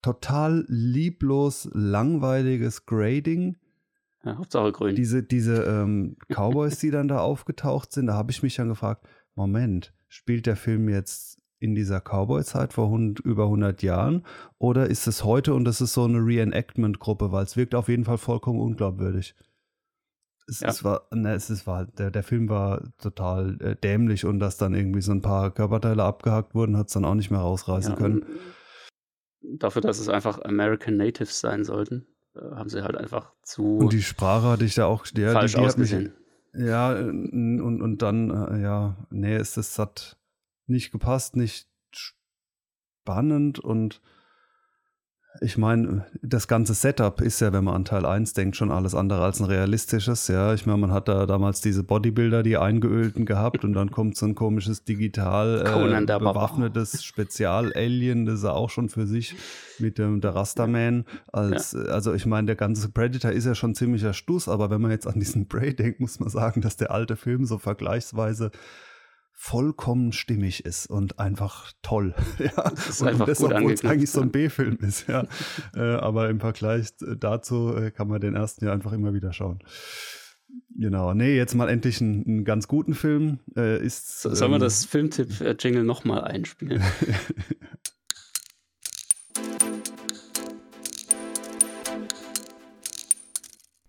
total 0.01 0.65
lieblos, 0.67 1.69
langweiliges 1.73 2.85
Grading 2.85 3.57
Ja, 4.25 4.37
Hauptsache 4.37 4.71
grün. 4.71 4.95
diese, 4.95 5.23
diese 5.23 5.63
ähm, 5.63 6.17
Cowboys, 6.29 6.79
die 6.79 6.91
dann 6.91 7.07
da 7.07 7.19
aufgetaucht 7.19 7.91
sind, 7.93 8.07
da 8.07 8.13
habe 8.13 8.31
ich 8.31 8.43
mich 8.43 8.55
dann 8.55 8.69
gefragt, 8.69 9.07
Moment, 9.35 9.93
spielt 10.07 10.45
der 10.45 10.55
Film 10.55 10.89
jetzt 10.89 11.37
in 11.59 11.75
dieser 11.75 11.99
Cowboy-Zeit 12.01 12.73
vor 12.73 12.89
hund, 12.89 13.19
über 13.19 13.43
100 13.43 13.81
Jahren 13.83 14.25
oder 14.57 14.87
ist 14.87 15.07
es 15.07 15.23
heute 15.25 15.53
und 15.53 15.67
es 15.67 15.81
ist 15.81 15.93
so 15.93 16.05
eine 16.05 16.19
Reenactment-Gruppe, 16.19 17.31
weil 17.31 17.43
es 17.43 17.57
wirkt 17.57 17.75
auf 17.75 17.89
jeden 17.89 18.05
Fall 18.05 18.17
vollkommen 18.17 18.59
unglaubwürdig. 18.59 19.35
Es, 20.47 20.61
Ja. 20.61 20.69
es 20.69 20.83
war, 20.83 21.07
ne, 21.13 21.33
es 21.33 21.49
ist, 21.49 21.67
war, 21.67 21.85
der, 21.85 22.11
der 22.11 22.23
Film 22.23 22.49
war 22.49 22.81
total 22.97 23.57
äh, 23.61 23.75
dämlich 23.75 24.25
und 24.25 24.39
dass 24.39 24.57
dann 24.57 24.73
irgendwie 24.73 25.01
so 25.01 25.11
ein 25.11 25.21
paar 25.21 25.51
Körperteile 25.51 26.03
abgehackt 26.03 26.55
wurden, 26.55 26.77
hat 26.77 26.87
es 26.87 26.93
dann 26.93 27.05
auch 27.05 27.15
nicht 27.15 27.29
mehr 27.29 27.41
rausreißen 27.41 27.91
Ja, 27.93 27.97
können. 27.97 28.25
Dafür, 29.41 29.81
dass 29.81 29.99
es 29.99 30.09
einfach 30.09 30.41
American 30.43 30.97
Natives 30.97 31.39
sein 31.39 31.63
sollten, 31.63 32.07
haben 32.55 32.69
sie 32.69 32.83
halt 32.83 32.95
einfach 32.97 33.31
zu 33.43 33.77
Und 33.77 33.93
die 33.93 34.01
Sprache 34.01 34.47
hatte 34.47 34.65
ich 34.65 34.75
da 34.75 34.85
auch, 34.85 35.05
ja, 35.15 35.31
falsch 35.33 35.53
die, 35.53 35.59
die 35.59 35.65
hat 35.65 35.77
mich, 35.77 35.93
ausgesehen. 35.93 36.13
Ja, 36.53 36.93
und, 36.93 37.81
und 37.81 38.01
dann, 38.01 38.29
äh, 38.29 38.61
ja, 38.61 38.95
nee, 39.09 39.35
es 39.35 39.57
ist, 39.57 39.77
hat 39.77 40.17
nicht 40.67 40.91
gepasst, 40.91 41.35
nicht 41.35 41.67
spannend 41.91 43.59
und 43.59 44.01
ich 45.41 45.57
meine, 45.57 46.05
das 46.21 46.47
ganze 46.47 46.73
Setup 46.73 47.21
ist 47.21 47.39
ja, 47.39 47.53
wenn 47.53 47.63
man 47.63 47.75
an 47.75 47.85
Teil 47.85 48.05
1 48.05 48.33
denkt, 48.33 48.55
schon 48.55 48.71
alles 48.71 48.95
andere 48.95 49.23
als 49.23 49.39
ein 49.39 49.45
realistisches. 49.45 50.27
Ja, 50.27 50.53
ich 50.53 50.65
meine, 50.65 50.79
man 50.79 50.91
hat 50.91 51.07
da 51.07 51.27
damals 51.27 51.61
diese 51.61 51.83
Bodybuilder, 51.83 52.41
die 52.41 52.57
eingeölten 52.57 53.25
gehabt 53.25 53.63
und 53.63 53.73
dann 53.73 53.91
kommt 53.91 54.17
so 54.17 54.25
ein 54.25 54.33
komisches 54.33 54.83
digital 54.83 55.63
äh, 55.65 56.05
bewaffnetes 56.05 57.03
Spezial-Alien, 57.05 58.25
das 58.25 58.39
ist 58.39 58.43
ja 58.43 58.51
auch 58.51 58.71
schon 58.71 58.89
für 58.89 59.05
sich 59.05 59.35
mit 59.77 59.97
dem 59.99 60.19
der 60.19 60.33
Rasterman. 60.33 61.05
Als, 61.31 61.73
äh, 61.73 61.89
Also 61.89 62.13
ich 62.13 62.25
meine, 62.25 62.47
der 62.47 62.55
ganze 62.55 62.89
Predator 62.89 63.31
ist 63.31 63.45
ja 63.45 63.53
schon 63.53 63.75
ziemlicher 63.75 64.13
Stuss, 64.13 64.49
aber 64.49 64.71
wenn 64.71 64.81
man 64.81 64.91
jetzt 64.91 65.07
an 65.07 65.19
diesen 65.19 65.47
Prey 65.47 65.75
denkt, 65.75 65.99
muss 65.99 66.19
man 66.19 66.29
sagen, 66.29 66.61
dass 66.61 66.75
der 66.75 66.91
alte 66.91 67.15
Film 67.15 67.45
so 67.45 67.59
vergleichsweise 67.59 68.51
vollkommen 69.41 70.11
stimmig 70.11 70.65
ist 70.65 70.87
und 70.87 71.17
einfach 71.17 71.71
toll. 71.81 72.13
ja. 72.39 72.69
ist 72.71 73.01
und, 73.01 73.07
einfach 73.07 73.21
und 73.21 73.29
das, 73.29 73.37
gut 73.37 73.53
obwohl 73.53 73.71
es 73.71 73.85
eigentlich 73.85 74.11
so 74.11 74.19
ein. 74.19 74.31
B-Film 74.31 74.77
ist, 74.81 75.07
ja. 75.07 75.25
äh, 75.73 75.79
aber 75.79 76.29
im 76.29 76.41
Vergleich 76.41 76.89
dazu 76.99 77.73
äh, 77.73 77.89
kann 77.91 78.09
man 78.09 78.19
den 78.19 78.35
ersten 78.35 78.65
ja 78.65 78.73
einfach 78.73 78.91
immer 78.91 79.13
wieder 79.13 79.31
schauen. 79.31 79.59
Genau. 80.75 81.13
Nee, 81.13 81.37
jetzt 81.37 81.55
mal 81.55 81.69
endlich 81.69 82.01
einen, 82.01 82.25
einen 82.25 82.43
ganz 82.43 82.67
guten 82.67 82.93
Film. 82.93 83.39
Äh, 83.55 83.81
ist, 83.81 84.21
So, 84.21 84.35
sollen 84.35 84.51
wir 84.51 84.57
ähm, 84.57 84.61
das 84.61 84.83
Filmtipp-Jingle 84.83 85.85
nochmal 85.85 86.25
einspielen? 86.25 86.83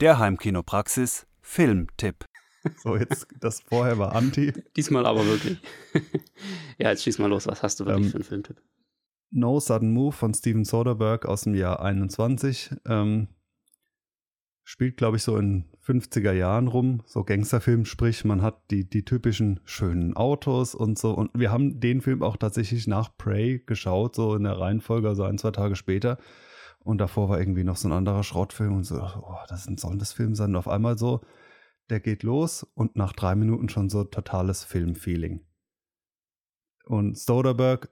Der 0.00 0.20
Heimkinopraxis 0.20 1.26
Filmtipp. 1.42 2.24
So, 2.82 2.96
jetzt, 2.96 3.26
das 3.40 3.60
vorher 3.60 3.98
war 3.98 4.14
Anti. 4.14 4.52
Diesmal 4.76 5.06
aber 5.06 5.24
wirklich. 5.24 5.58
ja, 6.78 6.90
jetzt 6.90 7.02
schieß 7.04 7.18
mal 7.18 7.28
los. 7.28 7.46
Was 7.46 7.62
hast 7.62 7.80
du 7.80 7.86
wirklich 7.86 8.06
Ähm, 8.06 8.10
für 8.10 8.16
einen 8.16 8.24
Filmtipp? 8.24 8.62
No 9.30 9.60
Sudden 9.60 9.92
Move 9.92 10.12
von 10.12 10.34
Steven 10.34 10.64
Soderbergh 10.64 11.26
aus 11.26 11.42
dem 11.42 11.54
Jahr 11.54 11.80
21. 11.80 12.70
Ähm, 12.86 13.28
spielt, 14.64 14.96
glaube 14.96 15.16
ich, 15.16 15.22
so 15.22 15.36
in 15.36 15.64
50er 15.84 16.32
Jahren 16.32 16.68
rum, 16.68 17.02
so 17.06 17.24
Gangsterfilm, 17.24 17.84
sprich, 17.84 18.24
man 18.24 18.42
hat 18.42 18.70
die, 18.70 18.88
die 18.88 19.04
typischen 19.04 19.60
schönen 19.64 20.14
Autos 20.16 20.74
und 20.74 20.98
so. 20.98 21.12
Und 21.12 21.30
wir 21.34 21.50
haben 21.50 21.80
den 21.80 22.00
Film 22.00 22.22
auch 22.22 22.36
tatsächlich 22.36 22.86
nach 22.86 23.16
Prey 23.16 23.60
geschaut, 23.64 24.14
so 24.14 24.34
in 24.34 24.44
der 24.44 24.58
Reihenfolge, 24.58 25.08
also 25.08 25.24
ein, 25.24 25.38
zwei 25.38 25.50
Tage 25.50 25.76
später. 25.76 26.18
Und 26.82 26.98
davor 26.98 27.28
war 27.28 27.38
irgendwie 27.38 27.64
noch 27.64 27.76
so 27.76 27.88
ein 27.88 27.92
anderer 27.92 28.22
Schrottfilm 28.22 28.76
und 28.76 28.84
so, 28.84 29.00
oh, 29.00 29.36
das 29.48 29.62
ist 29.62 29.70
ein 29.70 29.76
soll 29.76 29.98
das 29.98 30.12
Film 30.12 30.34
sein. 30.34 30.50
Und 30.50 30.56
auf 30.56 30.68
einmal 30.68 30.96
so, 30.96 31.20
der 31.90 32.00
geht 32.00 32.22
los 32.22 32.64
und 32.74 32.96
nach 32.96 33.12
drei 33.12 33.34
Minuten 33.34 33.68
schon 33.68 33.90
so 33.90 34.04
totales 34.04 34.64
Filmfeeling. 34.64 35.40
Und 36.86 37.18
Soderbergh 37.18 37.88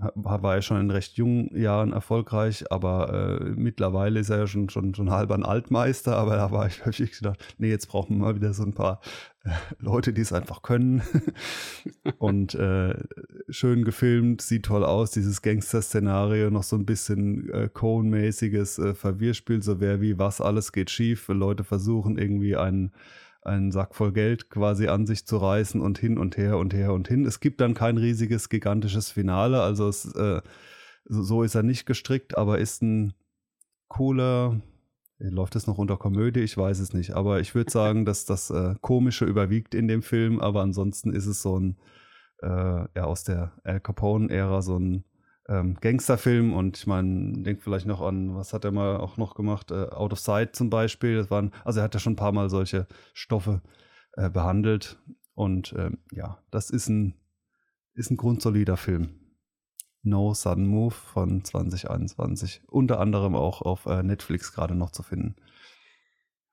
ha- 0.00 0.12
war 0.14 0.56
ja 0.56 0.62
schon 0.62 0.80
in 0.80 0.90
recht 0.90 1.16
jungen 1.16 1.54
Jahren 1.56 1.92
erfolgreich, 1.92 2.70
aber 2.70 3.40
äh, 3.40 3.50
mittlerweile 3.50 4.20
ist 4.20 4.30
er 4.30 4.38
ja 4.38 4.46
schon, 4.46 4.68
schon, 4.68 4.94
schon 4.94 5.10
halb 5.10 5.30
ein 5.30 5.44
Altmeister, 5.44 6.16
aber 6.16 6.36
da 6.36 6.50
war 6.50 6.66
ich 6.66 6.80
hab 6.86 6.98
ich 6.98 7.12
gedacht, 7.12 7.54
nee, 7.58 7.70
jetzt 7.70 7.86
brauchen 7.86 8.16
wir 8.16 8.26
mal 8.26 8.34
wieder 8.34 8.52
so 8.52 8.62
ein 8.62 8.74
paar 8.74 9.00
äh, 9.44 9.50
Leute, 9.78 10.12
die 10.12 10.20
es 10.20 10.32
einfach 10.32 10.62
können. 10.62 11.02
Und 12.18 12.54
äh, 12.54 12.94
schön 13.48 13.84
gefilmt, 13.84 14.42
sieht 14.42 14.66
toll 14.66 14.84
aus, 14.84 15.10
dieses 15.10 15.42
Gangster-Szenario, 15.42 16.50
noch 16.50 16.62
so 16.62 16.76
ein 16.76 16.86
bisschen 16.86 17.48
äh, 17.50 17.68
Cohen-mäßiges 17.72 18.78
äh, 18.78 18.94
Verwirrspiel, 18.94 19.62
so 19.62 19.80
wer 19.80 20.00
wie 20.00 20.18
was, 20.18 20.40
alles 20.40 20.72
geht 20.72 20.90
schief, 20.90 21.28
Leute 21.28 21.64
versuchen 21.64 22.18
irgendwie 22.18 22.56
einen 22.56 22.92
einen 23.42 23.72
Sack 23.72 23.94
voll 23.94 24.12
Geld 24.12 24.50
quasi 24.50 24.88
an 24.88 25.06
sich 25.06 25.26
zu 25.26 25.36
reißen 25.36 25.80
und 25.80 25.98
hin 25.98 26.18
und 26.18 26.36
her 26.36 26.58
und 26.58 26.74
her 26.74 26.92
und 26.92 27.08
hin. 27.08 27.26
Es 27.26 27.40
gibt 27.40 27.60
dann 27.60 27.74
kein 27.74 27.98
riesiges, 27.98 28.48
gigantisches 28.48 29.10
Finale, 29.10 29.60
also 29.60 29.88
es, 29.88 30.04
äh, 30.14 30.40
so 31.04 31.42
ist 31.42 31.54
er 31.54 31.62
nicht 31.62 31.84
gestrickt, 31.86 32.38
aber 32.38 32.58
ist 32.58 32.82
ein 32.82 33.14
cooler, 33.88 34.60
läuft 35.18 35.56
es 35.56 35.66
noch 35.66 35.78
unter 35.78 35.96
Komödie? 35.96 36.40
Ich 36.40 36.56
weiß 36.56 36.78
es 36.78 36.92
nicht, 36.92 37.12
aber 37.12 37.40
ich 37.40 37.54
würde 37.54 37.70
sagen, 37.70 38.04
dass 38.04 38.24
das 38.24 38.50
äh, 38.50 38.76
Komische 38.80 39.24
überwiegt 39.24 39.74
in 39.74 39.88
dem 39.88 40.02
Film, 40.02 40.40
aber 40.40 40.62
ansonsten 40.62 41.12
ist 41.12 41.26
es 41.26 41.42
so 41.42 41.58
ein, 41.58 41.76
äh, 42.42 42.46
ja, 42.96 43.04
aus 43.04 43.24
der 43.24 43.52
Al 43.64 43.80
Capone-Ära 43.80 44.62
so 44.62 44.78
ein 44.78 45.04
ähm, 45.48 45.76
Gangsterfilm 45.80 46.52
und 46.52 46.78
ich 46.78 46.86
meine, 46.86 47.42
denkt 47.42 47.62
vielleicht 47.62 47.86
noch 47.86 48.00
an, 48.00 48.34
was 48.34 48.52
hat 48.52 48.64
er 48.64 48.72
mal 48.72 48.96
auch 48.96 49.16
noch 49.16 49.34
gemacht? 49.34 49.70
Äh, 49.70 49.88
Out 49.90 50.12
of 50.12 50.20
Sight 50.20 50.54
zum 50.54 50.70
Beispiel. 50.70 51.16
Das 51.16 51.30
waren, 51.30 51.52
also 51.64 51.80
er 51.80 51.84
hat 51.84 51.94
ja 51.94 52.00
schon 52.00 52.14
ein 52.14 52.16
paar 52.16 52.32
Mal 52.32 52.48
solche 52.48 52.86
Stoffe 53.12 53.62
äh, 54.12 54.30
behandelt 54.30 54.98
und 55.34 55.74
ähm, 55.76 55.98
ja, 56.12 56.42
das 56.50 56.70
ist 56.70 56.88
ein, 56.88 57.14
ist 57.94 58.10
ein 58.10 58.16
grundsolider 58.16 58.76
Film. 58.76 59.18
No 60.02 60.34
Sudden 60.34 60.66
Move 60.66 60.94
von 60.94 61.44
2021. 61.44 62.62
Unter 62.66 62.98
anderem 62.98 63.36
auch 63.36 63.62
auf 63.62 63.86
äh, 63.86 64.02
Netflix 64.02 64.52
gerade 64.52 64.74
noch 64.74 64.90
zu 64.90 65.02
finden. 65.02 65.36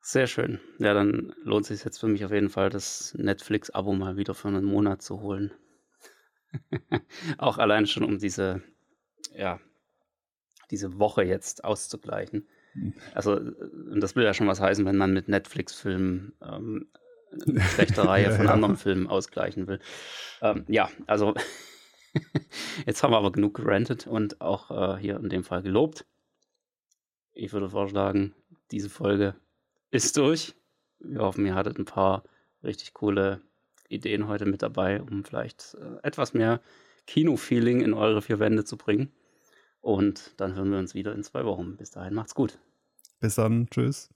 Sehr 0.02 0.28
schön. 0.28 0.60
Ja, 0.78 0.94
dann 0.94 1.34
lohnt 1.44 1.64
es 1.64 1.68
sich 1.70 1.84
jetzt 1.84 2.00
für 2.00 2.08
mich 2.08 2.24
auf 2.24 2.32
jeden 2.32 2.50
Fall, 2.50 2.70
das 2.70 3.14
Netflix-Abo 3.18 3.94
mal 3.94 4.18
wieder 4.18 4.34
für 4.34 4.48
einen 4.48 4.66
Monat 4.66 5.02
zu 5.02 5.20
holen. 5.22 5.52
Auch 7.38 7.58
allein 7.58 7.86
schon, 7.86 8.04
um 8.04 8.18
diese, 8.18 8.62
ja, 9.36 9.60
diese 10.72 11.00
Woche 11.00 11.24
jetzt 11.24 11.64
auszugleichen. 11.64 12.48
Hm. 12.74 12.94
Also, 13.14 13.36
äh, 13.36 13.54
und 13.92 14.02
das 14.02 14.16
will 14.16 14.24
ja 14.24 14.34
schon 14.34 14.48
was 14.48 14.62
heißen, 14.62 14.86
wenn 14.86 14.98
man 14.98 15.14
mit 15.14 15.28
Netflix-Filmen 15.28 16.34
ähm, 16.42 16.88
eine 17.48 17.62
schlechte 17.62 18.04
Reihe 18.08 18.32
von 18.32 18.46
ja. 18.46 18.54
anderen 18.54 18.78
Filmen 18.78 19.08
ausgleichen 19.08 19.68
will. 19.68 19.80
Ähm, 20.42 20.66
ja, 20.68 20.90
also 21.08 21.34
jetzt 22.86 23.04
haben 23.04 23.12
wir 23.12 23.18
aber 23.18 23.32
genug 23.32 23.56
gerantet 23.56 24.08
und 24.08 24.42
auch 24.42 24.72
äh, 24.72 25.00
hier 25.00 25.18
in 25.18 25.30
dem 25.30 25.44
Fall 25.44 25.62
gelobt. 25.62 26.06
Ich 27.34 27.54
würde 27.54 27.70
vorschlagen, 27.70 28.36
diese 28.72 28.90
Folge 28.90 29.36
ist 29.92 30.18
durch. 30.18 30.56
Wir 31.00 31.22
hoffen, 31.22 31.46
ihr 31.46 31.56
hattet 31.56 31.78
ein 31.80 31.86
paar 31.86 32.24
richtig 32.64 32.94
coole 32.94 33.42
Ideen 33.88 34.28
heute 34.28 34.46
mit 34.46 34.62
dabei, 34.62 35.02
um 35.02 35.24
vielleicht 35.24 35.76
äh, 35.80 36.06
etwas 36.06 36.34
mehr 36.34 36.62
Kino-Feeling 37.10 37.82
in 37.82 37.96
eure 37.96 38.22
vier 38.22 38.38
Wände 38.38 38.66
zu 38.66 38.78
bringen. 38.78 39.12
Und 39.82 40.36
dann 40.38 40.54
hören 40.54 40.72
wir 40.72 40.78
uns 40.78 40.94
wieder 40.94 41.12
in 41.16 41.24
zwei 41.24 41.44
Wochen. 41.44 41.76
Bis 41.76 41.90
dahin, 41.90 42.14
macht's 42.14 42.36
gut. 42.36 42.60
Bis 43.20 43.34
dann, 43.34 43.68
tschüss. 43.72 44.10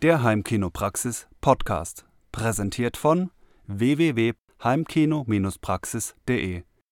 Der 0.00 0.22
Heimkinopraxis 0.22 1.28
Podcast. 1.42 2.06
Präsentiert 2.32 2.96
von 2.96 3.30
www 3.66 4.32
heimkino-praxis.de 4.64 6.62